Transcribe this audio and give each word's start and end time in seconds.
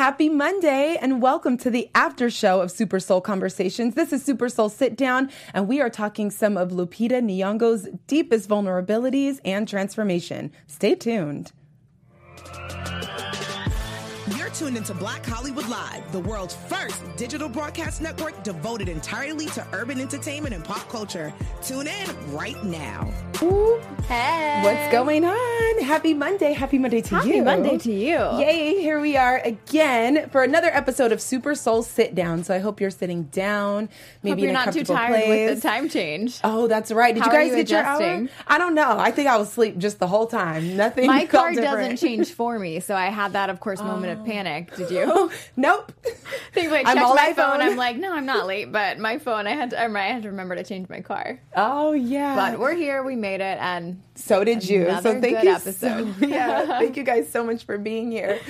Happy 0.00 0.30
Monday 0.30 0.96
and 0.98 1.20
welcome 1.20 1.58
to 1.58 1.68
the 1.68 1.90
after 1.94 2.30
show 2.30 2.62
of 2.62 2.70
Super 2.70 2.98
Soul 2.98 3.20
Conversations. 3.20 3.96
This 3.96 4.14
is 4.14 4.24
Super 4.24 4.48
Soul 4.48 4.70
Sit 4.70 4.96
Down 4.96 5.28
and 5.52 5.68
we 5.68 5.78
are 5.82 5.90
talking 5.90 6.30
some 6.30 6.56
of 6.56 6.70
Lupita 6.70 7.20
Nyong'o's 7.22 7.86
deepest 8.06 8.48
vulnerabilities 8.48 9.40
and 9.44 9.68
transformation. 9.68 10.52
Stay 10.66 10.94
tuned. 10.94 11.52
You're 14.50 14.56
tuned 14.66 14.76
into 14.78 14.94
Black 14.94 15.24
Hollywood 15.24 15.68
Live, 15.68 16.10
the 16.10 16.18
world's 16.18 16.56
first 16.56 17.00
digital 17.16 17.48
broadcast 17.48 18.00
network 18.02 18.42
devoted 18.42 18.88
entirely 18.88 19.46
to 19.46 19.64
urban 19.72 20.00
entertainment 20.00 20.52
and 20.52 20.64
pop 20.64 20.88
culture. 20.88 21.32
Tune 21.62 21.86
in 21.86 22.32
right 22.32 22.60
now. 22.64 23.08
Ooh, 23.42 23.80
Hey. 24.08 24.60
what's 24.64 24.90
going 24.92 25.24
on? 25.24 25.78
Happy 25.84 26.14
Monday. 26.14 26.52
Happy 26.52 26.78
Monday 26.78 27.00
to 27.00 27.14
Happy 27.14 27.28
you. 27.28 27.34
Happy 27.44 27.44
Monday 27.44 27.78
to 27.78 27.92
you. 27.92 28.18
Yay, 28.44 28.80
here 28.80 29.00
we 29.00 29.16
are 29.16 29.38
again 29.38 30.28
for 30.30 30.42
another 30.42 30.66
episode 30.68 31.12
of 31.12 31.20
Super 31.22 31.54
Soul 31.54 31.82
Sit 31.84 32.14
Down. 32.16 32.42
So 32.42 32.52
I 32.54 32.58
hope 32.58 32.80
you're 32.80 32.90
sitting 32.90 33.24
down, 33.24 33.88
maybe 34.24 34.32
Hope 34.32 34.40
you're 34.40 34.50
a 34.50 34.52
not 34.64 34.72
too 34.72 34.82
tired 34.84 35.24
place. 35.24 35.50
with 35.50 35.62
the 35.62 35.68
time 35.68 35.88
change. 35.88 36.40
Oh, 36.42 36.66
that's 36.66 36.90
right. 36.90 37.14
Did 37.14 37.22
How 37.22 37.30
you 37.30 37.36
are 37.36 37.40
guys 37.40 37.50
you 37.50 37.56
get 37.56 37.70
your 37.70 37.82
hour? 37.84 37.96
adjusting? 38.00 38.28
I 38.48 38.58
don't 38.58 38.74
know. 38.74 38.98
I 38.98 39.12
think 39.12 39.28
I 39.28 39.36
was 39.38 39.48
asleep 39.48 39.78
just 39.78 40.00
the 40.00 40.08
whole 40.08 40.26
time. 40.26 40.76
Nothing. 40.76 41.06
My 41.06 41.20
felt 41.20 41.30
car 41.30 41.50
different. 41.54 41.90
doesn't 41.92 41.96
change 41.98 42.32
for 42.32 42.58
me, 42.58 42.80
so 42.80 42.96
I 42.96 43.06
had 43.06 43.32
that, 43.34 43.48
of 43.48 43.60
course, 43.60 43.80
moment 43.80 44.18
of 44.18 44.26
panic. 44.26 44.39
Did 44.76 44.90
you? 44.90 45.30
nope. 45.56 45.92
Think 46.52 46.72
I 46.72 46.78
I'm 46.80 46.84
checked 46.84 46.98
all 47.00 47.14
my 47.14 47.32
phone. 47.32 47.60
I'm 47.60 47.76
like, 47.76 47.96
no, 47.96 48.12
I'm 48.12 48.26
not 48.26 48.46
late. 48.46 48.72
But 48.72 48.98
my 48.98 49.18
phone, 49.18 49.46
I 49.46 49.52
had 49.52 49.70
to. 49.70 49.82
I 49.82 50.06
had 50.06 50.22
to 50.22 50.30
remember 50.30 50.56
to 50.56 50.64
change 50.64 50.88
my 50.88 51.00
car. 51.00 51.40
Oh 51.54 51.92
yeah. 51.92 52.34
But 52.34 52.58
we're 52.58 52.74
here. 52.74 53.02
We 53.02 53.16
made 53.16 53.40
it, 53.40 53.58
and 53.60 54.02
so 54.14 54.44
did 54.44 54.68
you. 54.68 54.86
So 55.02 55.20
thank 55.20 55.42
you. 55.42 55.50
episode. 55.50 56.14
So, 56.18 56.26
yeah. 56.26 56.78
Thank 56.78 56.96
you 56.96 57.02
guys 57.02 57.30
so 57.30 57.44
much 57.44 57.64
for 57.64 57.78
being 57.78 58.10
here. 58.10 58.40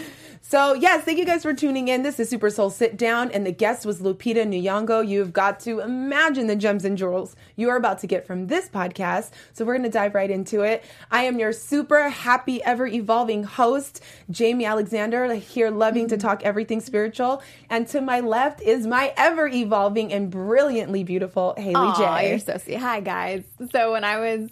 So 0.42 0.74
yes, 0.74 1.04
thank 1.04 1.18
you 1.18 1.26
guys 1.26 1.42
for 1.42 1.52
tuning 1.52 1.88
in. 1.88 2.02
This 2.02 2.18
is 2.18 2.28
Super 2.28 2.50
Soul 2.50 2.70
Sit 2.70 2.96
Down, 2.96 3.30
and 3.30 3.46
the 3.46 3.52
guest 3.52 3.86
was 3.86 4.00
Lupita 4.00 4.44
Nyong'o. 4.44 5.06
You've 5.06 5.32
got 5.32 5.60
to 5.60 5.80
imagine 5.80 6.48
the 6.48 6.56
gems 6.56 6.84
and 6.84 6.98
jewels 6.98 7.36
you 7.56 7.68
are 7.68 7.76
about 7.76 8.00
to 8.00 8.08
get 8.08 8.26
from 8.26 8.48
this 8.48 8.68
podcast. 8.68 9.30
So 9.52 9.64
we're 9.64 9.74
going 9.74 9.84
to 9.84 9.90
dive 9.90 10.14
right 10.14 10.30
into 10.30 10.62
it. 10.62 10.82
I 11.10 11.24
am 11.24 11.38
your 11.38 11.52
super 11.52 12.08
happy, 12.08 12.62
ever 12.64 12.86
evolving 12.86 13.44
host, 13.44 14.02
Jamie 14.30 14.64
Alexander, 14.64 15.34
here 15.34 15.70
loving 15.70 16.08
to 16.08 16.16
mm-hmm. 16.16 16.26
talk 16.26 16.42
everything 16.42 16.80
spiritual. 16.80 17.42
And 17.68 17.86
to 17.88 18.00
my 18.00 18.20
left 18.20 18.60
is 18.60 18.86
my 18.86 19.12
ever 19.16 19.46
evolving 19.46 20.12
and 20.12 20.30
brilliantly 20.30 21.04
beautiful 21.04 21.54
Haley 21.58 21.92
J. 21.96 22.30
you're 22.30 22.38
so 22.38 22.56
sweet. 22.56 22.78
Hi 22.78 23.00
guys. 23.00 23.44
So 23.70 23.92
when 23.92 24.04
I 24.04 24.18
was 24.18 24.50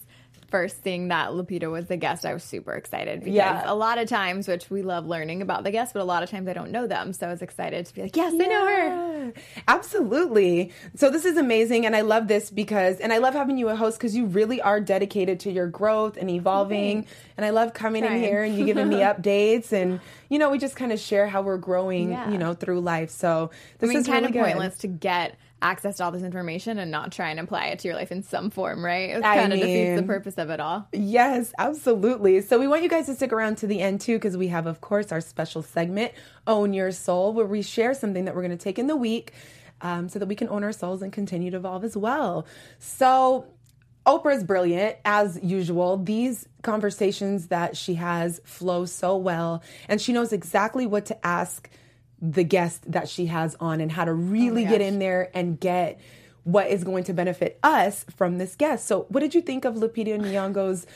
first 0.49 0.83
seeing 0.83 1.09
that 1.09 1.31
Lupita 1.31 1.71
was 1.71 1.87
the 1.87 1.97
guest, 1.99 2.25
I 2.25 2.33
was 2.33 2.43
super 2.43 2.73
excited 2.73 3.21
because 3.21 3.35
Yeah. 3.35 3.63
a 3.67 3.75
lot 3.75 3.99
of 3.99 4.09
times, 4.09 4.49
which 4.49 4.71
we 4.71 4.83
love 4.83 5.07
learning 5.07 5.43
about 5.43 5.63
the 5.63 5.71
guests, 5.71 5.93
but 5.93 6.01
a 6.01 6.05
lot 6.05 6.23
of 6.23 6.31
times 6.31 6.49
I 6.49 6.55
don't 6.55 6.71
know 6.73 6.87
them, 6.87 7.13
so 7.13 7.27
I 7.27 7.31
was 7.31 7.43
excited 7.43 7.85
to 7.87 7.95
be 7.95 8.03
like, 8.03 8.17
yes, 8.17 8.33
I 8.33 8.37
know 8.47 8.67
her. 8.67 9.33
Absolutely. 9.69 10.73
So 10.97 11.11
this 11.11 11.25
is 11.25 11.37
amazing 11.37 11.87
and 11.87 11.95
I 11.95 12.01
love 12.01 12.29
this 12.29 12.51
because 12.51 12.99
and 12.99 13.13
I 13.13 13.19
love 13.19 13.35
having 13.35 13.59
you 13.59 13.69
a 13.69 13.77
host 13.77 13.99
because 13.99 14.17
you 14.17 14.27
really 14.27 14.61
are 14.61 14.81
dedicated 14.81 15.41
to 15.41 15.51
your 15.53 15.67
growth 15.67 16.17
and 16.17 16.31
evolving. 16.31 17.07
And 17.37 17.45
I 17.47 17.51
love 17.51 17.75
coming 17.75 18.05
in 18.05 18.15
here 18.17 18.43
and 18.43 18.57
you 18.59 18.65
giving 18.65 18.89
me 18.89 18.97
updates 19.01 19.73
and 19.73 20.01
you 20.31 20.39
know, 20.39 20.51
we 20.51 20.59
just 20.59 20.77
kind 20.77 20.93
of 20.93 20.99
share 21.01 21.27
how 21.27 21.43
we're 21.43 21.57
growing, 21.59 22.11
Yeah. 22.11 22.31
you 22.31 22.39
know, 22.39 22.55
through 22.55 22.81
life. 22.81 23.11
So 23.11 23.51
I 23.53 23.57
this 23.79 23.89
mean, 23.89 23.99
is 23.99 24.07
kind 24.07 24.17
really 24.25 24.27
of 24.27 24.33
good. 24.33 24.45
pointless 24.53 24.79
to 24.79 24.89
get 24.89 25.37
access 25.61 25.97
to 25.97 26.05
all 26.05 26.11
this 26.11 26.23
information 26.23 26.79
and 26.79 26.91
not 26.91 27.11
try 27.13 27.31
and 27.31 27.41
apply 27.41 27.67
it 27.67 27.81
to 27.81 27.89
your 27.89 27.97
life 27.97 28.13
in 28.13 28.23
some 28.23 28.51
form, 28.51 28.85
right? 28.85 29.11
It 29.11 29.23
kind 29.23 29.53
of 29.53 29.59
defeats 29.59 30.01
the 30.01 30.07
purpose 30.07 30.39
of 30.39 30.51
it 30.51 30.61
all. 30.61 30.87
Yes, 30.93 31.53
absolutely. 31.59 32.41
So 32.43 32.59
we 32.59 32.69
want 32.69 32.83
you 32.83 32.89
guys 32.89 33.07
to 33.07 33.15
stick 33.15 33.33
around 33.33 33.59
to 33.59 33.67
the 33.67 33.81
end 33.81 34.01
too, 34.01 34.17
because 34.17 34.37
we 34.37 34.49
have, 34.49 34.67
of 34.67 34.81
course, 34.81 35.11
our 35.11 35.21
special 35.21 35.63
segment, 35.63 36.13
Own 36.47 36.73
Your 36.75 36.93
Soul, 36.93 37.33
where 37.33 37.47
we 37.47 37.63
share 37.63 37.95
something 37.95 38.27
that 38.27 38.35
we're 38.35 38.43
going 38.43 38.57
to 38.57 38.63
take 38.63 38.79
in 38.79 38.87
the 38.87 38.97
week 38.97 39.33
um, 39.81 40.09
so 40.09 40.19
that 40.19 40.27
we 40.27 40.35
can 40.35 40.49
own 40.49 40.65
our 40.65 40.73
souls 40.73 41.03
and 41.03 41.13
continue 41.13 41.51
to 41.51 41.57
evolve 41.57 41.85
as 41.85 41.97
well. 41.97 42.47
So 42.79 43.47
Oprah 44.07 44.37
is 44.37 44.45
brilliant, 44.45 44.97
as 45.05 45.39
usual. 45.43 45.99
These 45.99 46.49
conversations 46.63 47.49
that 47.49 47.77
she 47.77 47.95
has 47.95 48.41
flow 48.45 48.87
so 48.87 49.17
well, 49.17 49.63
and 49.89 50.01
she 50.01 50.13
knows 50.13 50.33
exactly 50.33 50.87
what 50.87 51.07
to 51.07 51.27
ask 51.27 51.69
the 52.21 52.45
guest 52.45 52.91
that 52.91 53.09
she 53.09 53.27
has 53.27 53.57
on 53.61 53.81
and 53.81 53.93
how 53.93 54.05
to 54.05 54.13
really 54.13 54.65
get 54.65 54.81
in 54.81 54.99
there 54.99 55.31
and 55.35 55.59
get 55.61 56.01
what 56.45 56.69
is 56.69 56.83
going 56.83 57.05
to 57.05 57.13
benefit 57.13 57.59
us 57.63 58.05
from 58.17 58.39
this 58.39 58.57
guest. 58.57 58.87
So, 58.87 59.07
what 59.09 59.21
did 59.21 59.35
you 59.35 59.43
think 59.43 59.65
of 59.65 59.75
Lupita 59.75 60.19
Nyong'o's 60.19 60.87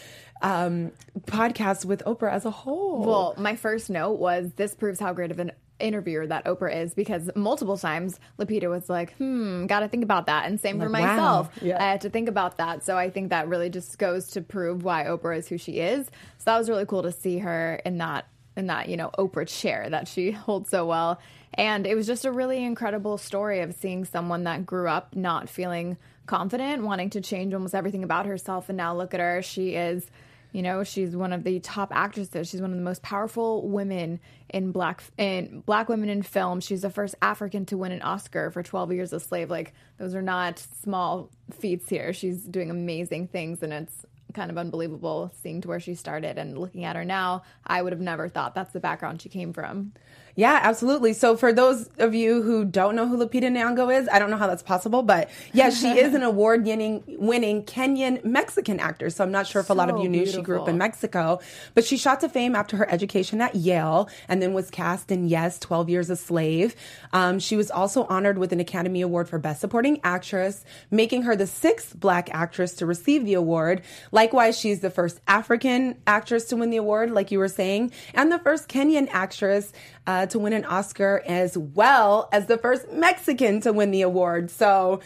um, 0.40 0.92
podcast 1.26 1.84
with 1.84 2.02
Oprah 2.04 2.32
as 2.32 2.44
a 2.44 2.50
whole? 2.50 3.04
Well, 3.04 3.34
my 3.36 3.54
first 3.56 3.90
note 3.90 4.18
was 4.18 4.52
this 4.56 4.74
proves 4.74 4.98
how 4.98 5.12
great 5.12 5.30
of 5.30 5.38
an 5.38 5.52
interviewer 5.78 6.26
that 6.26 6.44
Oprah 6.44 6.74
is 6.74 6.94
because 6.94 7.28
multiple 7.34 7.76
times 7.76 8.18
Lupita 8.38 8.68
was 8.70 8.88
like, 8.88 9.14
hmm, 9.16 9.66
got 9.66 9.80
to 9.80 9.88
think 9.88 10.04
about 10.04 10.26
that. 10.26 10.46
And 10.46 10.58
same 10.60 10.78
for 10.78 10.88
Like, 10.88 11.02
wow. 11.02 11.16
myself. 11.16 11.50
Yeah. 11.60 11.82
I 11.82 11.90
had 11.90 12.00
to 12.02 12.10
think 12.10 12.28
about 12.28 12.56
that. 12.58 12.84
So 12.84 12.96
I 12.96 13.10
think 13.10 13.30
that 13.30 13.48
really 13.48 13.68
just 13.68 13.98
goes 13.98 14.28
to 14.28 14.40
prove 14.40 14.84
why 14.84 15.04
Oprah 15.04 15.36
is 15.38 15.48
who 15.48 15.58
she 15.58 15.80
is. 15.80 16.06
So 16.38 16.44
that 16.46 16.58
was 16.58 16.68
really 16.68 16.86
cool 16.86 17.02
to 17.02 17.12
see 17.12 17.38
her 17.38 17.80
in 17.84 17.98
that 17.98 18.26
in 18.56 18.66
that, 18.66 18.88
you 18.88 18.96
know, 18.96 19.10
Oprah 19.18 19.48
chair 19.48 19.88
that 19.90 20.08
she 20.08 20.30
holds 20.32 20.70
so 20.70 20.86
well. 20.86 21.20
And 21.54 21.86
it 21.86 21.94
was 21.94 22.06
just 22.06 22.24
a 22.24 22.32
really 22.32 22.64
incredible 22.64 23.18
story 23.18 23.60
of 23.60 23.74
seeing 23.74 24.04
someone 24.04 24.44
that 24.44 24.64
grew 24.64 24.88
up 24.88 25.14
not 25.14 25.48
feeling 25.48 25.96
confident, 26.26 26.82
wanting 26.82 27.10
to 27.10 27.20
change 27.20 27.52
almost 27.52 27.74
everything 27.74 28.04
about 28.04 28.26
herself. 28.26 28.68
And 28.68 28.76
now 28.76 28.96
look 28.96 29.12
at 29.12 29.20
her. 29.20 29.42
She 29.42 29.74
is 29.74 30.10
you 30.52 30.60
know, 30.60 30.84
she's 30.84 31.16
one 31.16 31.32
of 31.32 31.44
the 31.44 31.60
top 31.60 31.90
actresses. 31.94 32.48
She's 32.48 32.60
one 32.60 32.70
of 32.70 32.76
the 32.76 32.82
most 32.84 33.02
powerful 33.02 33.66
women 33.66 34.20
in 34.50 34.70
black 34.70 35.02
in 35.16 35.62
black 35.64 35.88
women 35.88 36.10
in 36.10 36.22
film. 36.22 36.60
She's 36.60 36.82
the 36.82 36.90
first 36.90 37.14
African 37.22 37.64
to 37.66 37.78
win 37.78 37.90
an 37.90 38.02
Oscar 38.02 38.50
for 38.50 38.62
12 38.62 38.92
Years 38.92 39.12
a 39.14 39.20
Slave. 39.20 39.50
Like 39.50 39.72
those 39.98 40.14
are 40.14 40.22
not 40.22 40.58
small 40.58 41.30
feats 41.50 41.88
here. 41.88 42.12
She's 42.12 42.42
doing 42.42 42.70
amazing 42.70 43.28
things 43.28 43.62
and 43.62 43.72
it's 43.72 44.04
kind 44.32 44.50
of 44.50 44.58
unbelievable 44.58 45.32
seeing 45.42 45.60
to 45.60 45.68
where 45.68 45.80
she 45.80 45.94
started 45.94 46.38
and 46.38 46.58
looking 46.58 46.84
at 46.84 46.96
her 46.96 47.04
now. 47.04 47.42
I 47.66 47.82
would 47.82 47.92
have 47.92 48.00
never 48.00 48.28
thought 48.28 48.54
that's 48.54 48.72
the 48.72 48.80
background 48.80 49.22
she 49.22 49.28
came 49.28 49.52
from. 49.52 49.92
Yeah, 50.34 50.58
absolutely. 50.62 51.12
So 51.12 51.36
for 51.36 51.52
those 51.52 51.88
of 51.98 52.14
you 52.14 52.42
who 52.42 52.64
don't 52.64 52.96
know 52.96 53.06
who 53.06 53.18
Lupita 53.18 53.44
Nyong'o 53.44 53.94
is, 54.00 54.08
I 54.10 54.18
don't 54.18 54.30
know 54.30 54.36
how 54.36 54.46
that's 54.46 54.62
possible, 54.62 55.02
but 55.02 55.30
yeah, 55.52 55.70
she 55.70 55.88
is 55.98 56.14
an 56.14 56.22
award-winning 56.22 57.04
winning 57.06 57.64
Kenyan 57.64 58.24
Mexican 58.24 58.80
actor. 58.80 59.10
So 59.10 59.24
I'm 59.24 59.32
not 59.32 59.46
sure 59.46 59.60
if 59.60 59.70
a 59.70 59.74
lot 59.74 59.90
of 59.90 59.98
you 59.98 60.08
knew 60.08 60.26
she 60.26 60.40
grew 60.40 60.60
up 60.60 60.68
in. 60.68 60.78
Mexico, 60.82 61.38
but 61.74 61.84
she 61.84 61.96
shot 61.96 62.20
to 62.20 62.28
fame 62.28 62.56
after 62.56 62.76
her 62.76 62.90
education 62.90 63.40
at 63.40 63.54
Yale 63.54 64.08
and 64.26 64.42
then 64.42 64.52
was 64.52 64.70
cast 64.70 65.10
in 65.12 65.28
Yes, 65.28 65.58
12 65.58 65.90
Years 65.90 66.10
a 66.10 66.16
Slave. 66.16 66.74
Um, 67.12 67.38
she 67.38 67.56
was 67.56 67.70
also 67.70 68.04
honored 68.04 68.38
with 68.38 68.52
an 68.52 68.58
Academy 68.60 69.02
Award 69.02 69.28
for 69.28 69.38
Best 69.38 69.60
Supporting 69.60 70.00
Actress, 70.02 70.64
making 70.90 71.22
her 71.22 71.36
the 71.36 71.46
sixth 71.46 71.98
black 72.00 72.30
actress 72.32 72.72
to 72.74 72.86
receive 72.86 73.24
the 73.24 73.34
award. 73.34 73.82
Likewise, 74.10 74.58
she's 74.58 74.80
the 74.80 74.90
first 74.90 75.20
African 75.28 75.96
actress 76.06 76.46
to 76.46 76.56
win 76.56 76.70
the 76.70 76.78
award, 76.78 77.10
like 77.10 77.30
you 77.30 77.38
were 77.38 77.48
saying, 77.48 77.92
and 78.14 78.32
the 78.32 78.38
first 78.38 78.68
Kenyan 78.68 79.08
actress 79.10 79.72
uh, 80.06 80.26
to 80.26 80.38
win 80.38 80.52
an 80.52 80.64
Oscar, 80.64 81.22
as 81.26 81.56
well 81.56 82.28
as 82.32 82.46
the 82.46 82.58
first 82.58 82.90
Mexican 82.92 83.60
to 83.60 83.72
win 83.72 83.90
the 83.90 84.02
award. 84.02 84.50
So, 84.50 85.00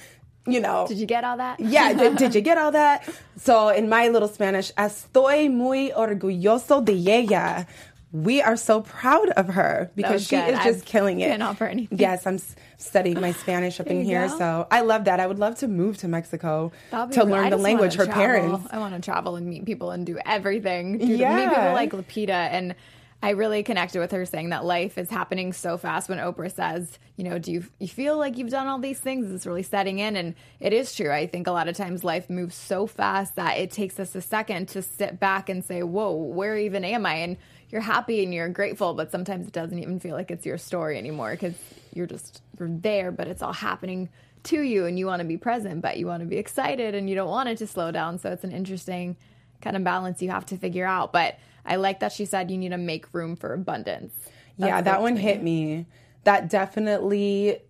you 0.47 0.61
know. 0.61 0.87
Did 0.89 0.99
you 0.99 1.07
get 1.07 1.25
all 1.25 1.37
that? 1.39 1.61
Yeah, 1.61 1.93
did, 1.93 2.17
did 2.17 2.35
you 2.35 2.41
get 2.41 2.59
all 2.59 2.73
that? 2.73 3.09
So, 3.39 3.69
in 3.69 3.91
my 3.91 4.09
little 4.09 4.29
Spanish, 4.29 4.73
estoy 4.79 5.53
muy 5.53 5.91
orgulloso 5.95 6.83
de 6.83 6.95
ella. 7.07 7.67
We 8.13 8.41
are 8.41 8.57
so 8.57 8.81
proud 8.81 9.29
of 9.31 9.49
her 9.49 9.91
because 9.95 10.27
she 10.27 10.37
good. 10.37 10.55
is 10.55 10.61
just 10.65 10.83
I 10.85 10.91
killing 10.91 11.21
it. 11.21 11.29
can't 11.29 11.43
offer 11.43 11.67
anything. 11.67 11.99
Yes, 11.99 12.27
I'm 12.27 12.39
studying 12.79 13.21
my 13.21 13.33
Spanish 13.33 13.79
up 13.79 13.89
in 13.89 14.03
here, 14.05 14.27
go. 14.29 14.39
so 14.39 14.67
I 14.71 14.81
love 14.81 15.05
that. 15.05 15.21
I 15.21 15.27
would 15.27 15.39
love 15.39 15.57
to 15.59 15.69
move 15.69 15.99
to 15.99 16.09
Mexico 16.09 16.73
to 16.91 17.25
learn 17.25 17.45
I 17.47 17.51
the 17.51 17.59
language. 17.59 17.97
Her 17.97 18.07
travel. 18.07 18.23
parents. 18.23 18.69
I 18.73 18.79
want 18.79 18.95
to 18.95 19.03
travel 19.03 19.37
and 19.37 19.47
meet 19.47 19.67
people 19.67 19.91
and 19.91 20.07
do 20.07 20.19
everything. 20.25 20.97
Do 20.97 21.07
Yeah. 21.07 21.37
meet 21.37 21.49
people 21.51 21.73
like 21.75 21.91
Lupita 21.93 22.31
and. 22.31 22.75
I 23.23 23.31
really 23.31 23.63
connected 23.63 23.99
with 23.99 24.13
her 24.13 24.25
saying 24.27 24.51
that 24.51 24.65
life 24.65 24.99
is 24.99 25.09
happening 25.09 25.53
so 25.53 25.79
fast 25.79 26.09
when 26.09 26.19
Oprah 26.19 26.53
says, 26.53 26.99
you 27.17 27.25
know, 27.25 27.39
do 27.39 27.51
you, 27.51 27.65
you 27.79 27.89
feel 27.89 28.19
like 28.19 28.37
you've 28.37 28.51
done 28.51 28.67
all 28.67 28.79
these 28.79 29.01
things? 29.01 29.33
It's 29.33 29.47
really 29.47 29.63
setting 29.63 29.99
in. 29.99 30.17
And 30.17 30.35
it 30.61 30.73
is 30.73 30.95
true. 30.95 31.11
I 31.11 31.27
think 31.27 31.47
a 31.47 31.51
lot 31.53 31.67
of 31.67 31.77
times 31.77 32.05
life 32.05 32.29
moves 32.29 32.55
so 32.55 32.87
fast 32.87 33.37
that 33.37 33.59
it 33.59 33.71
takes 33.71 33.99
us 33.99 34.15
a 34.15 34.21
second 34.21 34.69
to 34.69 34.83
sit 34.83 35.19
back 35.19 35.49
and 35.49 35.65
say, 35.65 35.83
whoa, 35.83 36.13
where 36.13 36.57
even 36.57 36.85
am 36.85 37.07
I? 37.07 37.15
And 37.15 37.37
you're 37.71 37.81
happy 37.81 38.23
and 38.23 38.33
you're 38.33 38.49
grateful, 38.49 38.95
but 38.95 39.11
sometimes 39.11 39.47
it 39.47 39.53
doesn't 39.53 39.79
even 39.79 39.99
feel 39.99 40.15
like 40.15 40.31
it's 40.31 40.47
your 40.47 40.59
story 40.59 40.99
anymore 40.99 41.33
because 41.33 41.55
you're 41.95 42.07
just 42.07 42.43
you're 42.59 42.69
there, 42.69 43.11
but 43.11 43.27
it's 43.27 43.43
all 43.43 43.53
happening 43.53 44.09
to 44.45 44.63
you 44.63 44.87
and 44.87 44.99
you 44.99 45.07
want 45.07 45.21
to 45.21 45.27
be 45.27 45.37
present, 45.37 45.81
but 45.81 45.97
you 45.97 46.07
want 46.07 46.21
to 46.21 46.27
be 46.27 46.37
excited 46.37 46.95
and 46.95 47.09
you 47.11 47.17
don't 47.17 47.29
want 47.29 47.49
it 47.49 47.59
to 47.59 47.67
slow 47.67 47.91
down. 47.91 48.19
So 48.19 48.31
it's 48.31 48.45
an 48.45 48.53
interesting 48.53 49.17
kind 49.61 49.77
of 49.77 49.83
balance 49.83 50.23
you 50.23 50.31
have 50.31 50.47
to 50.47 50.57
figure 50.57 50.87
out. 50.87 51.13
But 51.13 51.39
I 51.67 51.77
like 51.77 52.01
that 52.01 52.13
she 52.13 52.25
said 52.25 52.51
you 52.51 52.59
need 52.59 52.71
to 52.71 52.79
make 52.79 53.13
room 53.13 53.37
for 53.37 53.53
abundance. 53.53 54.13
yeah, 54.57 54.81
that 54.81 55.03
one 55.03 55.17
hit 55.17 55.43
me. 55.43 55.87
That 56.25 56.49
definitely 56.49 57.61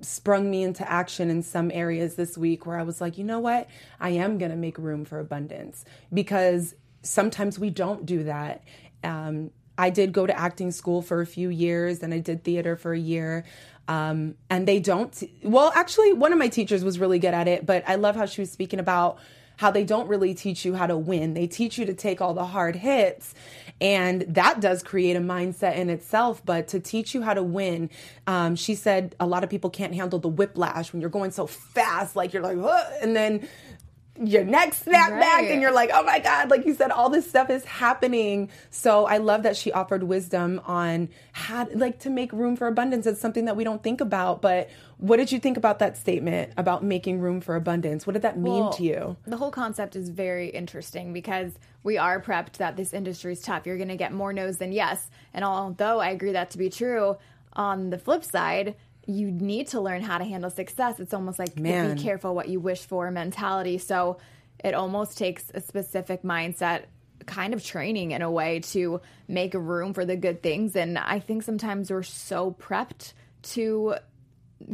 sprung 0.00 0.50
me 0.50 0.62
into 0.62 0.88
action 0.90 1.30
in 1.30 1.42
some 1.42 1.70
areas 1.72 2.14
this 2.14 2.38
week 2.38 2.66
where 2.66 2.78
I 2.78 2.82
was 2.82 3.00
like, 3.00 3.18
you 3.18 3.24
know 3.24 3.40
what? 3.40 3.68
I 4.00 4.10
am 4.10 4.38
going 4.38 4.50
to 4.50 4.56
make 4.56 4.78
room 4.78 5.04
for 5.04 5.18
abundance 5.18 5.84
because 6.12 6.74
sometimes 7.02 7.58
we 7.58 7.70
don't 7.70 8.06
do 8.06 8.24
that. 8.24 8.62
Um, 9.02 9.50
I 9.76 9.90
did 9.90 10.12
go 10.12 10.26
to 10.26 10.38
acting 10.38 10.70
school 10.70 11.02
for 11.02 11.20
a 11.20 11.26
few 11.26 11.48
years 11.48 12.02
and 12.02 12.12
I 12.12 12.18
did 12.18 12.44
theater 12.44 12.76
for 12.76 12.92
a 12.92 12.98
year. 12.98 13.44
Um, 13.86 14.34
and 14.50 14.68
they 14.68 14.80
don't, 14.80 15.22
well, 15.42 15.72
actually, 15.74 16.12
one 16.12 16.32
of 16.32 16.38
my 16.38 16.48
teachers 16.48 16.84
was 16.84 16.98
really 16.98 17.18
good 17.18 17.32
at 17.32 17.48
it, 17.48 17.64
but 17.64 17.84
I 17.86 17.94
love 17.94 18.16
how 18.16 18.26
she 18.26 18.42
was 18.42 18.50
speaking 18.50 18.80
about 18.80 19.18
how 19.58 19.72
they 19.72 19.84
don't 19.84 20.08
really 20.08 20.34
teach 20.34 20.64
you 20.64 20.74
how 20.74 20.86
to 20.86 20.96
win. 20.96 21.34
They 21.34 21.48
teach 21.48 21.78
you 21.78 21.84
to 21.86 21.94
take 21.94 22.20
all 22.20 22.32
the 22.32 22.46
hard 22.46 22.76
hits. 22.76 23.34
And 23.80 24.22
that 24.22 24.60
does 24.60 24.82
create 24.82 25.16
a 25.16 25.20
mindset 25.20 25.76
in 25.76 25.90
itself. 25.90 26.40
But 26.44 26.68
to 26.68 26.80
teach 26.80 27.12
you 27.12 27.22
how 27.22 27.34
to 27.34 27.42
win, 27.42 27.90
um, 28.26 28.54
she 28.54 28.76
said 28.76 29.16
a 29.18 29.26
lot 29.26 29.42
of 29.42 29.50
people 29.50 29.68
can't 29.68 29.94
handle 29.94 30.20
the 30.20 30.28
whiplash 30.28 30.92
when 30.92 31.00
you're 31.00 31.10
going 31.10 31.32
so 31.32 31.46
fast, 31.46 32.14
like 32.14 32.32
you're 32.32 32.42
like, 32.42 32.56
and 33.02 33.16
then 33.16 33.48
your 34.20 34.44
neck 34.44 34.74
snap 34.74 35.10
right. 35.10 35.20
back 35.20 35.44
and 35.44 35.62
you're 35.62 35.72
like, 35.72 35.90
oh 35.92 36.02
my 36.02 36.18
God, 36.18 36.50
like 36.50 36.66
you 36.66 36.74
said, 36.74 36.90
all 36.90 37.08
this 37.10 37.28
stuff 37.28 37.50
is 37.50 37.64
happening. 37.64 38.50
So 38.70 39.06
I 39.06 39.18
love 39.18 39.44
that 39.44 39.56
she 39.56 39.72
offered 39.72 40.02
wisdom 40.02 40.60
on 40.66 41.08
how, 41.32 41.68
like, 41.74 42.00
to 42.00 42.10
make 42.10 42.32
room 42.32 42.56
for 42.56 42.66
abundance. 42.66 43.06
It's 43.06 43.20
something 43.20 43.44
that 43.46 43.56
we 43.56 43.64
don't 43.64 43.82
think 43.82 44.00
about. 44.00 44.42
But 44.42 44.70
what 44.96 45.18
did 45.18 45.30
you 45.30 45.38
think 45.38 45.56
about 45.56 45.78
that 45.78 45.96
statement 45.96 46.52
about 46.56 46.82
making 46.82 47.20
room 47.20 47.40
for 47.40 47.54
abundance? 47.54 48.06
What 48.06 48.14
did 48.14 48.22
that 48.22 48.38
mean 48.38 48.64
well, 48.64 48.72
to 48.74 48.82
you? 48.82 49.16
The 49.26 49.36
whole 49.36 49.50
concept 49.52 49.94
is 49.96 50.08
very 50.08 50.48
interesting 50.48 51.12
because 51.12 51.52
we 51.82 51.98
are 51.98 52.20
prepped 52.20 52.54
that 52.54 52.76
this 52.76 52.92
industry 52.92 53.32
is 53.32 53.40
tough. 53.40 53.66
You're 53.66 53.76
going 53.76 53.88
to 53.88 53.96
get 53.96 54.12
more 54.12 54.32
no's 54.32 54.58
than 54.58 54.72
yes. 54.72 55.08
And 55.32 55.44
although 55.44 56.00
I 56.00 56.10
agree 56.10 56.32
that 56.32 56.50
to 56.50 56.58
be 56.58 56.70
true, 56.70 57.16
on 57.54 57.90
the 57.90 57.98
flip 57.98 58.22
side, 58.22 58.76
you 59.08 59.30
need 59.32 59.68
to 59.68 59.80
learn 59.80 60.02
how 60.02 60.18
to 60.18 60.24
handle 60.24 60.50
success. 60.50 61.00
It's 61.00 61.14
almost 61.14 61.38
like 61.38 61.58
Man. 61.58 61.96
be 61.96 62.02
careful 62.02 62.34
what 62.34 62.48
you 62.48 62.60
wish 62.60 62.84
for 62.84 63.10
mentality. 63.10 63.78
So 63.78 64.18
it 64.62 64.74
almost 64.74 65.16
takes 65.16 65.50
a 65.54 65.62
specific 65.62 66.22
mindset 66.22 66.84
kind 67.24 67.54
of 67.54 67.64
training 67.64 68.10
in 68.10 68.20
a 68.20 68.30
way 68.30 68.60
to 68.60 69.00
make 69.26 69.54
room 69.54 69.94
for 69.94 70.04
the 70.04 70.14
good 70.14 70.42
things. 70.42 70.76
And 70.76 70.98
I 70.98 71.20
think 71.20 71.42
sometimes 71.42 71.90
we're 71.90 72.02
so 72.02 72.54
prepped 72.60 73.14
to 73.54 73.94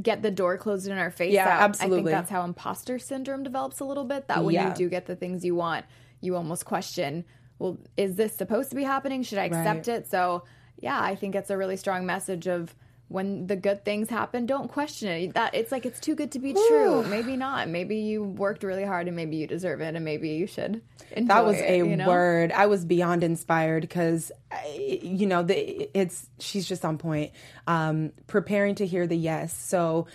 get 0.02 0.22
the 0.22 0.32
door 0.32 0.58
closed 0.58 0.88
in 0.88 0.98
our 0.98 1.12
face. 1.12 1.32
Yeah, 1.32 1.46
absolutely. 1.46 1.98
I 1.98 2.02
think 2.02 2.08
that's 2.08 2.30
how 2.30 2.42
imposter 2.42 2.98
syndrome 2.98 3.44
develops 3.44 3.78
a 3.78 3.84
little 3.84 4.04
bit. 4.04 4.26
That 4.26 4.42
when 4.42 4.54
yeah. 4.54 4.70
you 4.70 4.74
do 4.74 4.88
get 4.88 5.06
the 5.06 5.14
things 5.14 5.44
you 5.44 5.54
want, 5.54 5.84
you 6.20 6.34
almost 6.34 6.64
question, 6.64 7.24
well, 7.60 7.78
is 7.96 8.16
this 8.16 8.34
supposed 8.34 8.70
to 8.70 8.76
be 8.76 8.82
happening? 8.82 9.22
Should 9.22 9.38
I 9.38 9.44
accept 9.44 9.86
right. 9.86 9.98
it? 9.98 10.10
So, 10.10 10.42
yeah, 10.80 11.00
I 11.00 11.14
think 11.14 11.36
it's 11.36 11.50
a 11.50 11.56
really 11.56 11.76
strong 11.76 12.04
message 12.04 12.48
of 12.48 12.74
when 13.08 13.46
the 13.46 13.56
good 13.56 13.84
things 13.84 14.08
happen, 14.08 14.46
don't 14.46 14.70
question 14.70 15.08
it. 15.08 15.34
That 15.34 15.54
it's 15.54 15.70
like 15.70 15.86
it's 15.86 16.00
too 16.00 16.14
good 16.14 16.32
to 16.32 16.38
be 16.38 16.52
true. 16.52 17.02
maybe 17.04 17.36
not. 17.36 17.68
Maybe 17.68 17.96
you 17.96 18.24
worked 18.24 18.62
really 18.62 18.84
hard 18.84 19.06
and 19.06 19.16
maybe 19.16 19.36
you 19.36 19.46
deserve 19.46 19.80
it 19.80 19.94
and 19.94 20.04
maybe 20.04 20.30
you 20.30 20.46
should. 20.46 20.82
that 21.16 21.44
was 21.44 21.56
it, 21.56 21.70
a 21.70 21.76
you 21.78 21.96
know? 21.96 22.08
word. 22.08 22.50
I 22.52 22.66
was 22.66 22.84
beyond 22.84 23.22
inspired 23.22 23.82
because 23.82 24.32
you 24.74 25.26
know 25.26 25.42
the, 25.42 25.88
it's 25.98 26.28
she's 26.38 26.66
just 26.66 26.84
on 26.84 26.98
point. 26.98 27.32
Um, 27.66 28.12
preparing 28.26 28.74
to 28.76 28.86
hear 28.86 29.06
the 29.06 29.16
yes. 29.16 29.54
So 29.54 30.06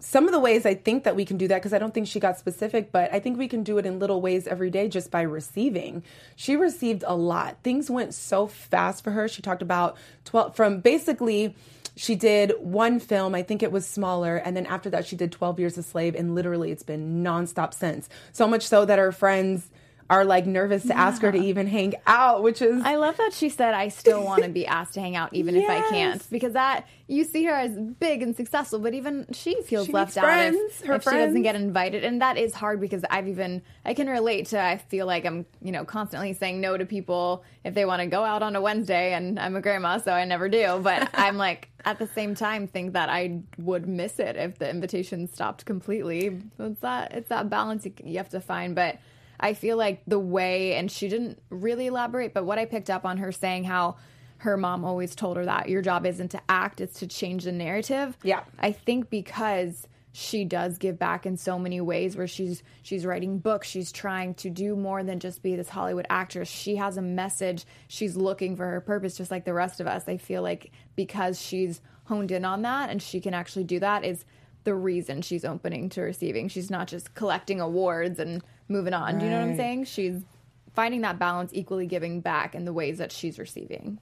some 0.00 0.26
of 0.26 0.32
the 0.32 0.40
ways 0.40 0.66
I 0.66 0.74
think 0.74 1.04
that 1.04 1.14
we 1.14 1.24
can 1.24 1.36
do 1.36 1.46
that, 1.48 1.56
because 1.56 1.72
I 1.72 1.78
don't 1.78 1.94
think 1.94 2.06
she 2.06 2.18
got 2.20 2.38
specific, 2.38 2.90
but 2.90 3.12
I 3.12 3.20
think 3.20 3.38
we 3.38 3.48
can 3.48 3.62
do 3.62 3.78
it 3.78 3.86
in 3.86 3.98
little 3.98 4.20
ways 4.20 4.46
every 4.46 4.70
day 4.70 4.88
just 4.88 5.10
by 5.10 5.22
receiving. 5.22 6.02
She 6.36 6.56
received 6.56 7.04
a 7.06 7.14
lot. 7.14 7.58
Things 7.62 7.90
went 7.90 8.14
so 8.14 8.46
fast 8.46 9.04
for 9.04 9.10
her. 9.12 9.28
She 9.28 9.42
talked 9.42 9.62
about 9.62 9.96
12 10.24 10.56
from 10.56 10.80
basically 10.80 11.54
she 11.96 12.14
did 12.14 12.52
one 12.60 12.98
film, 12.98 13.34
I 13.34 13.42
think 13.42 13.62
it 13.62 13.72
was 13.72 13.86
smaller, 13.86 14.36
and 14.36 14.56
then 14.56 14.64
after 14.64 14.88
that 14.90 15.06
she 15.06 15.16
did 15.16 15.32
12 15.32 15.60
Years 15.60 15.76
a 15.76 15.82
Slave, 15.82 16.14
and 16.14 16.34
literally 16.34 16.70
it's 16.70 16.82
been 16.82 17.22
nonstop 17.22 17.74
since. 17.74 18.08
So 18.32 18.46
much 18.46 18.66
so 18.66 18.84
that 18.84 18.98
her 18.98 19.12
friends 19.12 19.68
are 20.10 20.24
like 20.24 20.44
nervous 20.44 20.82
to 20.82 20.88
yeah. 20.88 21.06
ask 21.06 21.22
her 21.22 21.30
to 21.30 21.38
even 21.38 21.68
hang 21.68 21.94
out, 22.04 22.42
which 22.42 22.60
is 22.60 22.82
I 22.84 22.96
love 22.96 23.16
that 23.18 23.32
she 23.32 23.48
said 23.48 23.74
I 23.74 23.88
still 23.88 24.24
want 24.24 24.42
to 24.42 24.48
be 24.48 24.66
asked 24.66 24.94
to 24.94 25.00
hang 25.00 25.14
out 25.14 25.32
even 25.32 25.54
yes. 25.54 25.64
if 25.64 25.70
I 25.70 25.88
can't 25.90 26.30
because 26.30 26.52
that 26.54 26.88
you 27.06 27.22
see 27.22 27.44
her 27.44 27.54
as 27.54 27.78
big 27.78 28.20
and 28.20 28.36
successful, 28.36 28.80
but 28.80 28.92
even 28.92 29.26
she 29.32 29.62
feels 29.62 29.86
she 29.86 29.92
left 29.92 30.16
out 30.16 30.24
friends, 30.24 30.82
if, 30.82 30.90
if 30.90 31.04
she 31.04 31.10
doesn't 31.10 31.42
get 31.42 31.54
invited, 31.54 32.02
and 32.02 32.20
that 32.22 32.36
is 32.36 32.52
hard 32.54 32.80
because 32.80 33.04
I've 33.08 33.28
even 33.28 33.62
I 33.84 33.94
can 33.94 34.08
relate 34.08 34.46
to 34.48 34.60
I 34.60 34.78
feel 34.78 35.06
like 35.06 35.24
I'm 35.24 35.46
you 35.62 35.70
know 35.70 35.84
constantly 35.84 36.32
saying 36.32 36.60
no 36.60 36.76
to 36.76 36.84
people 36.84 37.44
if 37.62 37.74
they 37.74 37.84
want 37.84 38.00
to 38.00 38.06
go 38.06 38.24
out 38.24 38.42
on 38.42 38.56
a 38.56 38.60
Wednesday, 38.60 39.12
and 39.12 39.38
I'm 39.38 39.54
a 39.54 39.60
grandma 39.60 39.98
so 39.98 40.12
I 40.12 40.24
never 40.24 40.48
do, 40.48 40.80
but 40.82 41.08
I'm 41.14 41.36
like 41.36 41.68
at 41.84 42.00
the 42.00 42.08
same 42.08 42.34
time 42.34 42.66
think 42.66 42.94
that 42.94 43.08
I 43.08 43.42
would 43.58 43.88
miss 43.88 44.18
it 44.18 44.34
if 44.34 44.58
the 44.58 44.68
invitation 44.68 45.28
stopped 45.32 45.64
completely. 45.66 46.40
It's 46.58 46.80
that 46.80 47.12
it's 47.12 47.28
that 47.28 47.48
balance 47.48 47.86
you 48.04 48.16
have 48.16 48.30
to 48.30 48.40
find, 48.40 48.74
but 48.74 48.98
I 49.40 49.54
feel 49.54 49.76
like 49.76 50.02
the 50.06 50.18
way, 50.18 50.74
and 50.74 50.90
she 50.90 51.08
didn't 51.08 51.42
really 51.50 51.86
elaborate, 51.86 52.34
but 52.34 52.44
what 52.44 52.58
I 52.58 52.66
picked 52.66 52.90
up 52.90 53.04
on 53.04 53.18
her 53.18 53.32
saying 53.32 53.64
how 53.64 53.96
her 54.38 54.56
mom 54.56 54.84
always 54.84 55.14
told 55.14 55.36
her 55.36 55.44
that 55.44 55.68
your 55.68 55.82
job 55.82 56.06
isn't 56.06 56.30
to 56.30 56.40
act, 56.48 56.80
it's 56.80 57.00
to 57.00 57.06
change 57.06 57.44
the 57.44 57.52
narrative. 57.52 58.16
Yeah. 58.22 58.44
I 58.58 58.72
think 58.72 59.10
because 59.10 59.86
she 60.12 60.44
does 60.44 60.78
give 60.78 60.98
back 60.98 61.24
in 61.24 61.36
so 61.36 61.58
many 61.58 61.80
ways 61.80 62.16
where 62.16 62.26
she's 62.26 62.62
she's 62.82 63.06
writing 63.06 63.38
books 63.38 63.68
she's 63.68 63.92
trying 63.92 64.34
to 64.34 64.50
do 64.50 64.74
more 64.74 65.04
than 65.04 65.20
just 65.20 65.40
be 65.42 65.54
this 65.54 65.68
hollywood 65.68 66.06
actress 66.10 66.48
she 66.48 66.76
has 66.76 66.96
a 66.96 67.02
message 67.02 67.64
she's 67.86 68.16
looking 68.16 68.56
for 68.56 68.66
her 68.66 68.80
purpose 68.80 69.16
just 69.16 69.30
like 69.30 69.44
the 69.44 69.54
rest 69.54 69.80
of 69.80 69.86
us 69.86 70.08
i 70.08 70.16
feel 70.16 70.42
like 70.42 70.72
because 70.96 71.40
she's 71.40 71.80
honed 72.04 72.32
in 72.32 72.44
on 72.44 72.62
that 72.62 72.90
and 72.90 73.00
she 73.00 73.20
can 73.20 73.34
actually 73.34 73.62
do 73.62 73.78
that 73.78 74.04
is 74.04 74.24
the 74.64 74.74
reason 74.74 75.22
she's 75.22 75.44
opening 75.44 75.88
to 75.90 76.02
receiving 76.02 76.48
she's 76.48 76.70
not 76.70 76.86
just 76.88 77.14
collecting 77.14 77.60
awards 77.60 78.18
and 78.18 78.42
moving 78.68 78.94
on. 78.94 79.14
Right. 79.14 79.18
Do 79.18 79.24
you 79.24 79.30
know 79.30 79.40
what 79.40 79.48
I'm 79.48 79.56
saying? 79.56 79.84
She's 79.84 80.22
finding 80.74 81.00
that 81.02 81.18
balance, 81.18 81.50
equally 81.54 81.86
giving 81.86 82.20
back 82.20 82.54
in 82.54 82.64
the 82.64 82.72
ways 82.72 82.98
that 82.98 83.12
she's 83.12 83.38
receiving. 83.38 83.98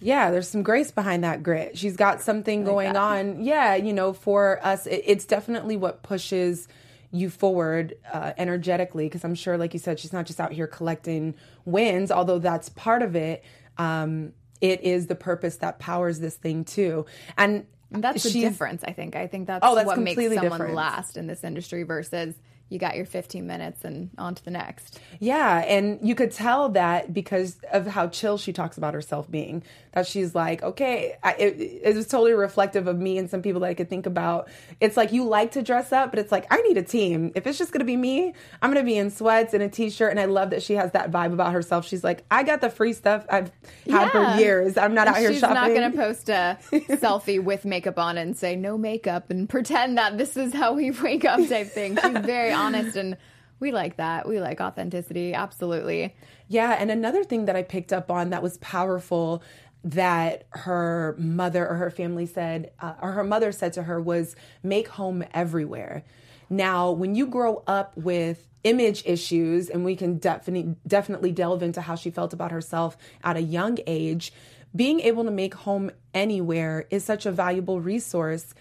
Yeah, 0.00 0.30
there's 0.30 0.48
some 0.48 0.62
grace 0.62 0.90
behind 0.90 1.24
that 1.24 1.42
grit. 1.42 1.76
She's 1.76 1.96
got 1.96 2.22
something 2.22 2.64
like 2.64 2.72
going 2.72 2.92
that. 2.94 2.96
on. 2.96 3.44
Yeah, 3.44 3.74
you 3.74 3.92
know, 3.92 4.12
for 4.12 4.64
us, 4.64 4.86
it, 4.86 5.02
it's 5.06 5.26
definitely 5.26 5.76
what 5.76 6.02
pushes 6.02 6.68
you 7.12 7.28
forward 7.28 7.94
uh, 8.10 8.32
energetically. 8.38 9.06
Because 9.06 9.24
I'm 9.24 9.34
sure, 9.34 9.58
like 9.58 9.74
you 9.74 9.78
said, 9.78 10.00
she's 10.00 10.12
not 10.12 10.26
just 10.26 10.40
out 10.40 10.52
here 10.52 10.66
collecting 10.66 11.34
wins, 11.66 12.10
although 12.10 12.38
that's 12.38 12.70
part 12.70 13.02
of 13.02 13.14
it. 13.14 13.44
Um, 13.76 14.32
it 14.60 14.82
is 14.82 15.06
the 15.06 15.14
purpose 15.14 15.56
that 15.56 15.78
powers 15.78 16.20
this 16.20 16.36
thing 16.36 16.64
too. 16.64 17.06
And 17.36 17.66
that's 17.90 18.22
the 18.22 18.40
difference, 18.40 18.82
I 18.84 18.92
think. 18.92 19.16
I 19.16 19.26
think 19.26 19.46
that's, 19.46 19.64
oh, 19.66 19.74
that's 19.74 19.86
what 19.86 19.98
makes 19.98 20.16
someone 20.22 20.40
different. 20.42 20.74
last 20.74 21.16
in 21.16 21.26
this 21.26 21.44
industry 21.44 21.82
versus 21.82 22.34
you 22.70 22.78
got 22.78 22.96
your 22.96 23.04
15 23.04 23.46
minutes 23.46 23.84
and 23.84 24.10
on 24.16 24.36
to 24.36 24.44
the 24.44 24.50
next. 24.50 25.00
Yeah, 25.18 25.58
and 25.58 25.98
you 26.02 26.14
could 26.14 26.30
tell 26.30 26.70
that 26.70 27.12
because 27.12 27.58
of 27.72 27.86
how 27.86 28.06
chill 28.06 28.38
she 28.38 28.52
talks 28.52 28.78
about 28.78 28.94
herself 28.94 29.30
being. 29.30 29.64
That 29.92 30.06
she's 30.06 30.36
like, 30.36 30.62
okay, 30.62 31.16
I, 31.20 31.32
it, 31.32 31.80
it, 31.82 31.96
was 31.96 32.06
totally 32.06 32.32
reflective 32.32 32.86
of 32.86 32.96
me 32.96 33.18
and 33.18 33.28
some 33.28 33.42
people 33.42 33.62
that 33.62 33.66
I 33.66 33.74
could 33.74 33.90
think 33.90 34.06
about. 34.06 34.48
It's 34.78 34.96
like 34.96 35.10
you 35.10 35.24
like 35.24 35.52
to 35.52 35.62
dress 35.62 35.92
up, 35.92 36.10
but 36.10 36.20
it's 36.20 36.30
like 36.30 36.46
I 36.48 36.62
need 36.62 36.76
a 36.76 36.82
team. 36.84 37.32
If 37.34 37.44
it's 37.48 37.58
just 37.58 37.72
gonna 37.72 37.84
be 37.84 37.96
me, 37.96 38.32
I'm 38.62 38.70
gonna 38.70 38.84
be 38.84 38.96
in 38.96 39.10
sweats 39.10 39.52
and 39.52 39.64
a 39.64 39.68
t-shirt. 39.68 40.12
And 40.12 40.20
I 40.20 40.26
love 40.26 40.50
that 40.50 40.62
she 40.62 40.74
has 40.74 40.92
that 40.92 41.10
vibe 41.10 41.32
about 41.32 41.52
herself. 41.52 41.88
She's 41.88 42.04
like, 42.04 42.24
I 42.30 42.44
got 42.44 42.60
the 42.60 42.70
free 42.70 42.92
stuff 42.92 43.26
I've 43.28 43.50
had 43.88 44.12
yeah. 44.12 44.36
for 44.36 44.40
years. 44.40 44.78
I'm 44.78 44.94
not 44.94 45.08
and 45.08 45.16
out 45.16 45.20
here 45.20 45.34
shopping. 45.34 45.56
She's 45.56 45.74
not 45.74 45.74
gonna 45.74 45.96
post 45.96 46.28
a 46.28 46.58
selfie 46.96 47.42
with 47.42 47.64
makeup 47.64 47.98
on 47.98 48.16
and 48.16 48.36
say 48.36 48.54
no 48.54 48.78
makeup 48.78 49.28
and 49.28 49.48
pretend 49.48 49.98
that 49.98 50.18
this 50.18 50.36
is 50.36 50.54
how 50.54 50.74
we 50.74 50.92
wake 50.92 51.24
up 51.24 51.40
type 51.48 51.66
thing. 51.66 51.98
She's 52.00 52.18
very 52.18 52.52
honest 52.60 52.96
and 52.96 53.16
we 53.60 53.72
like 53.72 53.96
that. 53.98 54.26
We 54.26 54.40
like 54.40 54.60
authenticity. 54.60 55.34
Absolutely. 55.34 56.14
Yeah. 56.48 56.76
And 56.78 56.90
another 56.90 57.24
thing 57.24 57.44
that 57.44 57.56
I 57.56 57.62
picked 57.62 57.92
up 57.92 58.10
on 58.10 58.30
that 58.30 58.42
was 58.42 58.56
powerful 58.58 59.42
that 59.84 60.46
her 60.50 61.14
mother 61.18 61.66
or 61.66 61.76
her 61.76 61.90
family 61.90 62.26
said, 62.26 62.72
uh, 62.80 62.94
or 63.00 63.12
her 63.12 63.24
mother 63.24 63.52
said 63.52 63.72
to 63.74 63.84
her, 63.84 64.00
was 64.00 64.34
make 64.62 64.88
home 64.88 65.24
everywhere. 65.32 66.04
Now, 66.48 66.90
when 66.90 67.14
you 67.14 67.26
grow 67.26 67.62
up 67.66 67.96
with 67.96 68.48
image 68.64 69.02
issues, 69.06 69.70
and 69.70 69.84
we 69.84 69.96
can 69.96 70.18
definitely 70.18 70.76
definitely 70.86 71.32
delve 71.32 71.62
into 71.62 71.80
how 71.80 71.94
she 71.94 72.10
felt 72.10 72.32
about 72.32 72.50
herself 72.50 72.98
at 73.24 73.36
a 73.36 73.40
young 73.40 73.78
age, 73.86 74.32
being 74.74 75.00
able 75.00 75.24
to 75.24 75.30
make 75.30 75.54
home 75.54 75.90
anywhere 76.12 76.86
is 76.90 77.04
such 77.04 77.24
a 77.24 77.32
valuable 77.32 77.80
resource 77.80 78.52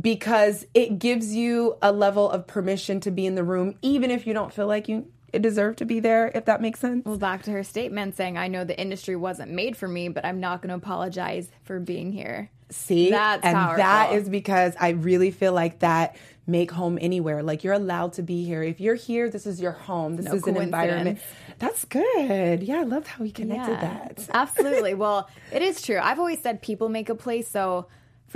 because 0.00 0.66
it 0.74 0.98
gives 0.98 1.34
you 1.34 1.76
a 1.82 1.92
level 1.92 2.30
of 2.30 2.46
permission 2.46 3.00
to 3.00 3.10
be 3.10 3.26
in 3.26 3.34
the 3.34 3.44
room, 3.44 3.76
even 3.82 4.10
if 4.10 4.26
you 4.26 4.34
don't 4.34 4.52
feel 4.52 4.66
like 4.66 4.88
you 4.88 5.10
deserve 5.32 5.76
to 5.76 5.84
be 5.84 6.00
there, 6.00 6.30
if 6.34 6.46
that 6.46 6.60
makes 6.60 6.80
sense. 6.80 7.04
Well, 7.04 7.18
back 7.18 7.42
to 7.44 7.50
her 7.52 7.62
statement 7.62 8.16
saying, 8.16 8.38
I 8.38 8.48
know 8.48 8.64
the 8.64 8.78
industry 8.78 9.16
wasn't 9.16 9.52
made 9.52 9.76
for 9.76 9.88
me, 9.88 10.08
but 10.08 10.24
I'm 10.24 10.40
not 10.40 10.62
going 10.62 10.70
to 10.70 10.76
apologize 10.76 11.48
for 11.64 11.78
being 11.78 12.12
here. 12.12 12.50
See? 12.70 13.10
That's 13.10 13.44
and 13.44 13.54
powerful. 13.54 13.76
that 13.76 14.12
is 14.14 14.28
because 14.28 14.74
I 14.78 14.90
really 14.90 15.30
feel 15.30 15.52
like 15.52 15.80
that 15.80 16.16
make 16.46 16.70
home 16.70 16.98
anywhere. 17.00 17.42
Like 17.42 17.64
you're 17.64 17.74
allowed 17.74 18.14
to 18.14 18.22
be 18.22 18.44
here. 18.44 18.62
If 18.62 18.80
you're 18.80 18.94
here, 18.94 19.28
this 19.28 19.46
is 19.46 19.60
your 19.60 19.72
home. 19.72 20.16
This 20.16 20.26
no 20.26 20.34
is 20.34 20.46
an 20.46 20.56
environment. 20.56 21.20
That's 21.58 21.84
good. 21.84 22.62
Yeah, 22.62 22.80
I 22.80 22.82
love 22.82 23.06
how 23.06 23.22
we 23.22 23.30
connected 23.30 23.72
yeah, 23.72 23.80
that. 23.80 24.28
absolutely. 24.34 24.94
Well, 24.94 25.28
it 25.52 25.62
is 25.62 25.80
true. 25.80 25.98
I've 25.98 26.18
always 26.18 26.40
said 26.40 26.62
people 26.62 26.88
make 26.88 27.08
a 27.08 27.14
place, 27.14 27.48
so 27.48 27.86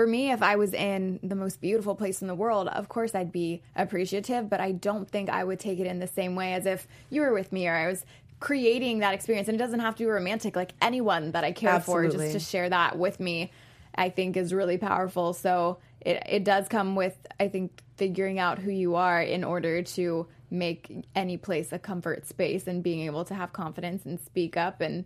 for 0.00 0.06
me, 0.06 0.30
if 0.30 0.42
I 0.42 0.56
was 0.56 0.72
in 0.72 1.20
the 1.22 1.34
most 1.34 1.60
beautiful 1.60 1.94
place 1.94 2.22
in 2.22 2.26
the 2.26 2.34
world, 2.34 2.68
of 2.68 2.88
course 2.88 3.14
I'd 3.14 3.30
be 3.30 3.60
appreciative, 3.76 4.48
but 4.48 4.58
I 4.58 4.72
don't 4.72 5.06
think 5.06 5.28
I 5.28 5.44
would 5.44 5.60
take 5.60 5.78
it 5.78 5.86
in 5.86 5.98
the 5.98 6.06
same 6.06 6.34
way 6.34 6.54
as 6.54 6.64
if 6.64 6.88
you 7.10 7.20
were 7.20 7.34
with 7.34 7.52
me 7.52 7.68
or 7.68 7.74
I 7.74 7.86
was 7.86 8.06
creating 8.38 9.00
that 9.00 9.12
experience. 9.12 9.48
And 9.48 9.56
it 9.56 9.58
doesn't 9.58 9.80
have 9.80 9.96
to 9.96 10.04
be 10.04 10.06
romantic. 10.08 10.56
Like 10.56 10.72
anyone 10.80 11.32
that 11.32 11.44
I 11.44 11.52
care 11.52 11.80
for, 11.80 12.08
just 12.08 12.32
to 12.32 12.40
share 12.40 12.70
that 12.70 12.96
with 12.96 13.20
me, 13.20 13.52
I 13.94 14.08
think 14.08 14.38
is 14.38 14.54
really 14.54 14.78
powerful. 14.78 15.34
So 15.34 15.80
it 16.00 16.22
it 16.26 16.44
does 16.44 16.66
come 16.66 16.96
with 16.96 17.18
I 17.38 17.48
think 17.48 17.82
figuring 17.98 18.38
out 18.38 18.58
who 18.58 18.70
you 18.70 18.94
are 18.94 19.20
in 19.20 19.44
order 19.44 19.82
to 19.82 20.26
make 20.50 21.04
any 21.14 21.36
place 21.36 21.74
a 21.74 21.78
comfort 21.78 22.26
space 22.26 22.66
and 22.66 22.82
being 22.82 23.00
able 23.00 23.26
to 23.26 23.34
have 23.34 23.52
confidence 23.52 24.06
and 24.06 24.18
speak 24.18 24.56
up 24.56 24.80
and 24.80 25.04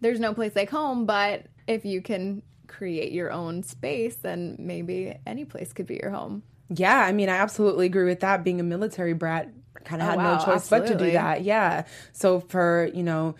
there's 0.00 0.18
no 0.18 0.32
place 0.32 0.56
like 0.56 0.70
home, 0.70 1.04
but 1.04 1.44
if 1.66 1.84
you 1.84 2.00
can 2.00 2.42
create 2.72 3.12
your 3.12 3.30
own 3.30 3.62
space, 3.62 4.16
then 4.16 4.56
maybe 4.58 5.14
any 5.26 5.44
place 5.44 5.72
could 5.72 5.86
be 5.86 5.98
your 6.02 6.10
home. 6.10 6.42
Yeah, 6.68 6.98
I 6.98 7.12
mean, 7.12 7.28
I 7.28 7.36
absolutely 7.36 7.86
agree 7.86 8.04
with 8.06 8.20
that. 8.20 8.44
Being 8.44 8.60
a 8.60 8.64
military 8.64 9.12
brat, 9.12 9.50
kind 9.84 10.00
of 10.00 10.08
Oh, 10.08 10.10
had 10.10 10.18
wow, 10.18 10.38
no 10.38 10.44
choice 10.44 10.68
but 10.68 10.86
to 10.86 10.96
do 10.96 11.10
that. 11.12 11.42
Yeah. 11.42 11.84
So 12.12 12.40
for 12.40 12.90
you 12.94 13.02
know, 13.02 13.34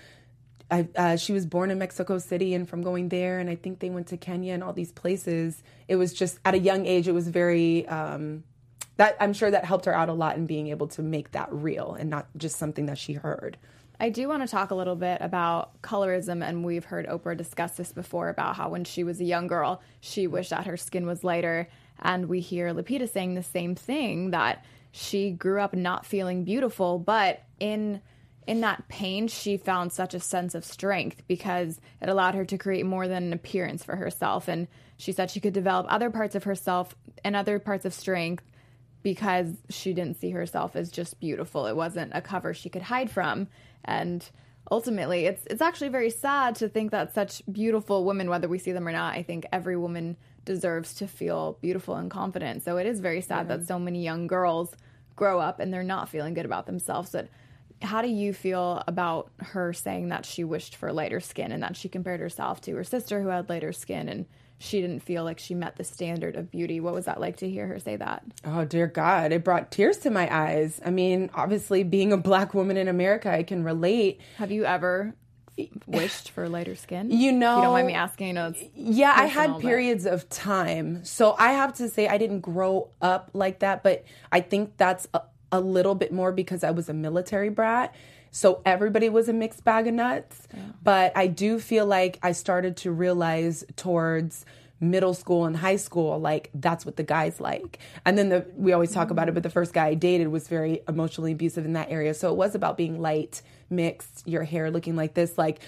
I 0.71 0.89
uh, 0.97 1.17
she 1.17 1.33
was 1.33 1.47
born 1.47 1.71
in 1.71 1.79
Mexico 1.79 2.19
City, 2.19 2.53
and 2.55 2.69
from 2.69 2.83
going 2.83 3.09
there, 3.09 3.39
and 3.39 3.49
I 3.49 3.55
think 3.57 3.79
they 3.79 3.91
went 3.91 4.09
to 4.09 4.17
Kenya 4.17 4.53
and 4.53 4.63
all 4.63 4.75
these 4.75 4.93
places. 4.93 5.63
It 5.89 5.97
was 5.97 6.13
just 6.13 6.39
at 6.45 6.55
a 6.55 6.59
young 6.59 6.87
age. 6.87 7.09
It 7.09 7.13
was 7.13 7.29
very. 7.29 7.87
Um, 7.89 8.45
that 8.99 9.17
I'm 9.19 9.33
sure 9.33 9.51
that 9.51 9.65
helped 9.65 9.87
her 9.87 9.95
out 9.95 10.11
a 10.11 10.13
lot 10.13 10.37
in 10.37 10.45
being 10.45 10.69
able 10.69 10.87
to 10.89 11.03
make 11.03 11.33
that 11.33 11.49
real 11.51 11.95
and 11.99 12.11
not 12.11 12.27
just 12.37 12.59
something 12.59 12.87
that 12.87 12.99
she 12.99 13.15
heard. 13.15 13.57
I 14.01 14.09
do 14.09 14.29
want 14.29 14.43
to 14.43 14.49
talk 14.49 14.71
a 14.71 14.75
little 14.75 14.97
bit 14.97 15.19
about 15.21 15.81
colorism, 15.83 16.45
and 16.45 16.65
we've 16.65 16.85
heard 16.85 17.07
Oprah 17.07 17.37
discuss 17.37 17.73
this 17.73 17.93
before 17.93 18.29
about 18.29 18.57
how 18.57 18.71
when 18.71 18.85
she 18.85 19.05
was 19.05 19.21
a 19.21 19.25
young 19.25 19.47
girl, 19.47 19.81
she 20.01 20.25
mm-hmm. 20.25 20.35
wished 20.35 20.51
that 20.51 20.67
her 20.67 20.77
skin 20.77 21.07
was 21.07 21.23
lighter. 21.23 21.69
And 22.01 22.29
we 22.29 22.41
hear 22.41 22.75
Lupita 22.75 23.09
saying 23.09 23.35
the 23.35 23.43
same 23.43 23.75
thing 23.75 24.31
that 24.31 24.65
she 24.91 25.31
grew 25.31 25.61
up 25.61 25.75
not 25.75 26.05
feeling 26.05 26.45
beautiful, 26.45 26.99
but 26.99 27.43
in 27.61 28.01
in 28.45 28.61
that 28.63 28.89
pain, 28.89 29.29
she 29.29 29.57
found 29.57 29.93
such 29.93 30.15
a 30.15 30.21
sense 30.21 30.57
of 30.57 30.65
strength 30.65 31.23
because 31.29 31.81
it 32.01 32.09
allowed 32.09 32.35
her 32.35 32.45
to 32.45 32.59
create 32.59 32.85
more 32.85 33.07
than 33.07 33.23
an 33.23 33.33
appearance 33.33 33.85
for 33.85 33.95
herself. 33.95 34.49
And 34.49 34.67
she 34.97 35.13
said 35.13 35.31
she 35.31 35.39
could 35.39 35.53
develop 35.53 35.87
other 35.89 36.11
parts 36.11 36.35
of 36.35 36.43
herself 36.43 36.97
and 37.23 37.37
other 37.37 37.61
parts 37.61 37.85
of 37.85 37.95
strength 37.95 38.43
because 39.03 39.49
she 39.69 39.93
didn't 39.93 40.17
see 40.17 40.31
herself 40.31 40.77
as 40.77 40.91
just 40.91 41.19
beautiful. 41.21 41.67
It 41.67 41.77
wasn't 41.77 42.13
a 42.15 42.21
cover 42.21 42.55
she 42.55 42.69
could 42.69 42.83
hide 42.83 43.11
from. 43.11 43.49
And 43.85 44.29
ultimately, 44.71 45.27
it's 45.27 45.45
it's 45.47 45.63
actually 45.63 45.89
very 45.89 46.11
sad 46.11 46.55
to 46.57 46.69
think 46.69 46.91
that 46.91 47.15
such 47.15 47.43
beautiful 47.51 48.05
women, 48.05 48.31
whether 48.31 48.49
we 48.49 48.59
see 48.59 48.73
them 48.73 48.87
or 48.87 48.93
not, 48.93 49.15
I 49.15 49.23
think 49.23 49.47
every 49.53 49.77
woman 49.77 50.17
deserves 50.45 50.95
to 50.95 51.07
feel 51.07 51.59
beautiful 51.61 51.95
and 51.95 52.11
confident. 52.11 52.63
So 52.63 52.77
it 52.77 52.87
is 52.87 53.01
very 53.01 53.21
sad 53.21 53.49
that 53.49 53.67
so 53.67 53.79
many 53.79 54.03
young 54.03 54.27
girls 54.27 54.75
grow 55.15 55.39
up 55.39 55.61
and 55.61 55.73
they're 55.73 55.85
not 55.85 56.09
feeling 56.09 56.35
good 56.35 56.45
about 56.45 56.67
themselves. 56.67 57.13
That 57.13 57.29
how 57.81 58.03
do 58.03 58.09
you 58.09 58.33
feel 58.33 58.83
about 58.87 59.31
her 59.39 59.73
saying 59.73 60.09
that 60.09 60.25
she 60.25 60.45
wished 60.45 60.77
for 60.77 60.93
lighter 60.93 61.21
skin 61.21 61.53
and 61.53 61.63
that 61.63 61.77
she 61.77 61.89
compared 61.89 62.21
herself 62.21 62.61
to 62.63 62.75
her 62.77 62.85
sister 62.85 63.23
who 63.23 63.29
had 63.29 63.49
lighter 63.49 63.73
skin 63.73 64.09
and 64.09 64.27
she 64.63 64.81
didn't 64.81 65.01
feel 65.01 65.25
like 65.25 65.39
she 65.39 65.55
met 65.55 65.77
the 65.77 65.85
standard 65.85 66.37
of 66.37 66.51
beauty? 66.51 66.81
What 66.81 66.95
was 66.95 67.05
that 67.07 67.21
like 67.21 67.37
to 67.39 67.51
hear 67.51 67.67
her 67.67 67.79
say 67.79 67.97
that? 67.97 68.23
Oh 68.45 68.65
dear 68.65 68.87
God, 68.87 69.33
it 69.33 69.45
brought 69.45 69.71
tears 69.71 69.99
to 69.99 70.11
my 70.11 70.33
eyes. 70.35 70.81
I 70.85 70.91
mean, 70.91 71.31
obviously, 71.35 71.83
being 71.83 72.13
a 72.13 72.17
black 72.17 72.55
woman 72.55 72.77
in 72.77 72.89
America, 72.89 73.31
I 73.33 73.43
can 73.43 73.65
relate. 73.65 74.21
Have 74.37 74.51
you 74.53 74.65
ever 74.65 75.15
wished 75.87 76.31
for 76.31 76.49
lighter 76.49 76.75
skin? 76.75 77.11
You 77.11 77.31
know, 77.33 77.57
you 77.57 77.63
don't 77.63 77.73
mind 77.73 77.87
me 77.87 77.93
asking. 77.95 78.29
I 78.29 78.33
know 78.33 78.55
Yeah, 78.75 79.13
I 79.15 79.27
had 79.27 79.53
but- 79.53 79.61
periods 79.61 80.07
of 80.07 80.29
time. 80.29 81.05
So 81.05 81.35
I 81.39 81.53
have 81.53 81.75
to 81.75 81.89
say 81.89 82.09
I 82.09 82.17
didn't 82.19 82.41
grow 82.41 82.89
up 83.03 83.31
like 83.35 83.59
that, 83.61 83.83
but 83.83 84.05
I 84.31 84.41
think 84.41 84.77
that's 84.77 85.07
a, 85.13 85.21
a 85.51 85.61
little 85.61 85.95
bit 85.95 86.13
more 86.13 86.33
because 86.33 86.65
I 86.65 86.71
was 86.71 86.89
a 86.89 86.95
military 86.95 87.51
brat. 87.51 87.95
So 88.33 88.63
everybody 88.65 89.09
was 89.09 89.29
a 89.29 89.33
mixed 89.33 89.63
bag 89.63 89.87
of 89.87 89.95
nuts. 89.95 90.49
But 90.83 91.17
I 91.17 91.29
do 91.29 91.61
feel 91.61 91.87
like 91.87 92.19
I 92.23 92.33
started 92.33 92.77
to 92.79 92.91
realize 92.91 93.65
towards 93.77 94.45
middle 94.81 95.15
school 95.15 95.45
and 95.45 95.57
high 95.57 95.77
school 95.77 96.19
like 96.19 96.51
that's 96.55 96.85
what 96.85 96.97
the 96.97 97.05
guys 97.05 97.41
like. 97.41 97.79
And 98.05 98.19
then 98.19 98.31
the 98.31 98.45
we 98.57 98.73
always 98.73 98.91
talk 98.91 99.11
about 99.11 99.29
it 99.29 99.33
but 99.35 99.45
the 99.45 99.49
mm. 99.49 99.53
first 99.53 99.73
guy 99.73 99.87
i 99.87 99.95
dated 99.95 100.27
was 100.27 100.49
very 100.49 100.83
emotionally 100.89 101.31
abusive 101.31 101.65
in 101.65 101.75
that 101.75 101.91
area. 101.91 102.13
So 102.15 102.31
it 102.31 102.37
was 102.37 102.57
about 102.57 102.77
being 102.77 103.01
light 103.01 103.43
mixed 103.71 104.27
your 104.27 104.43
hair 104.43 104.73
looking 104.73 104.97
like 104.97 105.15
this. 105.15 105.39
Like 105.39 105.61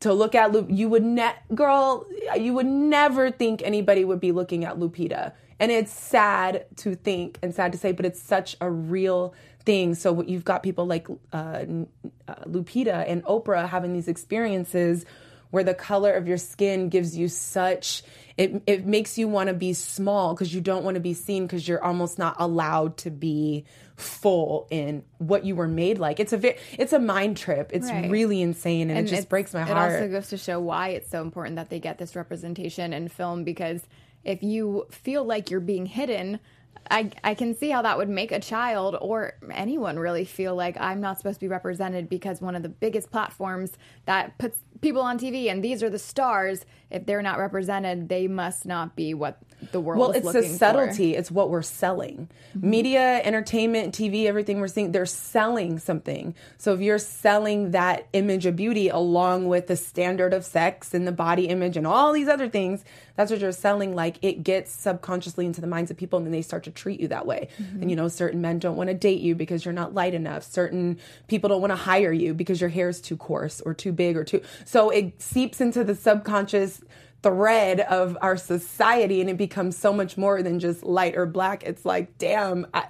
to 0.00 0.12
look 0.12 0.36
at 0.36 0.52
Lu- 0.52 0.68
you 0.70 0.88
would 0.88 1.02
ne- 1.02 1.34
girl 1.52 2.06
you 2.36 2.54
would 2.54 2.66
never 2.66 3.30
think 3.30 3.60
anybody 3.64 4.04
would 4.04 4.20
be 4.20 4.30
looking 4.30 4.64
at 4.64 4.78
Lupita. 4.78 5.32
And 5.58 5.72
it's 5.72 5.92
sad 5.92 6.66
to 6.76 6.94
think 6.94 7.38
and 7.42 7.52
sad 7.52 7.72
to 7.72 7.78
say 7.78 7.90
but 7.90 8.06
it's 8.06 8.22
such 8.22 8.56
a 8.60 8.70
real 8.70 9.34
thing 9.64 9.94
so 9.94 10.22
you've 10.22 10.44
got 10.44 10.62
people 10.62 10.86
like 10.86 11.06
uh, 11.32 11.64
uh, 12.28 12.34
Lupita 12.46 13.04
and 13.08 13.24
Oprah 13.24 13.68
having 13.68 13.92
these 13.92 14.08
experiences 14.08 15.04
where 15.50 15.64
the 15.64 15.74
color 15.74 16.12
of 16.14 16.26
your 16.26 16.38
skin 16.38 16.88
gives 16.88 17.16
you 17.16 17.28
such 17.28 18.02
it, 18.38 18.62
it 18.66 18.86
makes 18.86 19.18
you 19.18 19.28
want 19.28 19.48
to 19.48 19.54
be 19.54 19.74
small 19.74 20.34
because 20.34 20.54
you 20.54 20.60
don't 20.62 20.84
want 20.84 20.94
to 20.94 21.00
be 21.00 21.12
seen 21.14 21.46
because 21.46 21.68
you're 21.68 21.82
almost 21.84 22.18
not 22.18 22.36
allowed 22.38 22.96
to 22.96 23.10
be 23.10 23.64
full 23.96 24.66
in 24.70 25.04
what 25.18 25.44
you 25.44 25.54
were 25.54 25.68
made 25.68 25.98
like 25.98 26.18
it's 26.18 26.32
a 26.32 26.80
it's 26.80 26.92
a 26.94 26.98
mind 26.98 27.36
trip 27.36 27.70
it's 27.72 27.90
Right. 27.90 28.10
really 28.10 28.40
insane 28.40 28.88
and, 28.90 29.06
it 29.06 29.10
just 29.10 29.28
breaks 29.28 29.52
my 29.52 29.62
heart. 29.62 29.92
It 29.92 29.94
also 29.94 30.08
goes 30.08 30.28
to 30.28 30.38
show 30.38 30.58
why 30.58 30.88
it's 30.90 31.10
so 31.10 31.20
important 31.20 31.56
that 31.56 31.68
they 31.68 31.78
get 31.78 31.98
this 31.98 32.16
representation 32.16 32.92
in 32.94 33.08
film 33.08 33.44
because 33.44 33.82
if 34.24 34.42
you 34.42 34.86
feel 34.90 35.24
like 35.24 35.50
you're 35.50 35.60
being 35.60 35.84
hidden, 35.84 36.38
I, 36.90 37.10
I 37.24 37.34
can 37.34 37.56
see 37.56 37.70
how 37.70 37.82
that 37.82 37.96
would 37.96 38.08
make 38.08 38.32
a 38.32 38.40
child 38.40 38.96
or 39.00 39.34
anyone 39.50 39.98
really 39.98 40.24
feel 40.24 40.54
like 40.54 40.76
I'm 40.78 41.00
not 41.00 41.18
supposed 41.18 41.36
to 41.36 41.44
be 41.44 41.48
represented 41.48 42.08
because 42.08 42.42
one 42.42 42.54
of 42.54 42.62
the 42.62 42.68
biggest 42.68 43.10
platforms 43.10 43.72
that 44.04 44.36
puts 44.38 44.58
people 44.82 45.00
on 45.00 45.18
TV 45.18 45.50
and 45.50 45.64
these 45.64 45.82
are 45.82 45.88
the 45.88 45.98
stars. 45.98 46.66
If 46.92 47.06
they're 47.06 47.22
not 47.22 47.38
represented, 47.38 48.08
they 48.08 48.28
must 48.28 48.66
not 48.66 48.94
be 48.94 49.14
what 49.14 49.38
the 49.70 49.80
world 49.80 50.00
well 50.00 50.10
is 50.10 50.18
it's 50.18 50.32
the 50.32 50.42
for. 50.42 50.58
subtlety. 50.58 51.14
It's 51.14 51.30
what 51.30 51.50
we're 51.50 51.62
selling. 51.62 52.28
Mm-hmm. 52.56 52.70
Media 52.70 53.20
entertainment 53.22 53.94
tv 53.94 54.26
everything 54.26 54.60
we're 54.60 54.68
seeing 54.68 54.92
they're 54.92 55.06
selling 55.06 55.78
something. 55.78 56.34
So 56.58 56.74
if 56.74 56.80
you're 56.80 56.98
selling 56.98 57.70
that 57.70 58.08
image 58.12 58.46
of 58.46 58.56
beauty 58.56 58.88
along 58.88 59.48
with 59.48 59.68
the 59.68 59.76
standard 59.76 60.34
of 60.34 60.44
sex 60.44 60.94
and 60.94 61.06
the 61.06 61.12
body 61.12 61.46
image 61.46 61.76
and 61.76 61.86
all 61.86 62.12
these 62.12 62.28
other 62.28 62.48
things 62.48 62.84
that's 63.14 63.30
what 63.30 63.40
you're 63.40 63.52
selling. 63.52 63.94
Like 63.94 64.16
it 64.22 64.42
gets 64.42 64.72
subconsciously 64.72 65.46
into 65.46 65.60
the 65.60 65.66
minds 65.66 65.90
of 65.90 65.96
people 65.96 66.16
and 66.16 66.26
then 66.26 66.32
they 66.32 66.42
start 66.42 66.64
to 66.64 66.70
treat 66.70 67.00
you 67.00 67.08
that 67.08 67.26
way. 67.26 67.48
Mm-hmm. 67.60 67.82
And 67.82 67.90
you 67.90 67.96
know 67.96 68.08
certain 68.08 68.40
men 68.40 68.58
don't 68.58 68.76
want 68.76 68.88
to 68.88 68.94
date 68.94 69.20
you 69.20 69.34
because 69.34 69.64
you're 69.64 69.74
not 69.74 69.94
light 69.94 70.14
enough. 70.14 70.42
Certain 70.42 70.98
people 71.28 71.48
don't 71.48 71.60
want 71.60 71.70
to 71.72 71.76
hire 71.76 72.12
you 72.12 72.34
because 72.34 72.60
your 72.60 72.70
hair 72.70 72.88
is 72.88 73.00
too 73.00 73.16
coarse 73.16 73.60
or 73.60 73.74
too 73.74 73.92
big 73.92 74.16
or 74.16 74.24
too 74.24 74.42
so 74.64 74.90
it 74.90 75.20
seeps 75.20 75.60
into 75.60 75.84
the 75.84 75.94
subconscious 75.94 76.81
thread 77.22 77.80
of 77.80 78.18
our 78.20 78.36
society 78.36 79.20
and 79.20 79.30
it 79.30 79.36
becomes 79.36 79.76
so 79.76 79.92
much 79.92 80.16
more 80.16 80.42
than 80.42 80.58
just 80.58 80.82
light 80.82 81.16
or 81.16 81.26
black 81.26 81.62
it's 81.62 81.84
like 81.84 82.18
damn 82.18 82.66
I, 82.74 82.86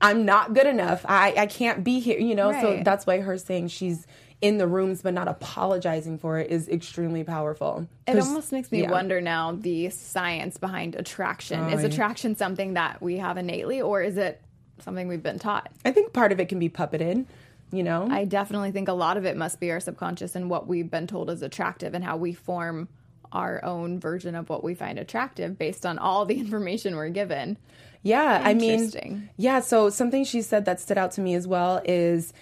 i'm 0.00 0.24
not 0.24 0.54
good 0.54 0.66
enough 0.66 1.04
i, 1.08 1.34
I 1.36 1.46
can't 1.46 1.84
be 1.84 2.00
here 2.00 2.18
you 2.18 2.34
know 2.34 2.52
so 2.52 2.80
that's 2.82 3.06
why 3.06 3.20
her 3.20 3.36
saying 3.36 3.68
she's 3.68 4.06
in 4.40 4.58
the 4.58 4.66
rooms 4.66 5.02
but 5.02 5.12
not 5.14 5.28
apologizing 5.28 6.18
for 6.18 6.38
it 6.38 6.50
is 6.50 6.68
extremely 6.68 7.24
powerful 7.24 7.86
It 8.06 8.18
almost 8.18 8.52
makes 8.52 8.70
me 8.70 8.82
yeah. 8.82 8.90
wonder 8.90 9.20
now 9.20 9.52
the 9.52 9.90
science 9.90 10.56
behind 10.58 10.94
attraction. 10.94 11.60
Oh, 11.60 11.68
is 11.68 11.82
yeah. 11.82 11.88
attraction 11.88 12.36
something 12.36 12.74
that 12.74 13.02
we 13.02 13.18
have 13.18 13.36
innately, 13.36 13.80
or 13.80 14.00
is 14.00 14.16
it 14.16 14.40
something 14.78 15.08
we've 15.08 15.22
been 15.22 15.40
taught? 15.40 15.70
i 15.84 15.90
think 15.90 16.12
part 16.12 16.30
of 16.30 16.38
it 16.38 16.48
can 16.48 16.60
be 16.60 16.68
puppeted 16.68 17.26
you 17.72 17.82
know 17.82 18.08
I 18.10 18.24
definitely 18.24 18.70
think 18.70 18.88
a 18.88 18.92
lot 18.92 19.16
of 19.16 19.26
it 19.26 19.36
must 19.36 19.60
be 19.60 19.70
our 19.72 19.80
subconscious 19.80 20.36
and 20.36 20.48
what 20.48 20.66
we've 20.68 20.90
been 20.90 21.06
told 21.06 21.30
is 21.30 21.42
attractive 21.42 21.92
and 21.94 22.04
how 22.04 22.16
we 22.16 22.32
form 22.32 22.88
our 23.32 23.64
own 23.64 24.00
version 24.00 24.34
of 24.34 24.48
what 24.48 24.64
we 24.64 24.74
find 24.74 24.98
attractive 24.98 25.58
based 25.58 25.84
on 25.84 25.98
all 25.98 26.24
the 26.24 26.38
information 26.40 26.96
we're 26.96 27.08
given. 27.08 27.58
Yeah, 28.02 28.40
I 28.44 28.54
mean, 28.54 29.28
yeah. 29.36 29.60
So 29.60 29.90
something 29.90 30.24
she 30.24 30.42
said 30.42 30.64
that 30.66 30.80
stood 30.80 30.98
out 30.98 31.12
to 31.12 31.20
me 31.20 31.34
as 31.34 31.46
well 31.46 31.80
is 31.84 32.32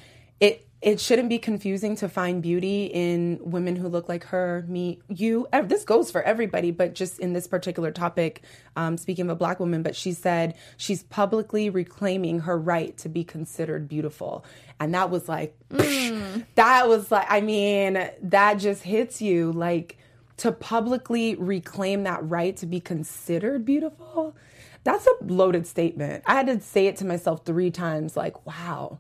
it. 0.41 0.63
It 0.83 1.01
shouldn't 1.01 1.31
be 1.31 1.39
confusing 1.39 1.97
to 1.97 2.09
find 2.09 2.43
beauty 2.43 2.85
in 2.85 3.41
women 3.43 3.77
who 3.77 3.89
look 3.89 4.11
like 4.11 4.25
her, 4.25 4.65
me, 4.69 5.01
you. 5.09 5.49
This 5.65 5.85
goes 5.85 6.11
for 6.11 6.23
everybody, 6.23 6.71
but 6.71 6.95
just 6.95 7.19
in 7.19 7.33
this 7.33 7.49
particular 7.49 7.91
topic, 7.91 8.43
um, 8.77 8.99
speaking 8.99 9.25
of 9.25 9.31
a 9.31 9.35
black 9.35 9.59
woman, 9.59 9.83
but 9.83 9.97
she 9.97 10.13
said 10.13 10.55
she's 10.77 11.03
publicly 11.05 11.71
reclaiming 11.71 12.41
her 12.41 12.59
right 12.59 12.95
to 12.99 13.09
be 13.09 13.25
considered 13.25 13.89
beautiful. 13.89 14.45
And 14.79 14.95
that 14.95 15.11
was 15.11 15.31
like, 15.31 15.57
that 15.71 16.87
was 16.87 17.11
like, 17.11 17.27
I 17.31 17.41
mean, 17.41 18.09
that 18.23 18.55
just 18.57 18.83
hits 18.83 19.23
you 19.23 19.53
like 19.53 19.97
to 20.39 20.53
publicly 20.53 21.35
reclaim 21.37 22.03
that 22.05 22.29
right 22.29 22.57
to 22.59 22.67
be 22.67 22.81
considered 22.81 23.65
beautiful. 23.65 24.37
That's 24.85 25.07
a 25.07 25.25
loaded 25.25 25.67
statement. 25.67 26.25
I 26.27 26.35
had 26.35 26.47
to 26.47 26.61
say 26.61 26.87
it 26.87 26.97
to 26.99 27.05
myself 27.07 27.45
three 27.45 27.71
times 27.71 28.17
like, 28.17 28.47
wow, 28.47 28.99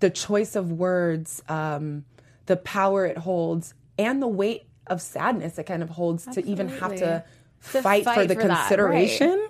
the 0.00 0.10
choice 0.10 0.56
of 0.56 0.72
words, 0.72 1.42
um, 1.48 2.04
the 2.46 2.56
power 2.56 3.06
it 3.06 3.18
holds, 3.18 3.74
and 3.98 4.20
the 4.20 4.26
weight 4.28 4.64
of 4.86 5.00
sadness 5.00 5.58
it 5.58 5.64
kind 5.64 5.82
of 5.82 5.90
holds 5.90 6.26
to 6.26 6.44
even 6.44 6.68
have 6.68 6.94
to 6.96 7.24
To 7.72 7.82
fight, 7.82 8.04
for 8.04 8.26
the 8.26 8.34
for 8.34 8.42
that, 8.48 8.58
consideration. 8.68 9.48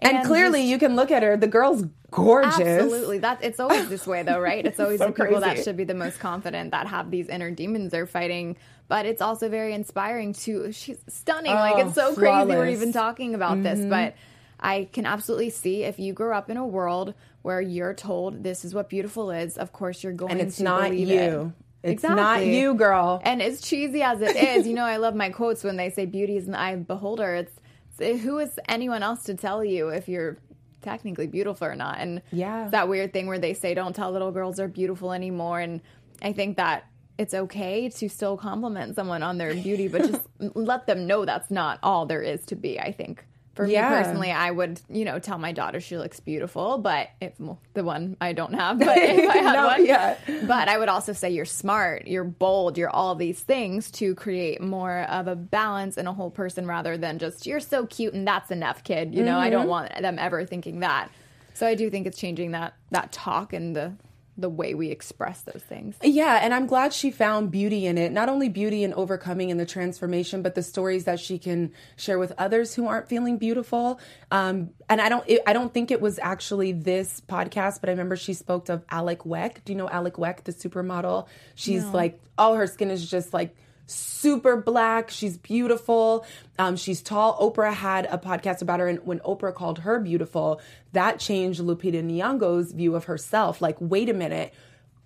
And, 0.00 0.24
clearly, 0.26 0.60
just- 0.60 0.70
you 0.70 0.78
can 0.78 0.96
look 0.96 1.10
at 1.10 1.22
her. 1.22 1.36
The 1.36 1.46
girl's 1.46 1.84
gorgeous. 2.10 2.60
Absolutely. 2.60 3.18
That 3.18 3.42
it's 3.42 3.58
always 3.60 3.88
this 3.88 4.06
way 4.06 4.22
though, 4.22 4.38
right? 4.40 4.64
It's 4.64 4.78
always 4.80 4.98
So 4.98 5.06
the 5.06 5.12
people 5.12 5.40
that 5.40 5.62
should 5.62 5.76
be 5.76 5.84
the 5.84 5.94
most 5.94 6.18
confident 6.20 6.70
that 6.70 6.86
have 6.86 7.10
these 7.10 7.28
inner 7.28 7.50
demons 7.50 7.92
they're 7.92 8.06
fighting. 8.06 8.56
But 8.88 9.04
it's 9.06 9.20
also 9.20 9.48
very 9.48 9.74
inspiring 9.74 10.32
to 10.44 10.72
she's 10.72 10.98
stunning. 11.08 11.52
like 11.52 11.76
Oh, 11.76 11.86
it's 11.88 11.94
so 11.94 12.14
crazy 12.14 12.20
we're 12.20 12.26
flawless. 12.26 12.56
Mm-hmm. 12.58 12.70
even 12.72 12.92
talking 12.92 13.34
about 13.34 13.62
this. 13.62 13.78
But 13.80 14.14
I 14.58 14.88
can 14.92 15.06
absolutely 15.06 15.50
see 15.50 15.84
if 15.84 15.98
you 15.98 16.12
grew 16.14 16.32
up 16.34 16.48
in 16.50 16.56
a 16.56 16.66
world 16.66 17.14
where 17.42 17.60
you're 17.60 17.94
told 17.94 18.42
this 18.42 18.64
is 18.64 18.74
what 18.74 18.88
beautiful 18.88 19.30
is, 19.30 19.56
of 19.58 19.72
course 19.72 20.02
you're 20.02 20.12
going 20.14 20.32
And 20.32 20.40
it's 20.40 20.56
to 20.56 20.64
not 20.64 20.96
you. 20.96 21.52
It. 21.82 21.90
It's 21.92 22.02
not 22.02 22.44
you, 22.44 22.74
girl. 22.74 23.20
And 23.22 23.40
as 23.40 23.60
cheesy 23.60 24.02
as 24.02 24.20
it 24.20 24.34
is, 24.34 24.66
you 24.66 24.74
know, 24.74 24.84
I 24.84 24.96
love 24.96 25.14
my 25.14 25.28
quotes 25.30 25.62
when 25.62 25.76
they 25.76 25.90
say 25.90 26.06
beauty 26.06 26.36
is 26.36 26.46
in 26.46 26.52
the 26.52 26.58
eye 26.58 26.70
of 26.72 26.80
the 26.80 26.84
beholder. 26.86 27.34
It's, 27.36 27.52
it's 28.00 28.20
who 28.22 28.38
is 28.38 28.58
anyone 28.68 29.04
else 29.04 29.22
to 29.24 29.34
tell 29.34 29.64
you 29.64 29.90
if 29.90 30.08
you're 30.08 30.38
technically 30.82 31.28
beautiful 31.28 31.68
or 31.68 31.76
not? 31.76 31.98
And 32.00 32.22
Yeah. 32.32 32.68
that 32.70 32.88
weird 32.88 33.12
thing 33.12 33.28
where 33.28 33.38
they 33.38 33.54
say 33.54 33.74
don't 33.74 33.94
tell 33.94 34.10
little 34.10 34.32
girls 34.32 34.56
they're 34.56 34.66
beautiful 34.66 35.12
anymore. 35.12 35.60
And 35.60 35.80
I 36.20 36.32
think 36.32 36.56
that 36.56 36.84
it's 37.18 37.34
okay 37.34 37.88
to 37.88 38.08
still 38.08 38.36
compliment 38.36 38.94
someone 38.94 39.22
on 39.22 39.38
their 39.38 39.54
beauty, 39.54 39.88
but 39.88 40.06
just 40.06 40.20
let 40.54 40.86
them 40.86 41.06
know 41.06 41.24
that's 41.24 41.50
not 41.50 41.78
all 41.82 42.06
there 42.06 42.22
is 42.22 42.44
to 42.46 42.56
be. 42.56 42.78
I 42.80 42.92
think. 42.92 43.24
For 43.54 43.66
Yeah. 43.66 43.88
me 43.90 43.96
personally, 43.96 44.30
I 44.30 44.52
would, 44.52 44.80
you 44.88 45.04
know, 45.04 45.18
tell 45.18 45.36
my 45.36 45.50
daughter 45.50 45.80
she 45.80 45.98
looks 45.98 46.20
beautiful, 46.20 46.78
but 46.78 47.08
if 47.20 47.32
well, 47.40 47.58
the 47.74 47.82
one 47.82 48.16
I 48.20 48.32
don't 48.32 48.54
have, 48.54 48.78
but 48.88 48.96
if 48.96 49.28
I 49.28 49.38
had 49.38 49.54
No, 49.54 49.66
one, 49.66 49.84
yeah. 49.84 50.16
but 50.46 50.68
I 50.68 50.78
would 50.78 50.88
also 50.88 51.12
say 51.12 51.30
you're 51.30 51.44
smart, 51.44 52.06
you're 52.06 52.22
bold, 52.22 52.78
you're 52.78 52.88
all 52.88 53.16
these 53.16 53.40
things 53.40 53.90
to 53.92 54.14
create 54.14 54.60
more 54.60 55.00
of 55.10 55.26
a 55.26 55.34
balance 55.34 55.98
in 55.98 56.06
a 56.06 56.12
whole 56.12 56.30
person 56.30 56.68
rather 56.68 56.96
than 56.96 57.18
just 57.18 57.46
you're 57.48 57.58
so 57.58 57.84
cute 57.86 58.14
and 58.14 58.28
that's 58.28 58.52
enough, 58.52 58.84
kid. 58.84 59.12
You 59.12 59.24
know, 59.24 59.38
I 59.38 59.46
Mm-hmm. 59.48 59.58
don't 59.58 59.68
want 59.68 60.02
them 60.02 60.20
ever 60.20 60.44
thinking 60.46 60.78
that. 60.80 61.10
So 61.54 61.66
I 61.66 61.74
do 61.74 61.90
think 61.90 62.06
it's 62.06 62.16
changing 62.18 62.52
that 62.52 62.74
that 62.92 63.10
talk 63.10 63.52
and 63.52 63.74
the 63.74 63.92
the 64.38 64.48
way 64.48 64.72
we 64.74 64.90
express 64.90 65.42
those 65.42 65.62
things. 65.62 65.96
Yeah, 66.02 66.38
and 66.40 66.54
I'm 66.54 66.66
glad 66.66 66.94
she 66.94 67.10
found 67.10 67.50
beauty 67.50 67.86
in 67.86 67.98
it. 67.98 68.12
Not 68.12 68.28
only 68.28 68.48
beauty 68.48 68.84
in 68.84 68.94
overcoming 68.94 69.50
and 69.50 69.58
the 69.58 69.66
transformation, 69.66 70.42
but 70.42 70.54
the 70.54 70.62
stories 70.62 71.04
that 71.04 71.20
she 71.20 71.38
can 71.38 71.72
share 71.96 72.18
with 72.18 72.32
others 72.38 72.74
who 72.74 72.86
aren't 72.86 73.08
feeling 73.08 73.38
beautiful. 73.38 74.00
Um, 74.30 74.70
and 74.88 75.00
I 75.00 75.08
don't, 75.08 75.24
it, 75.28 75.42
I 75.46 75.52
don't 75.52 75.74
think 75.74 75.90
it 75.90 76.00
was 76.00 76.18
actually 76.18 76.72
this 76.72 77.20
podcast, 77.28 77.80
but 77.80 77.88
I 77.88 77.92
remember 77.92 78.16
she 78.16 78.32
spoke 78.32 78.68
of 78.68 78.86
Alek 78.86 79.26
Wek. 79.26 79.64
Do 79.64 79.72
you 79.72 79.78
know 79.78 79.88
Alek 79.88 80.18
Wek, 80.18 80.44
the 80.44 80.52
supermodel? 80.52 81.26
She's 81.54 81.84
like, 81.86 82.20
all 82.38 82.54
her 82.54 82.66
skin 82.66 82.90
is 82.90 83.10
just 83.10 83.34
like 83.34 83.56
super 83.90 84.56
black. 84.56 85.10
She's 85.10 85.36
beautiful. 85.36 86.24
Um, 86.58 86.76
she's 86.76 87.02
tall. 87.02 87.38
Oprah 87.40 87.72
had 87.72 88.06
a 88.10 88.18
podcast 88.18 88.62
about 88.62 88.80
her, 88.80 88.88
and 88.88 89.00
when 89.04 89.18
Oprah 89.20 89.54
called 89.54 89.80
her 89.80 89.98
beautiful, 89.98 90.60
that 90.92 91.18
changed 91.18 91.60
Lupita 91.60 92.02
Nyong'o's 92.02 92.72
view 92.72 92.94
of 92.94 93.04
herself. 93.04 93.60
Like, 93.60 93.76
wait 93.80 94.08
a 94.08 94.14
minute. 94.14 94.52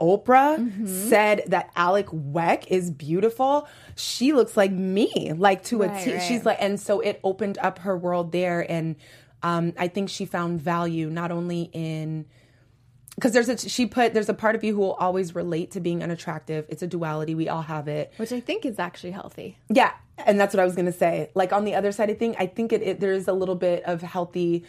Oprah 0.01 0.59
Mm-hmm. 0.59 0.87
said 1.09 1.43
that 1.49 1.73
Alek 1.77 2.13
Wek 2.13 2.71
is 2.73 2.91
beautiful. 2.91 3.69
She 3.95 4.33
looks 4.33 4.57
like 4.57 4.73
me, 4.73 5.33
like 5.37 5.63
to 5.65 5.83
a 5.83 5.89
Right, 5.89 6.05
T. 6.05 6.13
right. 6.15 6.23
She's 6.23 6.45
like, 6.45 6.59
and 6.61 6.81
so 6.81 7.01
it 7.01 7.21
opened 7.23 7.59
up 7.59 7.79
her 7.81 7.97
world 7.97 8.33
there. 8.33 8.67
And 8.69 8.97
um, 9.45 9.75
I 9.79 9.87
think 9.89 10.09
she 10.09 10.25
found 10.25 10.61
value 10.61 11.09
not 11.09 11.31
only 11.31 11.71
in 11.73 12.27
because 13.15 13.33
there's 13.33 13.49
a 13.49 13.59
she 13.59 13.87
put 13.87 14.15
there's 14.15 14.29
a 14.29 14.35
part 14.35 14.55
of 14.55 14.65
you 14.65 14.75
who 14.75 14.81
will 14.81 14.95
always 14.95 15.35
relate 15.35 15.71
to 15.73 15.81
being 15.81 16.03
unattractive. 16.03 16.67
It's 16.69 16.83
a 16.83 16.87
duality. 16.87 17.35
We 17.35 17.49
all 17.49 17.63
have 17.63 17.89
it. 17.89 18.13
Which 18.17 18.33
I 18.33 18.41
think 18.41 18.65
is 18.65 18.79
actually 18.79 19.13
healthy. 19.13 19.59
Yeah, 19.69 19.93
and 20.19 20.41
that's 20.41 20.55
what 20.55 20.61
I 20.61 20.65
was 20.65 20.75
gonna 20.75 20.93
say. 20.93 21.31
Like 21.35 21.53
on 21.53 21.65
the 21.65 21.75
other 21.75 21.93
side 21.93 22.11
of 22.11 22.19
thing, 22.19 22.35
I 22.39 22.47
think 22.47 22.73
it, 22.73 22.83
it 22.83 23.01
there 23.01 23.13
is 23.13 23.29
a 23.29 23.33
little 23.33 23.55
bit 23.55 23.85
of 23.85 24.03
healthy 24.03 24.65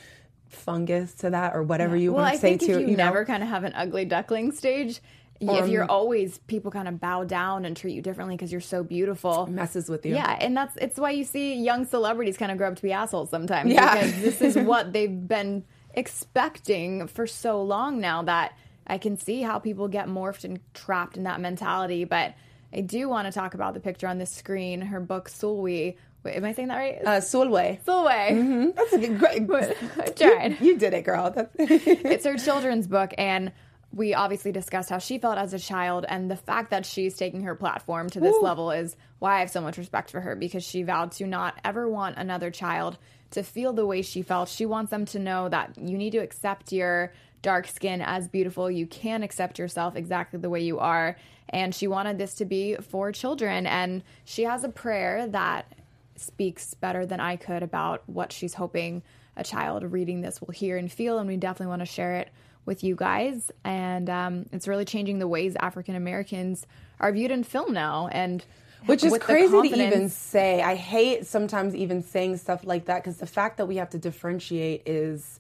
fungus 0.48 1.14
to 1.16 1.30
that, 1.32 1.56
or 1.56 1.64
whatever 1.64 1.96
you 1.96 2.14
well, 2.14 2.24
want 2.24 2.36
to 2.36 2.42
say 2.42 2.58
to 2.58 2.66
if 2.66 2.70
you, 2.70 2.80
you 2.80 2.98
know. 2.98 3.06
never 3.06 3.26
kind 3.26 3.44
of 3.44 3.50
have 3.50 3.64
an 3.64 3.74
ugly 3.76 4.06
duckling 4.06 4.52
stage, 4.52 5.02
if 5.42 5.70
you're 5.70 5.90
always 5.90 6.38
people 6.40 6.72
kind 6.72 6.88
of 6.88 7.00
bow 7.00 7.24
down 7.24 7.66
and 7.66 7.76
treat 7.76 7.94
you 7.94 8.02
differently 8.02 8.36
because 8.36 8.52
you're 8.52 8.62
so 8.62 8.84
beautiful, 8.84 9.48
messes 9.48 9.90
with 9.90 10.06
you. 10.06 10.16
Yeah, 10.16 10.38
and 10.40 10.56
that's 10.56 10.76
it's 10.78 11.00
why 11.00 11.12
you 11.12 11.24
see 11.24 11.56
young 11.56 11.86
celebrities 11.86 12.38
kind 12.38 12.52
of 12.52 12.58
grow 12.58 12.70
up 12.70 12.76
to 12.76 12.82
be 12.82 12.92
assholes 12.92 13.30
sometimes. 13.30 13.72
Yeah. 13.72 13.94
because 13.96 14.22
this 14.22 14.42
is 14.42 14.58
what 14.58 14.94
they've 14.94 15.28
been 15.28 15.64
expecting 15.94 17.08
for 17.08 17.27
so 17.27 17.62
long 17.62 18.00
now 18.00 18.24
that 18.24 18.58
I 18.86 18.98
can 18.98 19.18
see 19.18 19.42
how 19.42 19.60
people 19.60 19.88
get 19.88 20.08
morphed 20.08 20.44
and 20.44 20.60
trapped 20.74 21.18
in 21.18 21.24
that 21.24 21.40
mentality. 21.40 22.03
But 22.03 22.34
I 22.74 22.82
do 22.82 23.08
want 23.08 23.27
to 23.27 23.32
talk 23.32 23.53
about 23.53 23.74
the 23.74 23.79
picture 23.79 24.08
on 24.08 24.18
the 24.18 24.25
screen. 24.25 24.82
Her 24.82 25.00
book 25.00 25.29
Sulwe. 25.29 25.96
Wait, 26.24 26.36
am 26.36 26.46
I 26.46 26.53
saying 26.53 26.70
that 26.70 26.77
right? 26.77 27.00
Uh, 27.03 27.20
Sulwe. 27.20 27.84
Sulwe. 27.84 28.75
That's 28.75 28.94
a 28.94 28.98
good, 28.98 29.48
great. 29.48 29.77
I 30.00 30.06
tried. 30.10 30.62
You 30.62 30.77
did 30.77 30.94
it, 30.94 31.03
girl. 31.03 31.34
It's 31.60 32.25
her 32.25 32.38
children's 32.38 32.88
book 32.88 33.14
and 33.18 33.51
we 33.94 34.16
obviously 34.16 34.51
discussed 34.51 34.90
how 34.90 34.98
she 34.98 35.20
felt 35.20 35.38
as 35.38 35.53
a 35.53 35.60
child 35.60 36.03
and 36.10 36.29
the 36.29 36.36
fact 36.36 36.72
that 36.72 36.86
she's 36.86 37.16
taking 37.16 37.42
her 37.44 37.53
platform 37.53 38.10
to 38.10 38.20
this 38.20 38.36
level 38.42 38.72
is 38.72 38.96
why 39.20 39.36
I 39.36 39.40
have 39.42 39.51
so 39.51 39.62
much 39.62 39.77
respect 39.77 40.10
for 40.10 40.20
her 40.20 40.36
because 40.36 40.64
she 40.64 40.82
vowed 40.82 41.12
to 41.14 41.27
not 41.27 41.60
ever 41.64 41.88
want 41.88 42.18
another 42.18 42.50
child 42.50 42.98
to 43.33 43.43
feel 43.43 43.74
the 43.74 43.85
way 43.85 44.01
she 44.01 44.22
felt. 44.22 44.50
She 44.50 44.65
wants 44.65 44.91
them 44.91 45.05
to 45.07 45.19
know 45.19 45.50
that 45.50 45.77
you 45.77 45.98
need 45.98 46.11
to 46.11 46.19
accept 46.19 46.72
your 46.72 47.13
dark 47.41 47.67
skin 47.67 48.01
as 48.01 48.27
beautiful. 48.27 48.72
You 48.72 48.87
can 48.87 49.22
accept 49.22 49.59
yourself 49.59 49.96
exactly 49.96 50.39
the 50.39 50.50
way 50.50 50.61
you 50.61 50.79
are. 50.79 51.17
And 51.50 51.75
she 51.75 51.87
wanted 51.87 52.17
this 52.17 52.35
to 52.35 52.46
be 52.46 52.75
for 52.75 53.11
children. 53.11 53.67
And 53.67 54.03
she 54.25 54.43
has 54.43 54.63
a 54.63 54.69
prayer 54.69 55.27
that 55.27 55.72
speaks 56.15 56.74
better 56.74 57.05
than 57.05 57.19
I 57.19 57.35
could 57.35 57.63
about 57.63 58.03
what 58.07 58.31
she's 58.31 58.53
hoping 58.53 59.03
a 59.35 59.43
child 59.43 59.83
reading 59.91 60.22
this 60.22 60.39
will 60.39 60.53
hear 60.53 60.77
and 60.77 60.91
feel. 60.91 61.17
And 61.17 61.27
we 61.27 61.37
definitely 61.37 61.67
want 61.67 61.81
to 61.81 61.87
share 61.87 62.15
it 62.15 62.29
with 62.65 62.83
you 62.83 62.96
guys. 62.96 63.51
And 63.63 64.09
um, 64.09 64.46
it's 64.51 64.67
really 64.67 64.85
changing 64.85 65.19
the 65.19 65.27
ways 65.27 65.55
African 65.59 65.96
Americans 65.96 66.65
are 67.00 67.11
viewed 67.11 67.31
in 67.31 67.43
film 67.43 67.74
now. 67.74 68.07
And 68.11 68.46
Which 68.85 69.03
is 69.03 69.17
crazy 69.19 69.51
to 69.69 69.85
even 69.85 70.09
say. 70.09 70.61
I 70.61 70.75
hate 70.75 71.25
sometimes 71.25 71.75
even 71.75 72.03
saying 72.03 72.37
stuff 72.37 72.63
like 72.65 72.85
that 72.85 73.03
because 73.03 73.17
the 73.17 73.25
fact 73.27 73.57
that 73.57 73.65
we 73.67 73.77
have 73.77 73.89
to 73.91 73.98
differentiate 73.98 74.83
is 74.87 75.39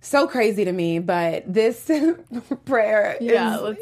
so 0.00 0.26
crazy 0.26 0.64
to 0.64 0.72
me. 0.72 0.98
But 0.98 1.52
this 1.52 1.90
prayer 2.64 3.16
Yeah, 3.20 3.60
is, 3.70 3.78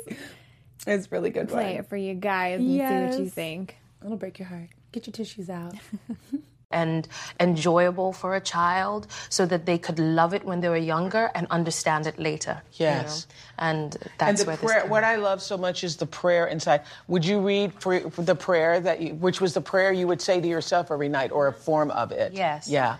is 0.86 1.12
really 1.12 1.30
good. 1.30 1.48
play 1.48 1.72
one. 1.72 1.80
it 1.80 1.88
for 1.88 1.96
you 1.96 2.14
guys 2.14 2.60
and 2.60 2.68
see 2.68 2.78
what 3.08 3.18
you 3.18 3.30
think. 3.30 3.76
It'll 4.04 4.16
break 4.16 4.38
your 4.38 4.48
heart. 4.48 4.68
Get 4.92 5.06
your 5.06 5.12
tissues 5.12 5.50
out. 5.50 5.74
and 6.70 7.06
enjoyable 7.38 8.12
for 8.12 8.34
a 8.34 8.40
child 8.40 9.06
so 9.28 9.46
that 9.46 9.66
they 9.66 9.78
could 9.78 9.98
love 9.98 10.34
it 10.34 10.44
when 10.44 10.60
they 10.60 10.68
were 10.68 10.76
younger 10.76 11.30
and 11.34 11.46
understand 11.50 12.06
it 12.06 12.18
later. 12.18 12.62
you 12.72 12.86
Yes. 12.86 13.26
know? 13.28 13.34
And 13.58 13.96
And 13.96 14.10
that's 14.18 14.40
the 14.40 14.46
where 14.46 14.56
prayer, 14.56 14.86
what 14.86 15.04
I 15.04 15.16
love 15.16 15.40
so 15.42 15.56
much 15.56 15.84
is 15.84 15.96
the 15.96 16.06
prayer 16.06 16.46
inside. 16.46 16.82
Would 17.08 17.24
you 17.24 17.40
read 17.40 17.72
for, 17.74 18.10
for 18.10 18.22
the 18.22 18.34
prayer 18.34 18.80
that 18.80 19.00
you, 19.00 19.14
which 19.14 19.40
was 19.40 19.54
the 19.54 19.60
prayer 19.60 19.92
you 19.92 20.06
would 20.08 20.20
say 20.20 20.40
to 20.40 20.48
yourself 20.48 20.90
every 20.90 21.08
night 21.08 21.30
or 21.30 21.46
a 21.46 21.52
form 21.52 21.90
of 21.92 22.10
it? 22.10 22.32
Yes. 22.32 22.68
Yeah. 22.68 22.96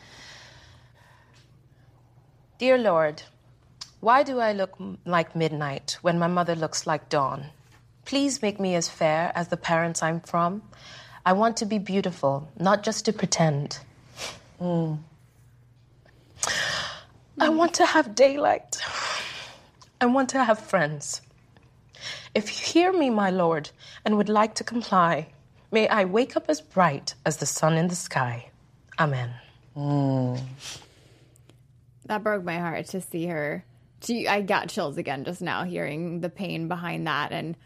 Dear 2.58 2.78
Lord, 2.78 3.22
why 4.00 4.22
do 4.22 4.38
I 4.38 4.52
look 4.52 4.74
m- 4.78 4.98
like 5.04 5.34
midnight 5.34 5.98
when 6.02 6.18
my 6.18 6.28
mother 6.28 6.54
looks 6.54 6.86
like 6.86 7.08
dawn? 7.08 7.46
Please 8.04 8.40
make 8.40 8.60
me 8.60 8.76
as 8.76 8.88
fair 8.88 9.32
as 9.34 9.48
the 9.48 9.56
parents 9.56 10.02
I'm 10.02 10.20
from. 10.20 10.62
I 11.26 11.32
want 11.32 11.56
to 11.56 11.66
be 11.66 11.78
beautiful, 11.78 12.48
not 12.56 12.84
just 12.84 13.04
to 13.06 13.12
pretend. 13.12 13.80
Mm. 14.60 15.00
I 17.40 17.48
want 17.48 17.74
to 17.74 17.84
have 17.84 18.14
daylight. 18.14 18.80
I 20.00 20.06
want 20.06 20.28
to 20.30 20.44
have 20.44 20.60
friends. 20.60 21.20
If 22.32 22.48
you 22.48 22.72
hear 22.72 22.92
me, 22.92 23.10
my 23.10 23.30
Lord, 23.30 23.70
and 24.04 24.16
would 24.16 24.28
like 24.28 24.54
to 24.54 24.64
comply, 24.64 25.26
may 25.72 25.88
I 25.88 26.04
wake 26.04 26.36
up 26.36 26.44
as 26.48 26.60
bright 26.60 27.14
as 27.24 27.38
the 27.38 27.46
sun 27.46 27.76
in 27.76 27.88
the 27.88 27.96
sky. 27.96 28.50
Amen. 29.00 29.34
That 32.04 32.22
broke 32.22 32.44
my 32.44 32.58
heart 32.58 32.86
to 32.88 33.00
see 33.00 33.26
her. 33.26 33.64
She, 34.00 34.28
I 34.28 34.42
got 34.42 34.68
chills 34.68 34.96
again 34.96 35.24
just 35.24 35.42
now 35.42 35.64
hearing 35.64 36.20
the 36.20 36.28
pain 36.28 36.68
behind 36.68 37.08
that, 37.08 37.32
and 37.32 37.56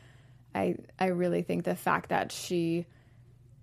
I, 0.54 0.76
I 0.98 1.08
really 1.08 1.42
think 1.42 1.64
the 1.64 1.76
fact 1.76 2.08
that 2.08 2.32
she, 2.32 2.86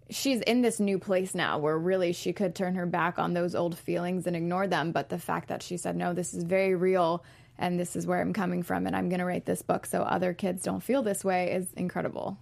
she's 0.10 0.42
in 0.42 0.62
this 0.62 0.80
new 0.80 1.00
place 1.00 1.36
now 1.36 1.58
where 1.58 1.78
really 1.78 2.14
she 2.14 2.34
could 2.34 2.56
turn 2.56 2.76
her 2.76 2.86
back 2.86 3.20
on 3.20 3.34
those 3.34 3.56
old 3.56 3.78
feelings 3.78 4.28
and 4.28 4.36
ignore 4.36 4.68
them, 4.68 4.92
but 4.92 5.10
the 5.10 5.20
fact 5.20 5.50
that 5.50 5.62
she 5.62 5.78
said 5.78 5.96
no, 5.96 6.14
this 6.14 6.34
is 6.34 6.44
very 6.44 6.76
real, 6.76 7.24
and 7.58 7.80
this 7.80 7.96
is 7.96 8.06
where 8.06 8.22
I'm 8.22 8.34
coming 8.34 8.64
from, 8.64 8.88
and 8.88 8.96
I'm 8.96 9.10
going 9.10 9.20
to 9.20 9.26
write 9.26 9.46
this 9.46 9.62
book 9.62 9.86
so 9.86 10.02
other 10.04 10.34
kids 10.34 10.64
don't 10.64 10.82
feel 10.82 11.02
this 11.02 11.26
way 11.26 11.52
is 11.52 11.74
incredible. 11.74 12.38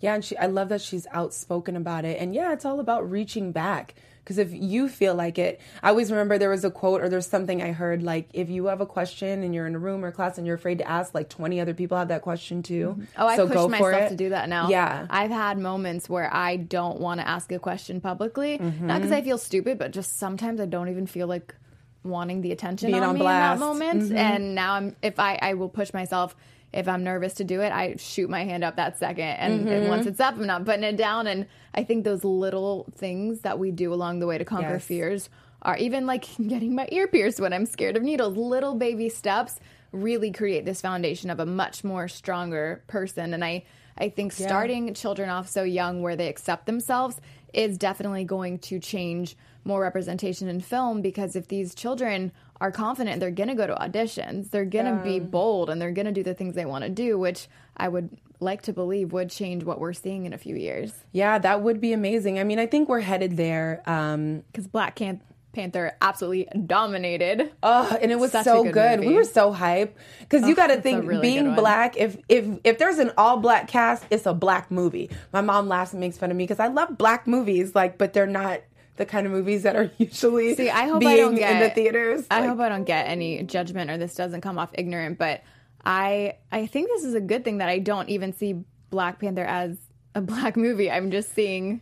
Yeah, 0.00 0.14
and 0.14 0.24
she, 0.24 0.36
I 0.36 0.46
love 0.46 0.68
that 0.68 0.82
she's 0.82 1.06
outspoken 1.12 1.76
about 1.76 2.04
it. 2.04 2.20
And 2.20 2.34
yeah, 2.34 2.52
it's 2.52 2.64
all 2.64 2.80
about 2.80 3.10
reaching 3.10 3.52
back. 3.52 3.94
Because 4.24 4.38
if 4.38 4.54
you 4.54 4.88
feel 4.88 5.14
like 5.14 5.38
it, 5.38 5.60
I 5.82 5.90
always 5.90 6.10
remember 6.10 6.38
there 6.38 6.48
was 6.48 6.64
a 6.64 6.70
quote 6.70 7.02
or 7.02 7.10
there's 7.10 7.26
something 7.26 7.60
I 7.62 7.72
heard 7.72 8.02
like, 8.02 8.26
if 8.32 8.48
you 8.48 8.64
have 8.66 8.80
a 8.80 8.86
question 8.86 9.42
and 9.42 9.54
you're 9.54 9.66
in 9.66 9.74
a 9.74 9.78
room 9.78 10.02
or 10.02 10.10
class 10.12 10.38
and 10.38 10.46
you're 10.46 10.56
afraid 10.56 10.78
to 10.78 10.88
ask, 10.88 11.14
like 11.14 11.28
20 11.28 11.60
other 11.60 11.74
people 11.74 11.98
have 11.98 12.08
that 12.08 12.22
question 12.22 12.62
too. 12.62 12.98
Oh, 13.18 13.26
I 13.26 13.36
so 13.36 13.46
push 13.46 13.54
go 13.54 13.64
for 13.64 13.68
myself 13.68 14.08
to 14.08 14.16
do 14.16 14.30
that 14.30 14.48
now. 14.48 14.70
Yeah. 14.70 15.06
I've 15.10 15.30
had 15.30 15.58
moments 15.58 16.08
where 16.08 16.32
I 16.32 16.56
don't 16.56 17.00
want 17.00 17.20
to 17.20 17.28
ask 17.28 17.52
a 17.52 17.58
question 17.58 18.00
publicly, 18.00 18.56
not 18.56 18.62
Mm-hmm. 18.72 18.86
because 18.96 19.12
I 19.12 19.20
feel 19.20 19.36
stupid, 19.36 19.78
but 19.78 19.90
just 19.90 20.18
sometimes 20.18 20.58
I 20.58 20.64
don't 20.66 20.88
even 20.88 21.06
feel 21.06 21.26
like 21.26 21.54
wanting 22.02 22.40
the 22.40 22.52
attention 22.52 22.90
Being 22.90 23.02
on, 23.02 23.10
on 23.10 23.14
me 23.16 23.20
blast. 23.20 23.60
Mm-hmm. 23.60 23.72
in 23.72 23.78
that 23.78 23.94
moment. 23.98 24.12
And 24.18 24.54
now 24.54 24.72
I'm 24.74 24.96
if 25.02 25.18
I 25.20 25.38
I 25.40 25.52
will 25.54 25.68
push 25.68 25.92
myself 25.92 26.34
if 26.74 26.88
I'm 26.88 27.04
nervous 27.04 27.34
to 27.34 27.44
do 27.44 27.60
it, 27.62 27.72
I 27.72 27.94
shoot 27.96 28.28
my 28.28 28.44
hand 28.44 28.64
up 28.64 28.76
that 28.76 28.98
second. 28.98 29.24
And, 29.24 29.60
Mm-hmm. 29.60 29.68
and 29.68 29.88
once 29.88 30.06
it's 30.06 30.20
up, 30.20 30.34
I'm 30.34 30.46
not 30.46 30.64
putting 30.64 30.82
it 30.84 30.96
down. 30.96 31.26
And 31.26 31.46
I 31.74 31.84
think 31.84 32.04
those 32.04 32.24
little 32.24 32.86
things 32.96 33.40
that 33.40 33.58
we 33.58 33.70
do 33.70 33.94
along 33.94 34.18
the 34.18 34.26
way 34.26 34.36
to 34.38 34.44
conquer 34.44 34.74
Yes. 34.74 34.84
fears 34.84 35.30
are 35.62 35.76
even 35.78 36.04
like 36.06 36.26
getting 36.46 36.74
my 36.74 36.88
ear 36.92 37.06
pierced 37.06 37.40
when 37.40 37.52
I'm 37.52 37.64
scared 37.66 37.96
of 37.96 38.02
needles. 38.02 38.36
Little 38.36 38.74
baby 38.74 39.08
steps 39.08 39.60
really 39.92 40.32
create 40.32 40.64
this 40.64 40.80
foundation 40.80 41.30
of 41.30 41.38
a 41.40 41.46
much 41.46 41.84
more 41.84 42.08
stronger 42.08 42.82
person. 42.88 43.32
And 43.32 43.44
I, 43.44 43.64
I 43.96 44.08
think 44.08 44.32
starting 44.32 44.92
children 44.94 45.30
off 45.30 45.48
so 45.48 45.62
young 45.62 46.02
where 46.02 46.16
they 46.16 46.26
accept 46.28 46.66
themselves 46.66 47.20
is 47.52 47.78
definitely 47.78 48.24
going 48.24 48.58
to 48.58 48.80
change 48.80 49.36
more 49.64 49.80
representation 49.80 50.48
in 50.48 50.60
film 50.60 51.00
because 51.00 51.36
if 51.36 51.46
these 51.46 51.74
children 51.74 52.32
are 52.64 52.72
confident, 52.72 53.20
they're 53.20 53.30
going 53.30 53.50
to 53.50 53.54
go 53.54 53.66
to 53.66 53.74
auditions, 53.74 54.50
they're 54.50 54.64
going 54.64 54.86
to 54.86 55.02
be 55.04 55.20
bold, 55.20 55.68
and 55.68 55.80
they're 55.80 55.92
going 55.92 56.06
to 56.06 56.12
do 56.12 56.22
the 56.22 56.32
things 56.32 56.54
they 56.54 56.64
want 56.64 56.82
to 56.82 56.88
do, 56.88 57.18
which 57.18 57.46
I 57.76 57.88
would 57.88 58.08
like 58.40 58.62
to 58.62 58.72
believe 58.72 59.12
would 59.12 59.28
change 59.28 59.64
what 59.64 59.78
we're 59.78 59.92
seeing 59.92 60.24
in 60.24 60.32
a 60.32 60.38
few 60.38 60.56
years. 60.56 60.90
Yeah, 61.12 61.38
that 61.38 61.60
would 61.60 61.78
be 61.78 61.92
amazing. 61.92 62.38
I 62.38 62.44
mean, 62.44 62.58
I 62.58 62.64
think 62.66 62.88
we're 62.88 63.00
headed 63.00 63.36
there. 63.36 63.82
Um, 63.84 64.44
Because 64.50 64.66
Black 64.66 64.96
Can- 64.96 65.20
Panther 65.52 65.92
absolutely 66.00 66.48
dominated. 66.66 67.52
Oh, 67.62 67.96
and 68.00 68.10
it 68.10 68.18
was 68.18 68.32
Such 68.32 68.44
so 68.46 68.64
good 68.64 68.72
good. 68.72 69.00
We 69.00 69.14
were 69.14 69.24
so 69.24 69.52
hype 69.52 69.96
because 70.20 70.48
you 70.48 70.54
got 70.56 70.68
to 70.68 70.80
think 70.80 71.06
really 71.06 71.20
being 71.20 71.54
black. 71.54 71.96
If 71.96 72.16
if 72.28 72.46
if 72.64 72.78
there's 72.78 72.98
an 72.98 73.12
all 73.16 73.36
black 73.36 73.68
cast, 73.68 74.04
it's 74.10 74.26
a 74.26 74.34
black 74.34 74.70
movie. 74.72 75.10
My 75.32 75.42
mom 75.42 75.68
laughs 75.68 75.92
and 75.92 76.00
makes 76.00 76.18
fun 76.18 76.32
of 76.32 76.36
me 76.36 76.42
because 76.44 76.58
I 76.58 76.66
love 76.66 76.98
black 76.98 77.28
movies, 77.28 77.72
like, 77.72 77.98
but 77.98 78.14
they're 78.14 78.26
not 78.26 78.62
the 78.96 79.06
kind 79.06 79.26
of 79.26 79.32
movies 79.32 79.62
that 79.64 79.76
are 79.76 79.90
usually 79.98 80.54
See, 80.54 80.70
I 80.70 80.86
hope 80.88 81.00
being 81.00 81.12
I 81.12 81.16
don't 81.16 81.34
get 81.34 81.52
in 81.52 81.60
the 81.60 81.70
theaters. 81.70 82.26
I 82.30 82.40
Like, 82.40 82.48
hope 82.50 82.60
I 82.60 82.68
don't 82.68 82.84
get 82.84 83.06
any 83.08 83.42
judgment 83.42 83.90
or 83.90 83.96
this 83.98 84.14
doesn't 84.14 84.40
come 84.40 84.58
off 84.58 84.70
ignorant, 84.74 85.18
but 85.18 85.42
I 85.84 86.36
I 86.52 86.66
think 86.66 86.88
this 86.88 87.04
is 87.04 87.14
a 87.14 87.20
good 87.20 87.44
thing 87.44 87.58
that 87.58 87.68
I 87.68 87.78
don't 87.78 88.08
even 88.08 88.32
see 88.32 88.62
Black 88.90 89.20
Panther 89.20 89.44
as 89.44 89.76
a 90.14 90.20
black 90.32 90.56
movie. 90.56 90.90
I'm 90.90 91.10
just 91.10 91.34
seeing 91.34 91.80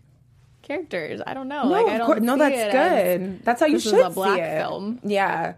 characters. 0.63 1.21
I 1.27 1.35
don't 1.35 1.49
know. 1.49 1.65
no, 1.65 1.69
like 1.71 1.87
I 1.87 1.99
don't 1.99 2.07
course, 2.07 2.21
no, 2.21 2.37
that's 2.37 2.55
it 2.57 2.75
as- 2.75 3.19
good. 3.19 3.45
That's 3.45 3.61
how 3.61 3.67
you 3.67 3.79
should 3.79 3.95
a 4.07 4.11
black 4.11 4.37
see 4.39 4.43
it. 4.43 4.59
film. 4.59 5.01
Yeah. 5.05 5.55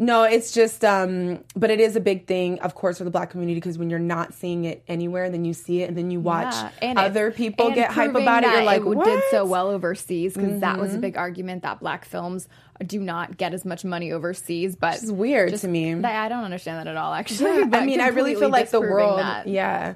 No, 0.00 0.22
it's 0.22 0.52
just, 0.52 0.84
um, 0.84 1.42
but 1.56 1.70
it 1.70 1.80
is 1.80 1.96
a 1.96 2.00
big 2.00 2.26
thing, 2.26 2.60
of 2.60 2.74
course, 2.76 2.98
for 2.98 3.04
the 3.04 3.10
black 3.10 3.30
community 3.30 3.56
because 3.56 3.76
when 3.78 3.90
you're 3.90 3.98
not 3.98 4.32
seeing 4.32 4.64
it 4.64 4.84
anywhere, 4.86 5.28
then 5.28 5.44
you 5.44 5.52
see 5.52 5.82
it 5.82 5.88
and 5.88 5.98
then 5.98 6.10
you 6.12 6.20
watch 6.20 6.54
Yeah, 6.54 6.70
and 6.80 6.98
it- 6.98 7.04
other 7.04 7.32
people 7.32 7.72
get 7.72 7.90
hype 7.90 8.14
about 8.14 8.44
it. 8.44 8.50
You're 8.50 8.62
like, 8.62 8.82
it 8.82 8.86
what? 8.86 8.98
Mm-hmm. 9.08 9.16
did 9.16 9.24
so 9.32 9.44
well 9.44 9.68
overseas 9.68 10.34
because 10.34 10.60
that 10.60 10.78
was 10.78 10.94
a 10.94 10.98
big 10.98 11.16
argument 11.16 11.62
that 11.64 11.80
black 11.80 12.04
films 12.04 12.48
do 12.86 13.00
not 13.00 13.36
get 13.36 13.52
as 13.54 13.64
much 13.64 13.84
money 13.84 14.12
overseas. 14.12 14.76
But 14.76 15.02
It's 15.02 15.10
weird 15.10 15.56
to 15.56 15.66
me. 15.68 15.92
I 15.94 16.28
don't 16.28 16.44
understand 16.44 16.78
that 16.78 16.86
at 16.90 16.96
all. 16.96 17.12
Actually, 17.12 17.58
Yeah, 17.58 17.70
I 17.72 17.84
mean, 17.84 18.00
I 18.00 18.08
really 18.08 18.36
feel 18.36 18.50
like 18.50 18.70
the 18.70 18.80
world. 18.80 19.18
that. 19.18 19.48
Yeah. 19.48 19.94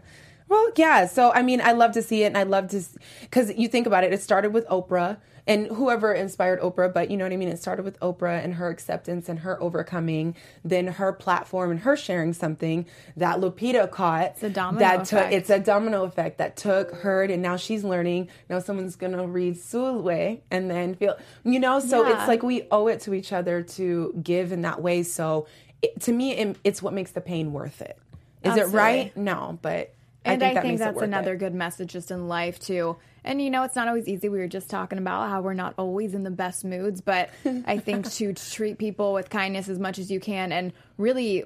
Well, 0.48 0.68
yeah. 0.76 1.06
So, 1.06 1.30
I 1.32 1.42
mean, 1.42 1.60
I 1.60 1.72
love 1.72 1.92
to 1.92 2.02
see 2.02 2.24
it, 2.24 2.26
and 2.26 2.36
I 2.36 2.42
love 2.42 2.68
to, 2.70 2.82
because 3.22 3.54
you 3.56 3.68
think 3.68 3.86
about 3.86 4.02
it. 4.04 4.12
It 4.12 4.20
started 4.20 4.52
with 4.52 4.66
Oprah 4.66 5.16
and 5.46 5.66
whoever 5.66 6.12
inspired 6.12 6.60
Oprah, 6.60 6.92
but 6.92 7.10
you 7.10 7.16
know 7.16 7.24
what 7.24 7.32
I 7.32 7.36
mean. 7.36 7.48
It 7.48 7.58
started 7.58 7.84
with 7.84 7.98
Oprah 8.00 8.42
and 8.44 8.54
her 8.54 8.68
acceptance 8.68 9.28
and 9.28 9.40
her 9.40 9.60
overcoming, 9.62 10.36
then 10.64 10.86
her 10.86 11.12
platform 11.12 11.70
and 11.72 11.80
her 11.80 11.96
sharing 11.96 12.32
something 12.32 12.86
that 13.16 13.38
Lupita 13.40 13.90
caught. 13.90 14.32
It's 14.34 14.42
a 14.44 14.50
domino 14.50 14.78
that 14.80 15.04
took. 15.04 15.18
effect. 15.18 15.32
It's 15.34 15.50
a 15.50 15.58
domino 15.58 16.04
effect 16.04 16.38
that 16.38 16.56
took 16.56 16.92
heard, 16.92 17.30
and 17.30 17.42
now 17.42 17.56
she's 17.56 17.82
learning. 17.84 18.28
Now 18.48 18.60
someone's 18.60 18.94
gonna 18.96 19.26
read 19.26 19.56
Sulwe 19.56 20.40
and 20.50 20.70
then 20.70 20.94
feel, 20.94 21.16
you 21.44 21.58
know. 21.58 21.80
So 21.80 22.06
Yeah. 22.06 22.18
it's 22.18 22.28
like 22.28 22.42
we 22.42 22.62
owe 22.70 22.86
it 22.86 23.00
to 23.00 23.14
each 23.14 23.32
other 23.32 23.62
to 23.62 24.14
give 24.22 24.52
in 24.52 24.62
that 24.62 24.80
way. 24.80 25.02
So, 25.02 25.46
it, 25.82 26.00
to 26.02 26.12
me, 26.12 26.32
it, 26.36 26.56
it's 26.62 26.80
what 26.82 26.92
makes 26.92 27.10
the 27.10 27.20
pain 27.20 27.52
worth 27.52 27.82
it. 27.82 27.98
Is 28.44 28.56
it 28.56 28.68
right? 28.68 29.16
No, 29.16 29.58
but 29.62 29.92
and 30.24 30.42
I 30.42 30.46
I 30.46 30.48
think, 30.48 30.54
that 30.54 30.62
think 30.62 30.78
that's 30.78 31.02
another 31.02 31.34
it. 31.34 31.38
good 31.38 31.54
message 31.54 31.92
just 31.92 32.10
in 32.12 32.28
life 32.28 32.60
too. 32.60 32.96
And 33.24 33.40
you 33.40 33.50
know, 33.50 33.62
it's 33.62 33.76
not 33.76 33.88
always 33.88 34.08
easy. 34.08 34.28
We 34.28 34.38
were 34.38 34.48
just 34.48 34.68
talking 34.68 34.98
about 34.98 35.28
how 35.28 35.40
we're 35.42 35.54
not 35.54 35.74
always 35.76 36.14
in 36.14 36.24
the 36.24 36.30
best 36.30 36.64
moods, 36.64 37.00
but 37.00 37.30
I 37.66 37.78
think 37.78 38.10
to 38.14 38.32
treat 38.34 38.78
people 38.78 39.12
with 39.12 39.30
kindness 39.30 39.68
as 39.68 39.78
much 39.78 39.98
as 39.98 40.10
you 40.10 40.20
can, 40.20 40.52
and 40.52 40.72
really, 40.98 41.44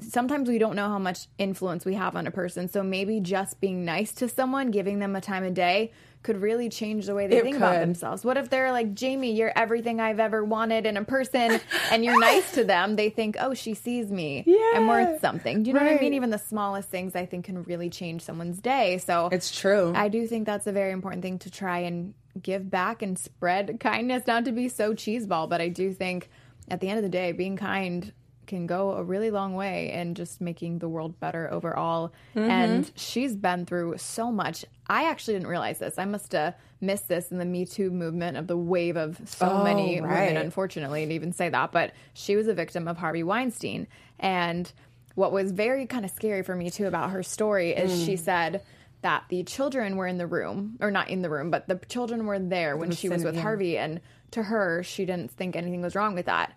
sometimes 0.00 0.48
we 0.48 0.58
don't 0.58 0.76
know 0.76 0.88
how 0.88 0.98
much 0.98 1.28
influence 1.38 1.84
we 1.84 1.94
have 1.94 2.16
on 2.16 2.26
a 2.26 2.30
person. 2.30 2.68
So 2.68 2.82
maybe 2.82 3.20
just 3.20 3.60
being 3.60 3.84
nice 3.84 4.12
to 4.14 4.28
someone, 4.28 4.70
giving 4.70 4.98
them 4.98 5.14
a 5.16 5.20
time 5.20 5.44
of 5.44 5.54
day, 5.54 5.92
could 6.22 6.40
really 6.40 6.68
change 6.68 7.06
the 7.06 7.14
way 7.14 7.26
they 7.26 7.38
It 7.38 7.42
think 7.42 7.56
about 7.56 7.80
themselves. 7.80 8.24
What 8.24 8.36
if 8.36 8.48
they're 8.48 8.70
like, 8.70 8.94
Jamie, 8.94 9.32
you're 9.32 9.52
everything 9.56 10.00
I've 10.00 10.20
ever 10.20 10.44
wanted 10.44 10.86
in 10.86 10.96
a 10.96 11.04
person, 11.04 11.60
and 11.90 12.04
you're 12.04 12.20
nice 12.20 12.52
to 12.52 12.64
them? 12.64 12.94
They 12.94 13.10
think, 13.10 13.36
oh, 13.40 13.54
she 13.54 13.74
sees 13.74 14.10
me. 14.10 14.44
I'm 14.74 14.86
worth 14.86 15.20
something. 15.20 15.64
Do 15.64 15.70
you 15.70 15.74
know 15.74 15.82
what 15.82 15.92
I 15.92 15.98
mean? 15.98 16.14
Even 16.14 16.30
the 16.30 16.38
smallest 16.38 16.88
things 16.88 17.16
I 17.16 17.26
think 17.26 17.46
can 17.46 17.64
really 17.64 17.90
change 17.90 18.22
someone's 18.22 18.60
day. 18.60 18.98
So 18.98 19.30
It's 19.32 19.50
true. 19.50 19.92
I 19.96 20.08
do 20.08 20.26
think 20.26 20.46
that's 20.46 20.68
a 20.68 20.72
very 20.72 20.92
important 20.92 21.22
thing 21.22 21.40
to 21.40 21.50
try 21.50 21.80
and 21.80 22.14
give 22.40 22.70
back 22.70 23.02
and 23.02 23.18
spread 23.18 23.80
kindness, 23.80 24.26
not 24.26 24.44
to 24.44 24.52
be 24.52 24.68
so 24.68 24.94
cheeseball, 24.94 25.48
but 25.48 25.60
I 25.60 25.68
do 25.68 25.92
think 25.92 26.30
at 26.70 26.80
the 26.80 26.88
end 26.88 26.98
of 26.98 27.02
the 27.02 27.10
day, 27.10 27.32
being 27.32 27.56
kind 27.56 28.12
can 28.52 28.66
go 28.66 28.92
a 28.92 29.02
really 29.02 29.30
long 29.30 29.54
way 29.54 29.90
in 29.92 30.14
just 30.14 30.40
making 30.40 30.78
the 30.78 30.88
world 30.88 31.18
better 31.20 31.50
overall. 31.50 32.12
Mm-hmm. 32.36 32.50
And 32.50 32.92
she's 32.96 33.34
been 33.34 33.64
through 33.66 33.96
so 33.98 34.30
much. 34.30 34.64
I 34.86 35.04
actually 35.08 35.34
didn't 35.34 35.48
realize 35.48 35.78
this. 35.78 35.98
I 35.98 36.04
must 36.04 36.32
have 36.32 36.54
missed 36.80 37.08
this 37.08 37.30
in 37.32 37.38
the 37.38 37.44
Me 37.44 37.64
Too 37.64 37.90
movement 37.90 38.36
of 38.36 38.46
the 38.46 38.56
wave 38.56 38.96
of 38.96 39.18
so 39.24 39.48
Oh, 39.48 39.64
many 39.64 40.00
right. 40.00 40.26
women, 40.28 40.36
unfortunately, 40.36 41.02
and 41.02 41.12
even 41.12 41.32
say 41.32 41.48
that. 41.48 41.72
But 41.72 41.92
she 42.14 42.36
was 42.36 42.46
a 42.48 42.54
victim 42.54 42.86
of 42.88 42.98
Harvey 42.98 43.22
Weinstein. 43.22 43.86
And 44.18 44.70
what 45.14 45.32
was 45.32 45.50
very 45.52 45.86
kind 45.86 46.04
of 46.04 46.10
scary 46.10 46.42
for 46.42 46.54
me 46.54 46.70
too 46.70 46.86
about 46.86 47.10
her 47.10 47.22
story 47.22 47.70
is 47.70 47.90
Mm. 47.90 48.04
she 48.06 48.16
said 48.16 48.62
that 49.02 49.24
the 49.30 49.42
children 49.44 49.96
were 49.96 50.06
in 50.06 50.18
the 50.18 50.26
room, 50.26 50.76
or 50.80 50.90
not 50.90 51.08
in 51.08 51.22
the 51.22 51.30
room, 51.30 51.50
but 51.50 51.66
the 51.68 51.76
children 51.88 52.24
were 52.26 52.38
there 52.38 52.76
when 52.76 52.90
she 52.92 53.08
was 53.08 53.24
with. 53.24 53.36
Harvey. 53.36 53.76
And 53.78 54.00
to 54.30 54.42
her, 54.44 54.82
she 54.82 55.04
didn't 55.04 55.30
think 55.30 55.56
anything 55.56 55.82
was 55.82 55.94
wrong 55.94 56.14
with 56.14 56.26
that. 56.26 56.52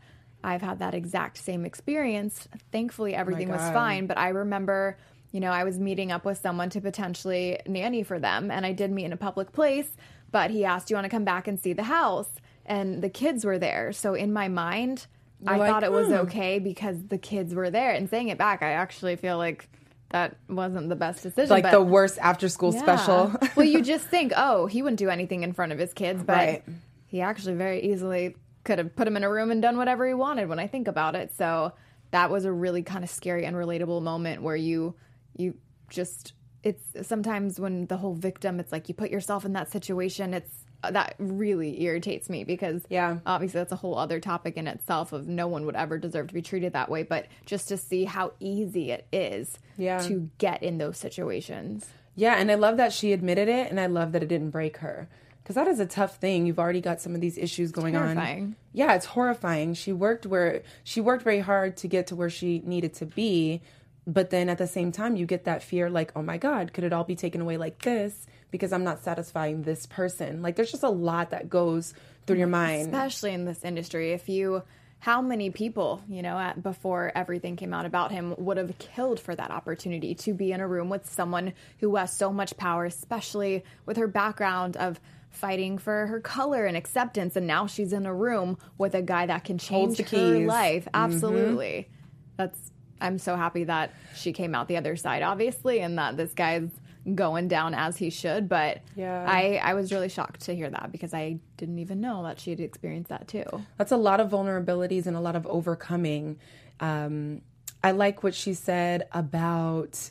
I've 0.46 0.62
had 0.62 0.80
that 0.80 0.94
exact 0.94 1.38
same 1.38 1.66
experience. 1.66 2.48
Thankfully, 2.72 3.16
everything 3.16 3.50
was 3.50 3.62
fine. 3.72 4.06
But 4.08 4.18
I 4.18 4.30
remember, 4.30 4.98
you 5.32 5.40
know, 5.40 5.52
I 5.52 5.64
was 5.64 5.80
meeting 5.80 6.12
up 6.12 6.24
with 6.26 6.38
someone 6.38 6.70
to 6.72 6.82
potentially 6.82 7.60
nanny 7.68 8.04
for 8.04 8.20
them. 8.20 8.52
And 8.52 8.66
I 8.66 8.72
did 8.72 8.92
meet 8.92 9.06
in 9.06 9.14
a 9.14 9.18
public 9.18 9.52
place, 9.52 9.90
but 10.32 10.52
he 10.52 10.64
asked, 10.66 10.88
Do 10.88 10.94
you 10.94 10.96
want 10.98 11.06
to 11.06 11.10
come 11.10 11.26
back 11.26 11.48
and 11.48 11.60
see 11.60 11.74
the 11.74 11.84
house? 11.84 12.30
And 12.66 13.02
the 13.04 13.10
kids 13.10 13.44
were 13.46 13.60
there. 13.60 13.92
So 13.92 14.14
in 14.14 14.32
my 14.34 14.48
mind, 14.48 15.08
I 15.46 15.58
like, 15.58 15.70
thought 15.70 15.84
it 15.84 15.92
was 15.92 16.08
"Hmm." 16.08 16.14
okay 16.26 16.60
because 16.60 16.98
the 17.08 17.18
kids 17.18 17.54
were 17.54 17.70
there. 17.70 17.92
And 17.92 18.10
saying 18.10 18.30
it 18.30 18.38
back, 18.38 18.64
I 18.64 18.72
actually 18.72 19.16
feel 19.18 19.38
like 19.38 19.68
that 20.10 20.38
wasn't 20.48 20.90
the 20.90 20.96
best 20.96 21.24
decision. 21.24 21.50
like 21.50 21.64
but- 21.64 21.72
the 21.72 21.82
worst 21.82 22.18
after 22.22 22.48
school 22.50 22.74
Yeah. 22.74 22.82
special. 22.82 23.36
well, 23.56 23.66
you 23.66 23.82
just 23.94 24.06
think, 24.06 24.32
oh, 24.38 24.66
he 24.68 24.82
wouldn't 24.82 25.00
do 25.00 25.10
anything 25.10 25.44
in 25.44 25.54
front 25.54 25.72
of 25.74 25.78
his 25.80 25.94
kids, 25.94 26.24
but 26.24 26.38
Right. 26.38 26.64
he 27.08 27.22
actually 27.22 27.56
very 27.56 27.82
easily 27.92 28.36
could 28.66 28.80
have 28.80 28.96
put 28.96 29.08
him 29.08 29.16
in 29.16 29.24
a 29.24 29.30
room 29.30 29.52
and 29.52 29.62
done 29.62 29.78
whatever 29.78 30.06
he 30.06 30.14
wanted 30.14 30.50
when 30.50 30.60
I 30.60 30.68
think 30.68 30.90
about 30.90 31.16
it. 31.16 31.32
So 31.38 31.72
that 32.12 32.30
was 32.30 32.44
a 32.44 32.52
really 32.52 32.84
kind 32.84 33.04
of 33.04 33.10
scary 33.10 33.46
and 33.46 33.56
relatable 33.56 34.02
moment 34.02 34.42
where 34.42 34.56
you 34.58 34.96
you 35.38 35.56
just 35.90 36.34
it's 36.64 36.84
sometimes 37.08 37.60
when 37.60 37.86
the 37.88 37.98
whole 37.98 38.16
victim 38.16 38.60
it's 38.60 38.72
like 38.72 38.90
you 38.90 38.96
put 38.96 39.12
yourself 39.12 39.46
in 39.46 39.54
that 39.54 39.70
situation 39.72 40.34
it's 40.34 40.52
uh, 40.84 40.90
that 40.92 41.14
really 41.20 41.82
irritates 41.84 42.30
me 42.30 42.44
because 42.44 42.84
Yeah. 42.90 43.20
obviously 43.26 43.60
that's 43.60 43.72
a 43.72 43.76
whole 43.76 43.98
other 43.98 44.20
topic 44.20 44.56
in 44.58 44.66
itself 44.68 45.14
of 45.14 45.28
no 45.28 45.48
one 45.48 45.66
would 45.66 45.76
ever 45.76 45.98
deserve 45.98 46.28
to 46.28 46.34
be 46.34 46.42
treated 46.42 46.74
that 46.74 46.90
way 46.90 47.04
but 47.04 47.28
just 47.46 47.68
to 47.68 47.78
see 47.78 48.06
how 48.06 48.32
easy 48.40 48.92
it 48.92 49.08
is 49.12 49.60
Yeah. 49.78 50.00
to 50.08 50.30
get 50.40 50.64
in 50.64 50.78
those 50.80 50.98
situations 50.98 51.86
Yeah, 52.16 52.36
and 52.40 52.50
I 52.50 52.56
love 52.56 52.78
that 52.78 52.94
she 52.94 53.12
admitted 53.12 53.50
it, 53.50 53.70
and 53.70 53.78
I 53.80 53.88
love 53.88 54.14
that 54.14 54.24
it 54.24 54.30
didn't 54.30 54.52
break 54.52 54.78
her. 54.78 55.10
Because 55.46 55.54
that 55.54 55.68
is 55.68 55.80
a 55.80 55.86
tough 55.86 56.16
thing. 56.18 56.48
You've 56.48 56.58
already 56.58 56.82
got 56.82 57.02
some 57.02 57.14
of 57.14 57.22
these 57.22 57.38
issues 57.38 57.72
going 57.72 57.94
on. 57.96 58.56
Yeah, 58.74 58.96
it's 58.96 59.06
horrifying. 59.06 59.76
She 59.76 59.94
worked 59.94 60.26
where 60.26 60.64
she 60.84 61.02
worked 61.02 61.24
very 61.24 61.40
hard 61.40 61.78
to 61.78 61.88
get 61.88 62.08
to 62.08 62.16
where 62.16 62.32
she 62.32 62.64
needed 62.66 62.96
to 62.96 63.06
be, 63.06 63.62
but 64.08 64.32
then 64.32 64.50
at 64.50 64.58
the 64.58 64.66
same 64.66 64.92
time, 64.92 65.16
you 65.16 65.28
get 65.28 65.44
that 65.44 65.62
fear, 65.62 65.88
like, 65.88 66.12
oh 66.16 66.24
my 66.24 66.38
God, 66.38 66.74
could 66.74 66.84
it 66.84 66.94
all 66.94 67.04
be 67.04 67.16
taken 67.16 67.42
away 67.42 67.58
like 67.58 67.78
this 67.84 68.26
because 68.50 68.74
I'm 68.74 68.84
not 68.84 69.04
satisfying 69.04 69.62
this 69.62 69.86
person? 69.86 70.42
Like, 70.42 70.56
there's 70.56 70.72
just 70.72 70.82
a 70.82 70.90
lot 70.90 71.30
that 71.30 71.48
goes 71.48 71.94
through 72.26 72.38
your 72.38 72.48
mind. 72.48 72.88
especially 72.88 73.34
in 73.34 73.46
this 73.46 73.64
industry 73.64 74.14
if 74.14 74.30
you 74.30 74.64
how 74.98 75.22
many 75.22 75.52
people 75.52 76.02
you 76.10 76.24
know 76.24 76.40
at, 76.40 76.64
before 76.64 77.12
everything 77.14 77.56
came 77.56 77.72
out 77.72 77.86
about 77.86 78.12
him 78.12 78.34
would 78.40 78.58
have 78.58 78.76
killed 78.80 79.20
for 79.20 79.36
that 79.36 79.52
opportunity 79.52 80.16
to 80.16 80.34
be 80.34 80.52
in 80.52 80.60
a 80.60 80.68
room 80.68 80.90
with 80.90 81.08
someone 81.08 81.54
who 81.80 81.96
has 81.96 82.12
so 82.12 82.34
much 82.34 82.58
power 82.58 82.86
especially 82.86 83.64
with 83.86 83.98
her 83.98 84.08
background 84.08 84.76
of 84.78 85.00
fighting 85.36 85.78
for 85.78 86.08
her 86.08 86.20
color 86.20 86.66
and 86.66 86.76
acceptance 86.78 87.36
and 87.36 87.46
now 87.48 87.68
she's 87.68 87.94
in 87.94 88.06
a 88.06 88.14
room 88.14 88.58
with 88.78 88.96
a 88.96 89.02
guy 89.02 89.26
that 89.26 89.44
can 89.44 89.58
change 89.58 89.98
her 89.98 90.04
keys. 90.04 90.20
Mm-hmm. 90.20 90.48
life 90.48 90.88
absolutely 90.94 91.90
that's 92.38 92.72
i'm 93.02 93.18
so 93.18 93.36
happy 93.36 93.64
that 93.66 93.94
she 94.16 94.32
came 94.32 94.56
out 94.56 94.68
the 94.68 94.78
other 94.78 94.96
side 94.96 95.22
obviously 95.22 95.80
and 95.80 95.98
that 95.98 96.18
this 96.18 96.34
guy's 96.34 96.70
going 97.14 97.48
down 97.48 97.76
as 97.76 97.98
he 97.98 98.10
should. 98.10 98.50
But 98.50 98.82
Yeah. 98.96 99.26
I, 99.28 99.60
I 99.64 99.76
was 99.76 99.92
really 99.92 100.10
shocked 100.10 100.42
to 100.42 100.56
hear 100.56 100.70
that 100.72 100.92
because 100.92 101.14
I 101.14 101.38
didn't 101.58 101.78
even 101.80 102.02
know 102.02 102.24
that 102.24 102.40
she 102.40 102.50
had 102.50 102.60
experienced 102.60 103.10
that 103.10 103.28
too. 103.28 103.44
That's 103.78 103.92
a 103.92 103.98
lot 103.98 104.20
of 104.20 104.32
vulnerabilities 104.32 105.06
and 105.06 105.16
a 105.16 105.20
lot 105.20 105.36
of 105.36 105.46
overcoming. 105.46 106.40
Um, 106.80 107.42
I 107.84 107.92
like 107.92 108.24
what 108.24 108.34
she 108.34 108.56
said 108.56 109.08
about 109.12 110.10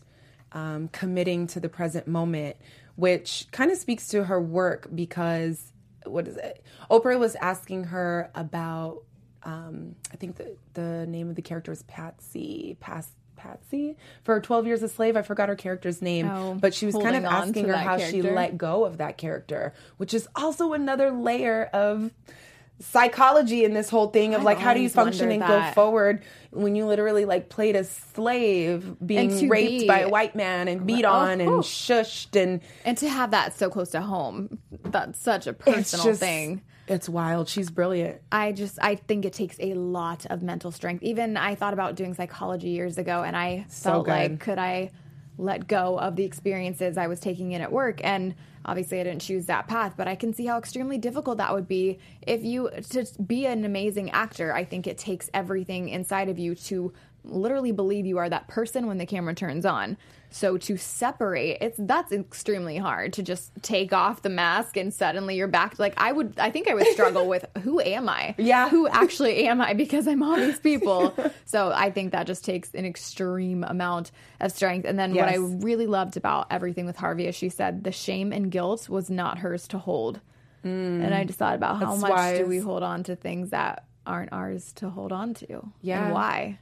um, 0.53 0.89
committing 0.93 1.49
to 1.49 1.61
the 1.61 1.69
present 1.69 2.07
moment, 2.07 2.57
which 2.97 3.47
kind 3.53 3.71
of 3.71 3.79
speaks 3.79 4.09
to 4.09 4.25
her 4.25 4.41
work 4.41 4.89
because 4.95 5.73
what 6.07 6.29
is 6.29 6.37
it? 6.37 6.63
Oprah 6.91 7.19
was 7.19 7.35
asking 7.37 7.85
her 7.85 8.31
about. 8.35 9.03
Um, 9.43 9.95
I 10.13 10.17
think 10.17 10.37
the 10.37 10.57
the 10.75 11.07
name 11.07 11.29
of 11.29 11.35
the 11.37 11.43
character 11.43 11.73
is 11.73 11.83
Patsey. 11.83 12.77
Pas- 12.81 13.13
Patsey 13.37 13.97
for 14.23 14.41
12 14.41 14.67
years 14.67 14.83
a 14.83 14.89
slave. 14.89 15.17
I 15.17 15.23
forgot 15.23 15.51
her 15.51 15.55
character's 15.57 16.01
name, 16.01 16.31
Oh, 16.31 16.55
but 16.55 16.73
she 16.73 16.87
was 16.87 16.95
kind 16.95 17.15
of 17.17 17.25
holding 17.25 17.27
on 17.27 17.33
to 17.33 17.49
asking 17.49 17.69
her 17.69 17.77
how 17.77 17.99
she 17.99 18.23
let 18.23 18.57
go 18.57 18.85
of 18.87 18.99
that 18.99 19.19
character, 19.19 19.75
which 19.99 20.15
is 20.15 20.27
also 20.35 20.73
another 20.73 21.11
layer 21.11 21.65
of 21.75 22.11
psychology 22.81 23.65
in 23.65 23.73
this 23.73 23.89
whole 23.89 24.09
thing 24.09 24.35
of 24.35 24.41
I 24.43 24.45
like 24.45 24.59
how 24.59 24.75
do 24.75 24.81
you 24.81 24.89
function 24.89 25.31
and 25.31 25.41
go 25.41 25.63
forward 25.73 26.23
when 26.51 26.75
you 26.75 26.87
literally 26.87 27.25
like 27.25 27.49
played 27.49 27.77
a 27.77 27.85
slave 27.85 28.97
being 29.05 29.49
raped 29.49 29.83
be- 29.83 29.87
by 29.87 30.01
a 30.01 30.09
white 30.09 30.35
man 30.35 30.69
and 30.69 30.87
beat 30.87 31.05
Oh, 31.05 31.11
on 31.13 31.41
and 31.41 31.49
oh. 31.51 31.59
shushed 31.61 32.41
and 32.41 32.61
And 32.85 32.99
to 32.99 33.09
have 33.09 33.31
that 33.31 33.57
so 33.57 33.71
close 33.71 33.91
to 33.91 34.01
home, 34.01 34.59
that's 34.85 35.21
such 35.21 35.47
a 35.47 35.53
personal 35.53 36.05
just 36.07 36.21
thing. 36.21 36.63
it's 36.89 37.09
wild 37.09 37.49
she's 37.49 37.71
brilliant 37.71 38.21
I 38.33 38.53
just 38.53 38.79
I 38.83 38.97
think 38.97 39.25
it 39.25 39.33
takes 39.33 39.57
a 39.61 39.75
lot 39.75 40.27
of 40.27 40.43
mental 40.43 40.71
strength. 40.73 41.03
Even 41.03 41.37
I 41.37 41.55
thought 41.55 41.73
about 41.75 41.95
doing 41.95 42.13
psychology 42.15 42.69
years 42.71 42.99
ago 42.99 43.23
and 43.23 43.37
I 43.37 43.67
So 43.69 43.91
felt 43.91 44.05
good. 44.07 44.11
like 44.11 44.41
could 44.41 44.59
I 44.59 44.91
let 45.38 45.66
go 45.66 45.99
of 45.99 46.16
the 46.16 46.25
experiences 46.25 46.97
I 46.97 47.07
was 47.07 47.20
taking 47.20 47.53
in 47.53 47.61
at 47.61 47.73
work 47.73 48.01
and 48.05 48.35
obviously 48.64 49.01
I 49.01 49.05
didn't 49.05 49.23
choose 49.23 49.47
that 49.47 49.68
path, 49.68 49.94
but 49.97 50.09
I 50.09 50.14
can 50.14 50.33
see 50.33 50.47
how 50.47 50.59
extremely 50.59 50.99
difficult 50.99 51.38
that 51.38 51.53
would 51.53 51.68
be 51.68 51.99
if 52.23 52.44
you 52.44 52.70
to 52.90 53.07
be 53.23 53.47
an 53.47 53.64
amazing 53.64 54.11
actor. 54.11 54.55
I 54.55 54.64
think 54.64 54.87
it 54.87 54.99
takes 54.99 55.31
everything 55.35 55.88
inside 55.88 56.29
of 56.29 56.38
you 56.38 56.55
to 56.55 56.92
literally 57.25 57.73
believe 57.73 58.07
you 58.07 58.18
are 58.18 58.29
that 58.29 58.49
person 58.49 58.87
when 58.87 58.99
the 58.99 59.07
camera 59.07 59.35
turns 59.35 59.64
on. 59.64 59.97
So 60.35 60.59
to 60.59 60.77
separate, 60.77 61.59
it's 61.61 61.77
that's 61.79 62.11
extremely 62.11 62.77
hard 62.77 63.12
to 63.12 63.23
just 63.23 63.53
take 63.62 63.92
off 63.92 64.23
the 64.23 64.29
mask 64.29 64.77
and 64.77 64.92
suddenly 64.92 65.37
you're 65.37 65.47
back. 65.47 65.79
Like 65.79 65.94
I 65.97 66.11
would, 66.11 66.40
I 66.40 66.51
think 66.51 66.66
I 66.66 66.75
would 66.75 66.88
struggle 66.88 67.29
with 67.29 67.47
who 67.62 67.81
am 67.81 68.09
I? 68.09 68.35
Yeah. 68.37 68.68
who 68.68 68.88
actually 68.88 69.47
am 69.47 69.61
I? 69.61 69.75
Because 69.75 70.09
I'm 70.09 70.25
all 70.25 70.35
these 70.35 70.59
people. 70.59 71.14
so 71.44 71.70
I 71.70 71.92
think 71.92 72.11
that 72.11 72.27
just 72.27 72.44
takes 72.44 72.75
an 72.75 72.85
extreme 72.85 73.62
amount 73.62 74.11
of 74.40 74.51
strength. 74.51 74.87
And 74.87 74.99
then 74.99 75.14
what 75.14 75.29
I 75.29 75.37
really 75.37 75.87
loved 75.87 76.16
about 76.16 76.49
everything 76.51 76.85
with 76.85 76.97
Harvey 76.97 77.29
is 77.29 77.37
she 77.37 77.49
said 77.49 77.85
the 77.85 77.92
shame 77.92 78.33
and 78.33 78.51
guilt 78.51 78.88
was 78.88 79.11
not 79.11 79.38
hers 79.38 79.68
to 79.68 79.79
hold. 79.79 80.20
Mm. 80.64 81.05
And 81.05 81.14
I 81.14 81.23
just 81.23 81.38
thought 81.38 81.55
about 81.55 81.79
how 81.79 81.94
much 81.94 82.38
do 82.38 82.47
we 82.47 82.59
hold 82.59 82.83
on 82.83 83.05
to 83.05 83.14
things 83.14 83.51
that 83.51 83.85
aren't 84.05 84.33
ours 84.33 84.73
to 84.75 84.90
hold 84.90 85.12
on 85.12 85.35
to? 85.35 85.70
Yeah. 85.81 86.07
and 86.07 86.12
why? 86.12 86.59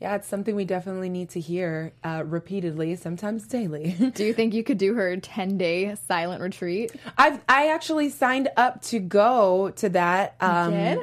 Yeah 0.00 0.14
it's 0.14 0.28
something 0.28 0.54
we 0.54 0.64
definitely 0.64 1.08
need 1.08 1.28
to 1.30 1.40
hear 1.40 1.92
uh, 2.04 2.22
repeatedly 2.26 2.94
sometimes 2.96 3.46
daily 3.46 3.96
Do 4.14 4.24
you 4.24 4.32
think 4.32 4.54
you 4.54 4.62
could 4.64 4.78
do 4.78 4.94
her 4.94 5.16
10 5.16 5.58
day 5.58 5.94
silent 6.06 6.40
retreat? 6.42 6.92
I've 7.16 7.40
I 7.48 7.68
actually 7.68 8.10
signed 8.10 8.48
up 8.56 8.82
to 8.82 8.98
go 8.98 9.70
to 9.76 9.88
that. 9.90 10.36
Um, 10.40 10.72
did? 10.72 10.98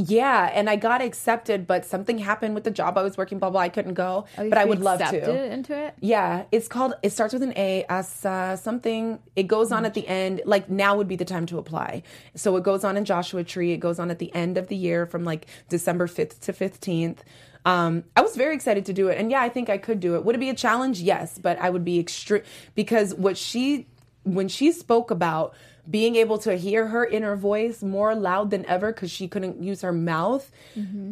Yeah, 0.00 0.48
and 0.54 0.70
I 0.70 0.76
got 0.76 1.02
accepted, 1.02 1.66
but 1.66 1.84
something 1.84 2.18
happened 2.18 2.54
with 2.54 2.62
the 2.62 2.70
job 2.70 2.96
I 2.96 3.02
was 3.02 3.16
working. 3.16 3.40
Blah 3.40 3.50
blah. 3.50 3.62
I 3.62 3.68
couldn't 3.68 3.94
go, 3.94 4.26
Oh, 4.38 4.48
but 4.48 4.56
I 4.56 4.64
would 4.64 4.80
love 4.80 5.00
to. 5.00 5.52
into 5.52 5.76
it. 5.76 5.94
Yeah, 5.98 6.44
it's 6.52 6.68
called. 6.68 6.94
It 7.02 7.10
starts 7.10 7.32
with 7.34 7.42
an 7.42 7.52
A. 7.56 7.84
As 7.88 8.24
uh, 8.24 8.54
something. 8.54 9.18
It 9.34 9.48
goes 9.48 9.72
on 9.72 9.84
at 9.84 9.94
the 9.94 10.06
end. 10.06 10.42
Like 10.44 10.70
now 10.70 10.96
would 10.96 11.08
be 11.08 11.16
the 11.16 11.24
time 11.24 11.46
to 11.46 11.58
apply. 11.58 12.04
So 12.36 12.56
it 12.56 12.62
goes 12.62 12.84
on 12.84 12.96
in 12.96 13.04
Joshua 13.06 13.42
Tree. 13.42 13.72
It 13.72 13.78
goes 13.78 13.98
on 13.98 14.08
at 14.12 14.20
the 14.20 14.32
end 14.36 14.56
of 14.56 14.68
the 14.68 14.76
year 14.76 15.04
from 15.04 15.24
like 15.24 15.46
December 15.68 16.06
fifth 16.06 16.42
to 16.42 16.52
fifteenth. 16.52 17.24
Um, 17.64 18.04
I 18.16 18.20
was 18.22 18.36
very 18.36 18.54
excited 18.54 18.86
to 18.86 18.92
do 18.92 19.08
it, 19.08 19.18
and 19.18 19.30
yeah, 19.30 19.40
I 19.40 19.48
think 19.48 19.68
I 19.68 19.78
could 19.78 20.00
do 20.00 20.14
it. 20.14 20.24
Would 20.24 20.34
it 20.34 20.38
be 20.38 20.50
a 20.50 20.54
challenge? 20.54 21.00
Yes, 21.00 21.38
but 21.38 21.58
I 21.58 21.70
would 21.70 21.84
be 21.84 21.98
extreme 21.98 22.42
because 22.74 23.14
what 23.14 23.36
she 23.36 23.86
when 24.24 24.48
she 24.48 24.72
spoke 24.72 25.10
about 25.10 25.54
being 25.90 26.16
able 26.16 26.36
to 26.36 26.54
hear 26.54 26.86
her 26.88 27.06
inner 27.06 27.34
voice 27.34 27.82
more 27.82 28.14
loud 28.14 28.50
than 28.50 28.66
ever 28.66 28.92
because 28.92 29.10
she 29.10 29.26
couldn't 29.26 29.62
use 29.62 29.80
her 29.80 29.92
mouth, 29.92 30.50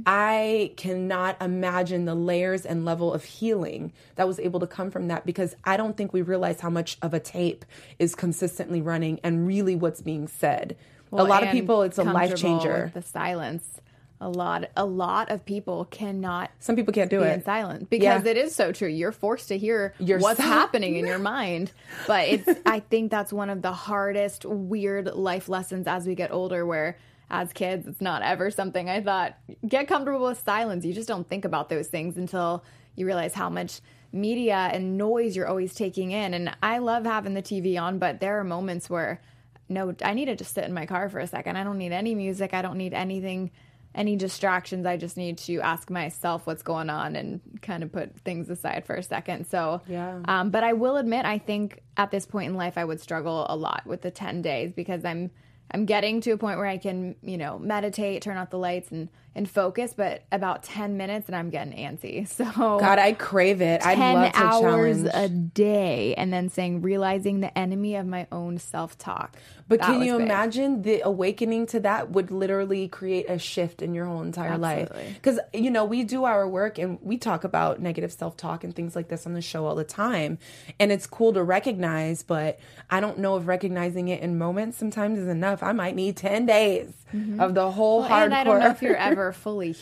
I 0.04 0.72
cannot 0.76 1.40
imagine 1.40 2.04
the 2.04 2.14
layers 2.14 2.66
and 2.66 2.85
level 2.85 3.12
of 3.12 3.24
healing 3.24 3.92
that 4.16 4.28
was 4.28 4.38
able 4.38 4.61
to 4.61 4.66
come 4.66 4.90
from 4.90 5.09
that 5.09 5.24
because 5.24 5.56
I 5.64 5.78
don't 5.78 5.96
think 5.96 6.12
we 6.12 6.20
realize 6.20 6.61
how 6.61 6.68
much 6.68 6.98
of 7.00 7.14
a 7.14 7.20
tape 7.20 7.64
is 7.98 8.14
consistently 8.14 8.82
running 8.82 9.18
and 9.22 9.46
really 9.46 9.76
what's 9.76 10.02
being 10.02 10.28
said. 10.28 10.76
a 11.11 11.24
lot 11.24 11.42
of 11.42 11.50
people, 11.52 11.80
it's 11.82 11.96
a 11.98 12.04
life 12.04 12.37
changer. 12.37 12.90
The 12.92 13.02
silence. 13.02 13.80
A 14.20 14.29
lot, 14.31 14.70
a 14.76 14.85
lot 14.87 15.31
of 15.31 15.44
people 15.44 15.85
cannot 15.85 16.50
Some 16.59 16.74
people 16.74 16.94
can't 16.94 17.11
do 17.11 17.20
be 17.20 17.26
it. 17.26 17.33
in 17.35 17.44
silence 17.44 17.87
because 17.90 18.24
Yeah. 18.24 18.31
it 18.31 18.37
is 18.38 18.55
so 18.55 18.72
true. 18.72 18.88
You're 18.88 19.12
forced 19.12 19.48
to 19.48 19.59
hear 19.59 19.92
Yourself. 19.98 20.22
what's 20.22 20.40
happening 20.40 20.96
in 20.96 21.07
your 21.07 21.18
mind. 21.37 21.70
But 22.07 22.29
it's 22.29 22.48
I 22.66 22.81
think 22.81 23.11
that's 23.11 23.31
one 23.33 23.50
of 23.50 23.61
the 23.61 23.72
hardest 23.72 24.46
weird 24.46 25.07
life 25.14 25.48
lessons 25.50 25.87
as 25.87 26.07
we 26.07 26.14
get 26.14 26.31
older 26.33 26.64
where 26.64 26.96
as 27.29 27.52
kids 27.52 27.87
it's 27.87 28.00
not 28.00 28.22
ever 28.22 28.50
something 28.50 28.88
I 28.88 29.02
thought 29.02 29.37
get 29.68 29.87
comfortable 29.87 30.26
with 30.29 30.40
silence. 30.42 30.85
You 30.87 30.94
just 30.94 31.09
don't 31.09 31.29
think 31.29 31.44
about 31.44 31.68
those 31.68 31.88
things 31.88 32.16
until 32.16 32.64
you 32.94 33.05
realize 33.05 33.35
how 33.35 33.50
much 33.50 33.81
media 34.12 34.70
and 34.72 34.96
noise 34.96 35.37
you're 35.37 35.48
always 35.48 35.74
taking 35.74 36.12
in. 36.12 36.33
And 36.33 36.57
I 36.62 36.79
love 36.79 37.05
having 37.05 37.35
the 37.35 37.42
TV 37.42 37.79
on, 37.79 37.98
but 37.98 38.20
there 38.20 38.38
are 38.40 38.44
moments 38.44 38.88
where 38.88 39.20
no, 39.68 39.94
I 40.02 40.14
need 40.14 40.26
to 40.26 40.37
just 40.37 40.55
sit 40.55 40.64
in 40.64 40.72
my 40.72 40.87
car 40.87 41.09
for 41.11 41.18
a 41.18 41.26
second. 41.26 41.57
I 41.57 41.64
don't 41.64 41.76
need 41.76 41.92
any 41.92 42.14
music. 42.14 42.55
I 42.55 42.62
don't 42.62 42.79
need 42.79 42.94
anything 42.94 43.50
any 43.96 44.14
distractions. 44.14 44.87
I 44.87 44.96
just 44.96 45.16
need 45.16 45.38
to 45.38 45.61
ask 45.61 45.90
myself 45.90 46.46
what's 46.46 46.62
going 46.62 46.90
on 46.90 47.16
and 47.16 47.40
kind 47.62 47.82
of 47.82 47.90
put 47.90 48.20
things 48.20 48.50
aside 48.50 48.85
for 48.85 48.94
a 48.94 49.02
second. 49.02 49.46
So, 49.46 49.80
Yeah. 49.88 50.20
Um, 50.26 50.50
but 50.50 50.62
I 50.62 50.74
will 50.74 50.96
admit, 50.96 51.24
I 51.24 51.38
think 51.38 51.80
at 51.96 52.11
this 52.11 52.26
point 52.26 52.50
in 52.50 52.56
life, 52.56 52.76
I 52.76 52.85
would 52.85 53.00
struggle 53.00 53.46
a 53.48 53.56
lot 53.56 53.82
with 53.87 54.02
the 54.02 54.11
10 54.11 54.42
days 54.42 54.72
because 54.72 55.04
I'm, 55.04 55.30
I'm 55.72 55.87
getting 55.87 56.20
to 56.20 56.32
a 56.32 56.37
point 56.37 56.59
where 56.59 56.66
I 56.66 56.76
can, 56.76 57.16
you 57.22 57.38
know, 57.38 57.59
meditate, 57.59 58.22
turn 58.22 58.37
off 58.37 58.50
the 58.50 58.59
lights 58.59 58.92
and, 58.92 59.09
and 59.37 59.49
focus, 59.49 59.92
but 59.94 60.22
about 60.33 60.62
10 60.62 60.96
minutes 60.96 61.29
and 61.29 61.37
I'm 61.37 61.51
getting 61.51 61.75
antsy. 61.75 62.27
So, 62.37 62.44
God, 62.44 62.99
I 62.99 63.12
crave 63.12 63.62
it. 63.62 63.85
I'd 63.85 63.96
10 63.96 64.14
love 64.14 64.33
to 64.33 64.38
hours 64.38 65.03
challenge. 65.05 65.11
a 65.14 65.29
day 65.29 66.14
and 66.16 66.33
then 66.33 66.49
saying, 66.49 66.83
realizing 66.83 67.40
the 67.40 67.57
enemy 67.57 67.96
of 67.96 68.07
my 68.07 68.27
own 68.33 68.59
self 68.59 68.99
talk. 68.99 69.37
But 69.68 69.81
can 69.81 70.03
you 70.03 70.16
imagine 70.16 70.83
the 70.83 71.01
awakening 71.01 71.66
to 71.68 71.81
that 71.81 72.11
would 72.11 72.31
literally 72.31 72.88
create 72.88 73.29
a 73.29 73.38
shift 73.38 73.83
in 73.83 73.94
your 73.94 74.07
whole 74.07 74.22
entire 74.22 74.57
life? 74.59 74.90
Because, 75.14 75.40
you 75.53 75.70
know, 75.70 75.85
we 75.85 76.05
do 76.05 76.25
our 76.25 76.46
work 76.46 76.79
and 76.79 76.99
we 77.03 77.18
talk 77.18 77.42
about 77.42 77.81
negative 77.81 78.12
self 78.12 78.37
talk 78.37 78.62
and 78.62 78.75
things 78.75 78.94
like 78.94 79.09
this 79.09 79.27
on 79.27 79.35
the 79.35 79.42
show 79.42 79.66
all 79.66 79.75
the 79.75 79.85
time. 79.85 80.38
And 80.79 80.92
it's 80.92 81.07
cool 81.07 81.33
to 81.33 81.42
recognize, 81.42 82.22
but 82.22 82.61
I 82.90 83.01
don't 83.01 83.18
know 83.18 83.37
if 83.37 83.46
recognizing 83.46 84.09
it 84.09 84.20
in 84.20 84.38
moments 84.38 84.79
sometimes 84.79 85.18
is 85.18 85.29
enough. 85.29 85.62
I 85.62 85.72
might 85.72 85.96
need 85.96 86.16
10 86.16 86.46
days 86.46 86.92
mm-hmm. 87.12 87.40
of 87.40 87.55
the 87.55 87.70
whole 87.70 88.01
Well, 88.01 88.11
hardcore. 88.11 88.33
I 88.33 88.44
don't 88.44 88.61
know 88.61 88.70
if 88.70 88.83
you're 88.83 88.96
ever 88.96 89.25
fully 89.32 89.74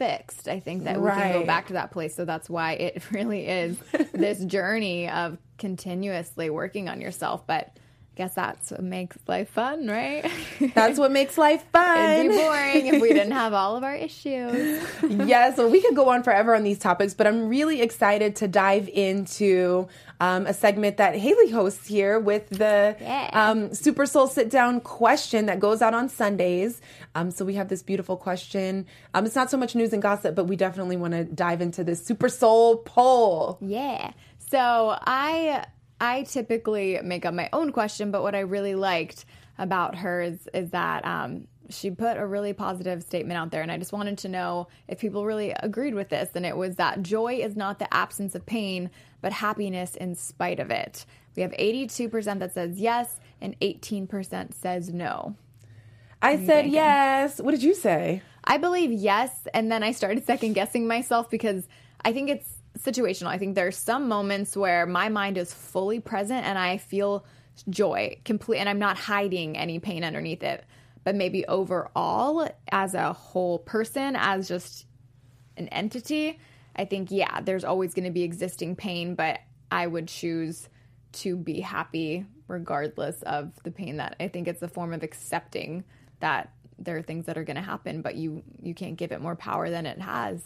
fixed. 0.00 0.48
I 0.48 0.60
think 0.60 0.84
that 0.84 1.00
we 1.00 1.10
can 1.10 1.32
go 1.32 1.44
back 1.44 1.66
to 1.66 1.74
that 1.74 1.90
place. 1.90 2.14
So 2.14 2.24
that's 2.24 2.48
why 2.48 2.72
it 2.72 3.02
really 3.10 3.46
is 3.46 3.78
this 4.12 4.42
journey 4.44 5.08
of 5.08 5.38
continuously 5.58 6.48
working 6.50 6.88
on 6.88 7.00
yourself. 7.00 7.46
But 7.46 7.76
guess 8.20 8.34
that's 8.34 8.70
what 8.70 8.82
makes 8.82 9.16
life 9.26 9.48
fun, 9.48 9.86
right? 9.88 10.30
That's 10.74 10.98
what 10.98 11.10
makes 11.10 11.38
life 11.38 11.64
fun. 11.72 11.98
It'd 11.98 12.30
be 12.30 12.36
boring 12.36 12.86
if 12.88 13.00
we 13.00 13.08
didn't 13.14 13.32
have 13.32 13.54
all 13.54 13.76
of 13.76 13.82
our 13.82 13.94
issues. 13.94 14.82
yes, 15.08 15.56
well, 15.56 15.70
we 15.70 15.80
could 15.80 15.96
go 15.96 16.10
on 16.10 16.22
forever 16.22 16.54
on 16.54 16.62
these 16.62 16.78
topics, 16.78 17.14
but 17.14 17.26
I'm 17.26 17.48
really 17.48 17.80
excited 17.80 18.36
to 18.36 18.46
dive 18.48 18.90
into 18.90 19.88
um, 20.20 20.46
a 20.46 20.52
segment 20.52 20.98
that 20.98 21.16
Haley 21.16 21.50
hosts 21.50 21.86
here 21.86 22.18
with 22.20 22.50
the 22.50 22.94
Yeah. 23.00 23.30
um, 23.32 23.72
Super 23.72 24.04
Soul 24.04 24.26
Sit 24.26 24.50
Down 24.50 24.80
question 24.82 25.46
that 25.46 25.58
goes 25.58 25.80
out 25.80 25.94
on 25.94 26.10
Sundays. 26.10 26.82
Um, 27.14 27.30
so 27.30 27.46
we 27.46 27.54
have 27.54 27.68
this 27.68 27.82
beautiful 27.82 28.18
question. 28.18 28.84
Um, 29.14 29.24
it's 29.24 29.34
not 29.34 29.50
so 29.50 29.56
much 29.56 29.74
news 29.74 29.94
and 29.94 30.02
gossip, 30.02 30.34
but 30.34 30.44
we 30.44 30.56
definitely 30.56 30.98
want 30.98 31.14
to 31.14 31.24
dive 31.24 31.62
into 31.62 31.82
this 31.84 32.04
Super 32.04 32.28
Soul 32.28 32.76
poll. 32.76 33.56
Yeah. 33.62 34.12
So 34.50 34.94
I 35.06 35.64
I 36.00 36.22
typically 36.22 36.98
make 37.02 37.26
up 37.26 37.34
my 37.34 37.48
own 37.52 37.72
question, 37.72 38.10
but 38.10 38.22
what 38.22 38.34
I 38.34 38.40
really 38.40 38.74
liked 38.74 39.26
about 39.58 39.94
hers 39.96 40.48
is 40.54 40.70
that 40.70 41.04
um, 41.04 41.46
she 41.68 41.90
put 41.90 42.16
a 42.16 42.26
really 42.26 42.54
positive 42.54 43.02
statement 43.02 43.36
out 43.38 43.50
there, 43.50 43.62
and 43.62 43.70
I 43.70 43.76
just 43.76 43.92
wanted 43.92 44.18
to 44.18 44.28
know 44.28 44.68
if 44.88 44.98
people 44.98 45.26
really 45.26 45.52
agreed 45.52 45.94
with 45.94 46.08
this. 46.08 46.30
And 46.34 46.46
it 46.46 46.56
was 46.56 46.76
that 46.76 47.02
joy 47.02 47.34
is 47.34 47.56
not 47.56 47.78
the 47.78 47.92
absence 47.92 48.34
of 48.34 48.46
pain, 48.46 48.90
but 49.20 49.32
happiness 49.32 49.94
in 49.94 50.14
spite 50.14 50.58
of 50.58 50.70
it. 50.70 51.04
We 51.36 51.42
have 51.42 51.52
82% 51.52 52.38
that 52.38 52.54
says 52.54 52.78
yes, 52.78 53.20
and 53.40 53.58
18% 53.60 54.54
says 54.54 54.90
no. 54.90 55.36
I 56.22 56.44
said 56.44 56.66
yes. 56.66 57.40
What 57.40 57.52
did 57.52 57.62
you 57.62 57.74
say? 57.74 58.22
I 58.44 58.58
believe 58.58 58.90
yes, 58.90 59.46
and 59.54 59.70
then 59.70 59.82
I 59.82 59.92
started 59.92 60.24
second 60.26 60.54
guessing 60.54 60.86
myself 60.86 61.30
because 61.30 61.68
I 62.04 62.12
think 62.12 62.30
it's 62.30 62.48
situational. 62.78 63.28
I 63.28 63.38
think 63.38 63.54
there's 63.54 63.76
some 63.76 64.08
moments 64.08 64.56
where 64.56 64.86
my 64.86 65.08
mind 65.08 65.36
is 65.38 65.52
fully 65.52 66.00
present 66.00 66.46
and 66.46 66.58
I 66.58 66.78
feel 66.78 67.24
joy 67.68 68.18
complete 68.24 68.58
and 68.58 68.68
I'm 68.68 68.78
not 68.78 68.96
hiding 68.96 69.56
any 69.56 69.78
pain 69.78 70.04
underneath 70.04 70.42
it. 70.42 70.64
But 71.02 71.14
maybe 71.14 71.46
overall, 71.46 72.48
as 72.70 72.94
a 72.94 73.12
whole 73.12 73.58
person, 73.58 74.16
as 74.16 74.48
just 74.48 74.86
an 75.56 75.68
entity, 75.68 76.38
I 76.76 76.84
think, 76.84 77.10
yeah, 77.10 77.40
there's 77.40 77.64
always 77.64 77.94
going 77.94 78.04
to 78.04 78.10
be 78.10 78.22
existing 78.22 78.76
pain, 78.76 79.14
but 79.14 79.40
I 79.70 79.86
would 79.86 80.08
choose 80.08 80.68
to 81.12 81.36
be 81.36 81.60
happy 81.60 82.26
regardless 82.48 83.22
of 83.22 83.52
the 83.62 83.70
pain 83.70 83.96
that 83.96 84.16
I 84.20 84.28
think 84.28 84.46
it's 84.46 84.62
a 84.62 84.68
form 84.68 84.92
of 84.92 85.02
accepting 85.02 85.84
that 86.20 86.52
there 86.80 86.96
are 86.96 87.02
things 87.02 87.26
that 87.26 87.38
are 87.38 87.44
going 87.44 87.56
to 87.56 87.62
happen, 87.62 88.02
but 88.02 88.16
you 88.16 88.42
you 88.62 88.74
can't 88.74 88.96
give 88.96 89.12
it 89.12 89.20
more 89.20 89.36
power 89.36 89.70
than 89.70 89.86
it 89.86 90.00
has. 90.00 90.42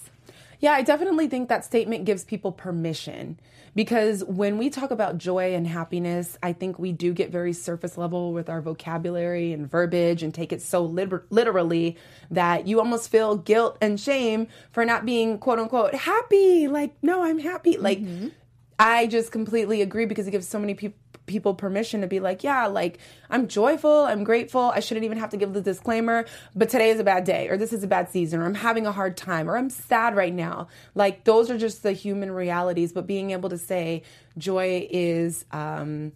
Yeah, 0.60 0.72
I 0.72 0.82
definitely 0.82 1.28
think 1.28 1.48
that 1.48 1.64
statement 1.64 2.04
gives 2.04 2.24
people 2.24 2.52
permission 2.52 3.38
because 3.74 4.24
when 4.24 4.56
we 4.56 4.70
talk 4.70 4.90
about 4.90 5.18
joy 5.18 5.54
and 5.54 5.66
happiness, 5.66 6.38
I 6.42 6.52
think 6.52 6.78
we 6.78 6.92
do 6.92 7.12
get 7.12 7.30
very 7.30 7.52
surface 7.52 7.98
level 7.98 8.32
with 8.32 8.48
our 8.48 8.62
vocabulary 8.62 9.52
and 9.52 9.68
verbiage 9.68 10.22
and 10.22 10.32
take 10.32 10.52
it 10.52 10.62
so 10.62 10.84
liter- 10.84 11.26
literally 11.28 11.96
that 12.30 12.66
you 12.66 12.78
almost 12.78 13.10
feel 13.10 13.36
guilt 13.36 13.76
and 13.80 13.98
shame 13.98 14.46
for 14.70 14.84
not 14.84 15.04
being 15.04 15.38
quote 15.38 15.58
unquote 15.58 15.94
happy. 15.94 16.68
Like, 16.68 16.94
no, 17.02 17.22
I'm 17.22 17.38
happy. 17.38 17.76
Like, 17.76 17.98
mm-hmm. 17.98 18.28
I 18.78 19.06
just 19.06 19.32
completely 19.32 19.82
agree 19.82 20.06
because 20.06 20.26
it 20.26 20.30
gives 20.30 20.48
so 20.48 20.58
many 20.58 20.74
people 20.74 20.98
people 21.26 21.54
permission 21.54 22.02
to 22.02 22.06
be 22.06 22.20
like, 22.20 22.44
yeah, 22.44 22.66
like 22.66 22.98
I'm 23.30 23.48
joyful, 23.48 24.04
I'm 24.04 24.24
grateful. 24.24 24.60
I 24.74 24.80
shouldn't 24.80 25.04
even 25.04 25.18
have 25.18 25.30
to 25.30 25.36
give 25.36 25.52
the 25.52 25.60
disclaimer, 25.60 26.26
but 26.54 26.68
today 26.68 26.90
is 26.90 27.00
a 27.00 27.04
bad 27.04 27.24
day, 27.24 27.48
or 27.48 27.56
this 27.56 27.72
is 27.72 27.82
a 27.82 27.86
bad 27.86 28.10
season, 28.10 28.40
or 28.40 28.44
I'm 28.44 28.54
having 28.54 28.86
a 28.86 28.92
hard 28.92 29.16
time, 29.16 29.48
or 29.48 29.56
I'm 29.56 29.70
sad 29.70 30.16
right 30.16 30.34
now. 30.34 30.68
Like 30.94 31.24
those 31.24 31.50
are 31.50 31.58
just 31.58 31.82
the 31.82 31.92
human 31.92 32.30
realities. 32.30 32.92
But 32.92 33.06
being 33.06 33.30
able 33.30 33.48
to 33.50 33.58
say 33.58 34.02
joy 34.36 34.86
is, 34.90 35.44
um, 35.52 36.12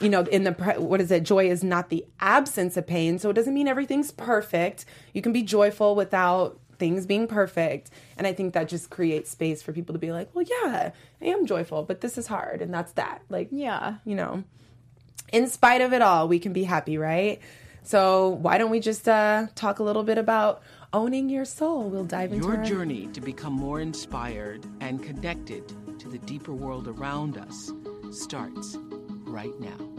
you 0.00 0.08
know, 0.08 0.22
in 0.22 0.44
the 0.44 0.52
what 0.78 1.00
is 1.00 1.10
it? 1.10 1.22
Joy 1.22 1.48
is 1.48 1.64
not 1.64 1.88
the 1.88 2.04
absence 2.20 2.76
of 2.76 2.86
pain, 2.86 3.18
so 3.18 3.30
it 3.30 3.34
doesn't 3.34 3.54
mean 3.54 3.68
everything's 3.68 4.10
perfect. 4.10 4.84
You 5.12 5.22
can 5.22 5.32
be 5.32 5.42
joyful 5.42 5.94
without 5.94 6.60
things 6.78 7.06
being 7.06 7.26
perfect. 7.26 7.90
And 8.16 8.26
I 8.26 8.32
think 8.32 8.54
that 8.54 8.68
just 8.68 8.90
creates 8.90 9.30
space 9.30 9.62
for 9.62 9.72
people 9.72 9.92
to 9.92 9.98
be 9.98 10.12
like, 10.12 10.30
well, 10.34 10.44
yeah, 10.48 10.90
I 11.20 11.24
am 11.24 11.46
joyful, 11.46 11.82
but 11.82 12.00
this 12.00 12.16
is 12.18 12.26
hard. 12.26 12.60
And 12.62 12.72
that's 12.72 12.92
that. 12.92 13.22
Like, 13.28 13.48
Yeah. 13.50 13.96
you 14.04 14.14
know, 14.14 14.44
in 15.32 15.48
spite 15.48 15.80
of 15.80 15.92
it 15.92 16.02
all, 16.02 16.28
we 16.28 16.38
can 16.38 16.52
be 16.52 16.64
happy, 16.64 16.98
right? 16.98 17.40
So 17.82 18.28
why 18.30 18.56
don't 18.58 18.70
we 18.70 18.80
just 18.80 19.08
uh, 19.08 19.46
talk 19.54 19.78
a 19.78 19.82
little 19.82 20.04
bit 20.04 20.16
about 20.18 20.62
owning 20.92 21.28
your 21.28 21.44
soul? 21.44 21.90
We'll 21.90 22.04
dive 22.04 22.32
into 22.32 22.46
Your 22.48 22.56
our- 22.58 22.64
journey 22.64 23.08
to 23.12 23.20
become 23.20 23.52
more 23.52 23.80
inspired 23.80 24.64
and 24.80 25.02
connected 25.02 25.68
to 25.98 26.08
the 26.08 26.18
deeper 26.18 26.52
world 26.52 26.88
around 26.88 27.36
us 27.36 27.72
starts 28.10 28.76
right 29.26 29.58
now. 29.60 29.93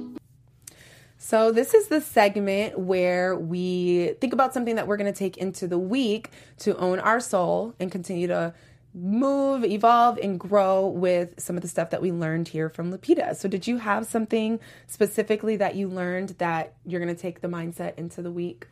So, 1.27 1.51
this 1.51 1.73
is 1.73 1.87
the 1.87 2.01
segment 2.01 2.77
where 2.77 3.35
we 3.35 4.13
think 4.21 4.31
about 4.31 4.53
something 4.53 4.75
that 4.75 4.85
we're 4.85 4.95
going 4.95 5.11
to 5.11 5.17
take 5.17 5.37
into 5.37 5.67
the 5.67 5.79
week 5.79 6.29
to 6.59 6.77
own 6.77 6.99
our 6.99 7.19
soul 7.19 7.73
and 7.79 7.91
continue 7.91 8.27
to 8.27 8.53
move, 8.93 9.65
evolve, 9.65 10.19
and 10.19 10.39
grow 10.39 10.85
with 10.85 11.33
some 11.41 11.55
of 11.55 11.63
the 11.63 11.67
stuff 11.67 11.89
that 11.89 11.99
we 12.03 12.11
learned 12.11 12.49
here 12.49 12.69
from 12.69 12.93
Lupita. 12.93 13.35
So, 13.35 13.49
did 13.49 13.65
you 13.65 13.77
have 13.79 14.05
something 14.05 14.59
specifically 14.85 15.55
that 15.55 15.73
you 15.73 15.87
learned 15.87 16.35
that 16.37 16.75
you're 16.85 17.01
going 17.01 17.15
to 17.15 17.19
take 17.19 17.41
the 17.41 17.47
mindset 17.47 17.97
into 17.97 18.21
the 18.21 18.31
week? 18.31 18.67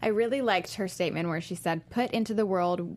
I 0.00 0.06
really 0.06 0.40
liked 0.40 0.76
her 0.76 0.88
statement 0.88 1.28
where 1.28 1.42
she 1.42 1.56
said, 1.56 1.90
Put 1.90 2.10
into 2.12 2.32
the 2.32 2.46
world 2.46 2.96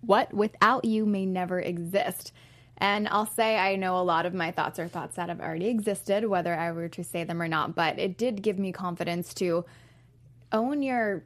what 0.00 0.32
without 0.32 0.84
you 0.84 1.06
may 1.06 1.26
never 1.26 1.58
exist. 1.58 2.32
And 2.78 3.08
I'll 3.08 3.26
say 3.26 3.56
I 3.56 3.76
know 3.76 3.98
a 3.98 4.02
lot 4.02 4.26
of 4.26 4.34
my 4.34 4.50
thoughts 4.50 4.78
are 4.78 4.88
thoughts 4.88 5.16
that 5.16 5.28
have 5.28 5.40
already 5.40 5.68
existed, 5.68 6.26
whether 6.26 6.54
I 6.54 6.72
were 6.72 6.88
to 6.88 7.04
say 7.04 7.24
them 7.24 7.40
or 7.40 7.48
not, 7.48 7.74
but 7.74 7.98
it 7.98 8.18
did 8.18 8.42
give 8.42 8.58
me 8.58 8.72
confidence 8.72 9.32
to 9.34 9.64
own 10.52 10.82
your 10.82 11.24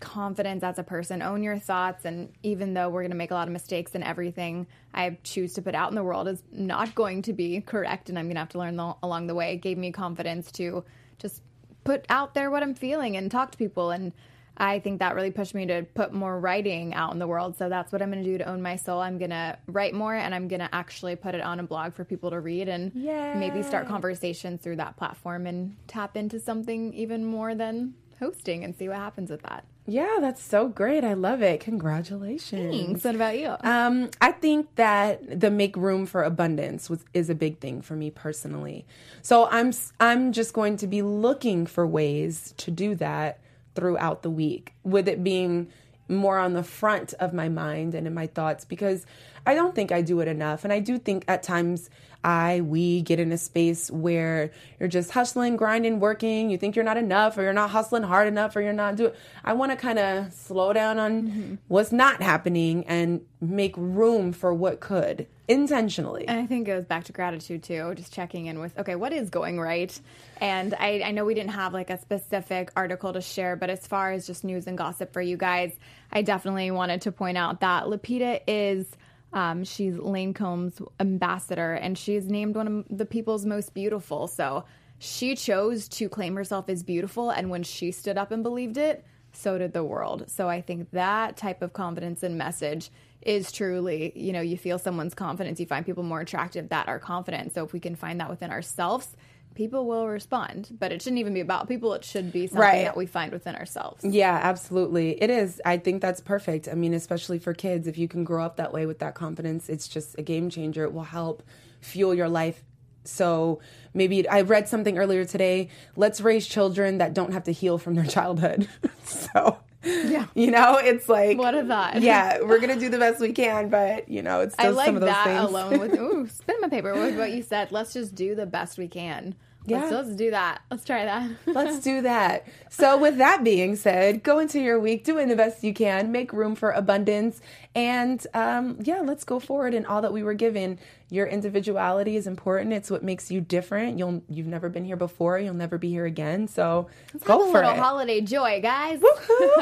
confidence 0.00 0.62
as 0.62 0.78
a 0.78 0.82
person, 0.82 1.22
own 1.22 1.42
your 1.42 1.58
thoughts. 1.58 2.04
And 2.04 2.32
even 2.42 2.74
though 2.74 2.88
we're 2.88 3.02
going 3.02 3.10
to 3.10 3.16
make 3.16 3.30
a 3.30 3.34
lot 3.34 3.48
of 3.48 3.52
mistakes 3.52 3.94
and 3.94 4.04
everything 4.04 4.66
I 4.94 5.18
choose 5.24 5.54
to 5.54 5.62
put 5.62 5.74
out 5.74 5.90
in 5.90 5.94
the 5.94 6.04
world 6.04 6.28
is 6.28 6.42
not 6.52 6.94
going 6.94 7.22
to 7.22 7.32
be 7.32 7.60
correct, 7.60 8.08
and 8.08 8.18
I'm 8.18 8.26
going 8.26 8.36
to 8.36 8.40
have 8.40 8.48
to 8.50 8.58
learn 8.58 8.76
the, 8.76 8.94
along 9.02 9.26
the 9.26 9.34
way, 9.34 9.52
it 9.54 9.58
gave 9.58 9.78
me 9.78 9.92
confidence 9.92 10.50
to 10.52 10.84
just 11.18 11.42
put 11.84 12.04
out 12.08 12.34
there 12.34 12.50
what 12.50 12.62
I'm 12.62 12.74
feeling 12.74 13.16
and 13.16 13.30
talk 13.30 13.52
to 13.52 13.58
people. 13.58 13.90
And 13.90 14.12
I 14.58 14.80
think 14.80 14.98
that 14.98 15.14
really 15.14 15.30
pushed 15.30 15.54
me 15.54 15.66
to 15.66 15.86
put 15.94 16.12
more 16.12 16.38
writing 16.38 16.94
out 16.94 17.12
in 17.12 17.18
the 17.18 17.26
world. 17.26 17.56
So 17.56 17.68
that's 17.68 17.92
what 17.92 18.02
I'm 18.02 18.10
going 18.10 18.22
to 18.22 18.28
do 18.28 18.38
to 18.38 18.44
own 18.48 18.60
my 18.60 18.76
soul. 18.76 19.00
I'm 19.00 19.18
going 19.18 19.30
to 19.30 19.56
write 19.66 19.94
more 19.94 20.14
and 20.14 20.34
I'm 20.34 20.48
going 20.48 20.60
to 20.60 20.74
actually 20.74 21.16
put 21.16 21.34
it 21.34 21.40
on 21.40 21.60
a 21.60 21.62
blog 21.62 21.94
for 21.94 22.04
people 22.04 22.30
to 22.30 22.40
read 22.40 22.68
and 22.68 22.94
maybe 22.94 23.62
start 23.62 23.88
conversations 23.88 24.60
through 24.60 24.76
that 24.76 24.96
platform 24.96 25.46
and 25.46 25.76
tap 25.86 26.16
into 26.16 26.40
something 26.40 26.92
even 26.94 27.24
more 27.24 27.54
than 27.54 27.94
hosting 28.18 28.64
and 28.64 28.76
see 28.76 28.88
what 28.88 28.96
happens 28.96 29.30
with 29.30 29.42
that. 29.42 29.64
Yeah, 29.86 30.18
that's 30.20 30.42
so 30.42 30.68
great. 30.68 31.02
I 31.02 31.14
love 31.14 31.40
it. 31.40 31.60
Congratulations. 31.60 32.76
Thanks. 32.76 33.04
What 33.04 33.14
about 33.14 33.38
you? 33.38 33.56
Um, 33.60 34.10
I 34.20 34.32
think 34.32 34.74
that 34.74 35.40
the 35.40 35.50
make 35.50 35.76
room 35.76 36.04
for 36.04 36.22
abundance 36.24 36.90
was 36.90 37.04
is 37.14 37.30
a 37.30 37.34
big 37.34 37.58
thing 37.58 37.80
for 37.80 37.96
me 37.96 38.10
personally. 38.10 38.84
So 39.22 39.48
I'm 39.50 39.72
I'm 39.98 40.32
just 40.32 40.52
going 40.52 40.76
to 40.78 40.86
be 40.86 41.00
looking 41.00 41.64
for 41.64 41.86
ways 41.86 42.52
to 42.58 42.70
do 42.70 42.94
that 42.96 43.40
throughout 43.74 44.22
the 44.22 44.30
week, 44.30 44.74
with 44.82 45.08
it 45.08 45.22
being 45.22 45.68
more 46.08 46.38
on 46.38 46.54
the 46.54 46.62
front 46.62 47.12
of 47.20 47.32
my 47.32 47.48
mind 47.48 47.94
and 47.94 48.06
in 48.06 48.14
my 48.14 48.26
thoughts 48.26 48.64
because 48.64 49.04
I 49.44 49.54
don't 49.54 49.74
think 49.74 49.92
I 49.92 50.00
do 50.02 50.20
it 50.20 50.28
enough, 50.28 50.64
and 50.64 50.72
I 50.72 50.80
do 50.80 50.98
think 50.98 51.24
at 51.28 51.42
times 51.42 51.90
I 52.24 52.60
we 52.62 53.02
get 53.02 53.20
in 53.20 53.32
a 53.32 53.38
space 53.38 53.90
where 53.90 54.50
you're 54.80 54.88
just 54.88 55.10
hustling, 55.10 55.56
grinding, 55.56 56.00
working. 56.00 56.50
You 56.50 56.58
think 56.58 56.76
you're 56.76 56.84
not 56.84 56.96
enough, 56.96 57.38
or 57.38 57.42
you're 57.42 57.52
not 57.52 57.70
hustling 57.70 58.02
hard 58.02 58.28
enough, 58.28 58.56
or 58.56 58.60
you're 58.60 58.72
not 58.72 58.96
doing. 58.96 59.12
I 59.44 59.52
want 59.52 59.72
to 59.72 59.76
kind 59.76 59.98
of 59.98 60.32
slow 60.32 60.72
down 60.72 60.98
on 60.98 61.22
mm-hmm. 61.22 61.54
what's 61.68 61.92
not 61.92 62.20
happening 62.22 62.84
and 62.86 63.20
make 63.40 63.74
room 63.76 64.32
for 64.32 64.52
what 64.52 64.80
could 64.80 65.26
intentionally. 65.46 66.26
And 66.28 66.38
I 66.38 66.46
think 66.46 66.68
it 66.68 66.72
goes 66.72 66.84
back 66.84 67.04
to 67.04 67.12
gratitude 67.12 67.62
too, 67.62 67.94
just 67.94 68.12
checking 68.12 68.46
in 68.46 68.58
with, 68.58 68.76
okay, 68.78 68.96
what 68.96 69.12
is 69.12 69.30
going 69.30 69.58
right? 69.58 69.98
And 70.40 70.74
I, 70.74 71.02
I 71.04 71.10
know 71.12 71.24
we 71.24 71.34
didn't 71.34 71.52
have 71.52 71.72
like 71.72 71.88
a 71.88 71.98
specific 71.98 72.70
article 72.76 73.12
to 73.14 73.20
share, 73.20 73.56
but 73.56 73.70
as 73.70 73.86
far 73.86 74.12
as 74.12 74.26
just 74.26 74.44
news 74.44 74.66
and 74.66 74.76
gossip 74.76 75.12
for 75.12 75.22
you 75.22 75.36
guys, 75.36 75.74
I 76.12 76.22
definitely 76.22 76.70
wanted 76.70 77.02
to 77.02 77.12
point 77.12 77.38
out 77.38 77.60
that 77.60 77.84
Lupita 77.84 78.40
is. 78.46 78.86
Um, 79.32 79.64
she's 79.64 79.94
Lancôme's 79.94 80.80
ambassador, 80.98 81.74
and 81.74 81.96
she's 81.98 82.26
named 82.26 82.56
one 82.56 82.66
of 82.90 82.98
the 82.98 83.04
people's 83.04 83.44
most 83.44 83.74
beautiful. 83.74 84.26
So 84.26 84.64
she 84.98 85.36
chose 85.36 85.88
to 85.90 86.08
claim 86.08 86.34
herself 86.34 86.68
as 86.68 86.82
beautiful, 86.82 87.30
and 87.30 87.50
when 87.50 87.62
she 87.62 87.92
stood 87.92 88.18
up 88.18 88.30
and 88.30 88.42
believed 88.42 88.78
it, 88.78 89.04
so 89.32 89.58
did 89.58 89.72
the 89.72 89.84
world. 89.84 90.24
So 90.28 90.48
I 90.48 90.60
think 90.60 90.90
that 90.92 91.36
type 91.36 91.62
of 91.62 91.72
confidence 91.72 92.22
and 92.22 92.38
message 92.38 92.90
is 93.22 93.52
truly, 93.52 94.12
you 94.16 94.32
know, 94.32 94.40
you 94.40 94.56
feel 94.56 94.78
someone's 94.78 95.14
confidence, 95.14 95.60
you 95.60 95.66
find 95.66 95.84
people 95.84 96.02
more 96.02 96.20
attractive 96.20 96.70
that 96.70 96.88
are 96.88 96.98
confident. 96.98 97.52
So 97.52 97.64
if 97.64 97.72
we 97.72 97.80
can 97.80 97.94
find 97.94 98.20
that 98.20 98.30
within 98.30 98.50
ourselves, 98.50 99.14
people 99.58 99.84
will 99.86 100.06
respond. 100.08 100.74
But 100.78 100.92
it 100.92 101.02
shouldn't 101.02 101.18
even 101.18 101.34
be 101.34 101.40
about 101.40 101.68
people, 101.68 101.92
it 101.92 102.04
should 102.04 102.32
be 102.32 102.46
something 102.46 102.60
Right. 102.62 102.84
that 102.84 102.96
we 102.96 103.04
find 103.04 103.32
within 103.32 103.56
ourselves. 103.56 104.04
Yeah, 104.04 104.38
absolutely. 104.42 105.20
It 105.20 105.28
is. 105.30 105.60
I 105.66 105.76
think 105.76 106.00
that's 106.00 106.20
perfect. 106.20 106.68
I 106.70 106.74
mean, 106.74 106.94
especially 106.94 107.40
for 107.40 107.52
kids, 107.52 107.86
if 107.88 107.98
you 107.98 108.06
can 108.08 108.22
grow 108.24 108.44
up 108.44 108.56
that 108.56 108.72
way 108.72 108.86
with 108.86 109.00
that 109.00 109.14
confidence, 109.14 109.68
it's 109.68 109.88
just 109.88 110.16
a 110.16 110.22
game 110.22 110.48
changer. 110.48 110.84
It 110.84 110.92
will 110.94 111.02
help 111.02 111.42
fuel 111.80 112.14
your 112.14 112.28
life. 112.28 112.62
So 113.04 113.60
maybe 113.94 114.28
I 114.28 114.42
read 114.42 114.68
something 114.68 114.96
earlier 114.96 115.24
today. 115.24 115.68
Let's 115.96 116.20
raise 116.20 116.46
children 116.46 116.98
that 116.98 117.12
don't 117.12 117.32
have 117.32 117.44
to 117.44 117.52
heal 117.52 117.78
from 117.78 117.94
their 117.94 118.04
childhood. 118.16 118.68
so, 119.04 119.58
yeah, 119.82 120.26
you 120.34 120.50
know, 120.50 120.76
it's 120.76 121.08
like 121.08 121.36
What 121.38 121.54
a 121.54 121.64
thought. 121.64 122.00
Yeah, 122.02 122.42
we're 122.42 122.58
gonna 122.60 122.78
do 122.78 122.90
the 122.90 122.98
best 122.98 123.20
we 123.20 123.32
can, 123.32 123.70
but 123.70 124.08
you 124.08 124.22
know, 124.22 124.40
it's 124.40 124.54
I 124.58 124.68
like 124.68 124.86
some 124.86 124.96
of 124.96 125.00
those 125.00 125.10
that 125.10 125.24
things. 125.24 125.40
alone 125.50 125.78
with 125.78 125.94
ooh, 125.98 126.28
spin 126.28 126.56
my 126.60 126.68
paper 126.68 126.92
with 126.94 127.16
what 127.18 127.30
you 127.32 127.42
said. 127.42 127.72
Let's 127.72 127.92
just 127.92 128.14
do 128.14 128.34
the 128.34 128.46
best 128.46 128.76
we 128.78 128.88
can. 128.88 129.34
Let's, 129.68 129.90
Yeah. 129.90 129.96
let's 129.98 130.14
do 130.16 130.30
that. 130.30 130.60
Let's 130.70 130.84
try 130.84 131.04
that. 131.04 131.30
Let's 131.46 131.78
do 131.80 132.02
that. 132.02 132.46
So, 132.70 132.96
with 132.98 133.18
that 133.18 133.42
being 133.44 133.76
said, 133.76 134.22
go 134.22 134.38
into 134.38 134.60
your 134.60 134.78
week 134.78 135.04
doing 135.04 135.28
the 135.28 135.36
best 135.36 135.64
you 135.64 135.72
can, 135.74 136.12
make 136.12 136.32
room 136.32 136.54
for 136.54 136.70
abundance, 136.70 137.40
and 137.74 138.24
um, 138.34 138.78
yeah, 138.82 139.00
let's 139.04 139.24
go 139.24 139.38
forward 139.38 139.72
in 139.72 139.86
all 139.86 140.02
that 140.02 140.12
we 140.12 140.22
were 140.22 140.34
given. 140.34 140.78
Your 141.10 141.26
individuality 141.26 142.16
is 142.16 142.26
important. 142.26 142.72
It's 142.74 142.90
what 142.90 143.02
makes 143.02 143.30
you 143.30 143.40
different. 143.40 143.98
You'll 143.98 144.22
you've 144.28 144.46
never 144.46 144.68
been 144.68 144.84
here 144.84 144.96
before. 144.96 145.38
You'll 145.38 145.54
never 145.54 145.78
be 145.78 145.88
here 145.90 146.04
again. 146.04 146.48
So 146.48 146.88
go 147.24 147.38
Have 147.38 147.48
a 147.48 147.52
for 147.52 147.58
little 147.58 147.70
it. 147.70 147.78
holiday 147.78 148.20
joy, 148.20 148.60
guys. 148.60 149.00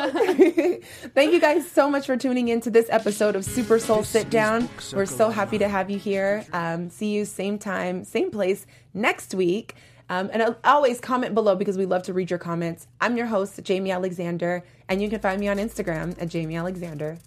Thank 1.15 1.33
you 1.33 1.41
guys 1.41 1.71
so 1.71 1.91
much 1.91 2.07
for 2.07 2.17
tuning 2.17 2.49
in 2.49 2.61
to 2.63 2.71
this 2.71 2.87
episode 2.91 3.37
of 3.37 3.45
Super 3.45 3.79
Soul 3.79 4.03
Sit 4.03 4.31
Down. 4.31 4.69
We're 4.93 5.07
so 5.07 5.31
happy 5.31 5.59
to 5.59 5.69
have 5.69 5.91
you 5.91 5.99
here. 5.99 6.45
Um, 6.53 6.91
see 6.91 7.13
you 7.15 7.25
same 7.25 7.59
time, 7.59 8.05
same 8.05 8.31
place 8.31 8.67
next 8.95 9.35
week. 9.35 9.75
Um, 10.09 10.31
and 10.33 10.55
always 10.65 11.01
comment 11.01 11.35
below 11.35 11.57
because 11.57 11.77
we 11.77 11.87
love 11.87 12.05
to 12.05 12.13
read 12.13 12.31
your 12.31 12.39
comments. 12.39 12.87
I'm 13.01 13.17
your 13.17 13.27
host, 13.27 13.61
Jamie 13.65 13.91
Alexander, 13.91 14.63
and 14.89 15.03
you 15.03 15.09
can 15.09 15.21
find 15.21 15.41
me 15.41 15.49
on 15.49 15.57
Instagram 15.59 16.21
at 16.21 16.29
Jamie 16.29 16.57
Alexander. 16.57 17.19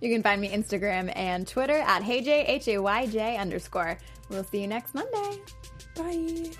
You 0.00 0.14
can 0.14 0.22
find 0.22 0.40
me 0.40 0.48
Instagram 0.50 1.12
and 1.16 1.46
Twitter 1.46 1.78
at 1.78 2.02
HeyJ, 2.02 2.48
H 2.48 2.68
A 2.68 2.78
Y 2.78 3.06
J 3.06 3.36
underscore. 3.36 3.98
We'll 4.28 4.44
see 4.44 4.60
you 4.60 4.68
next 4.68 4.94
Monday. 4.94 5.40
Bye. 5.96 6.52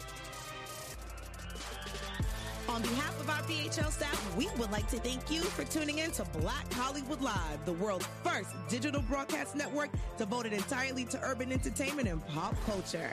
On 2.68 2.83
behalf 2.83 3.18
of 3.20 3.31
our 3.31 3.43
BHL 3.43 3.91
staff, 3.91 4.37
we 4.37 4.49
would 4.59 4.70
like 4.70 4.89
to 4.89 4.99
thank 4.99 5.31
you 5.31 5.41
for 5.41 5.64
tuning 5.64 5.99
in 5.99 6.11
to 6.12 6.24
Black 6.41 6.70
Hollywood 6.72 7.22
Live, 7.22 7.64
the 7.64 7.72
world's 7.72 8.07
first 8.22 8.51
digital 8.68 9.01
broadcast 9.03 9.57
network 9.57 9.91
devoted 10.18 10.53
entirely 10.53 11.05
to 11.07 11.20
urban 11.22 11.51
entertainment 11.51 12.09
and 12.09 12.24
pop 12.26 12.55
culture. 12.66 13.12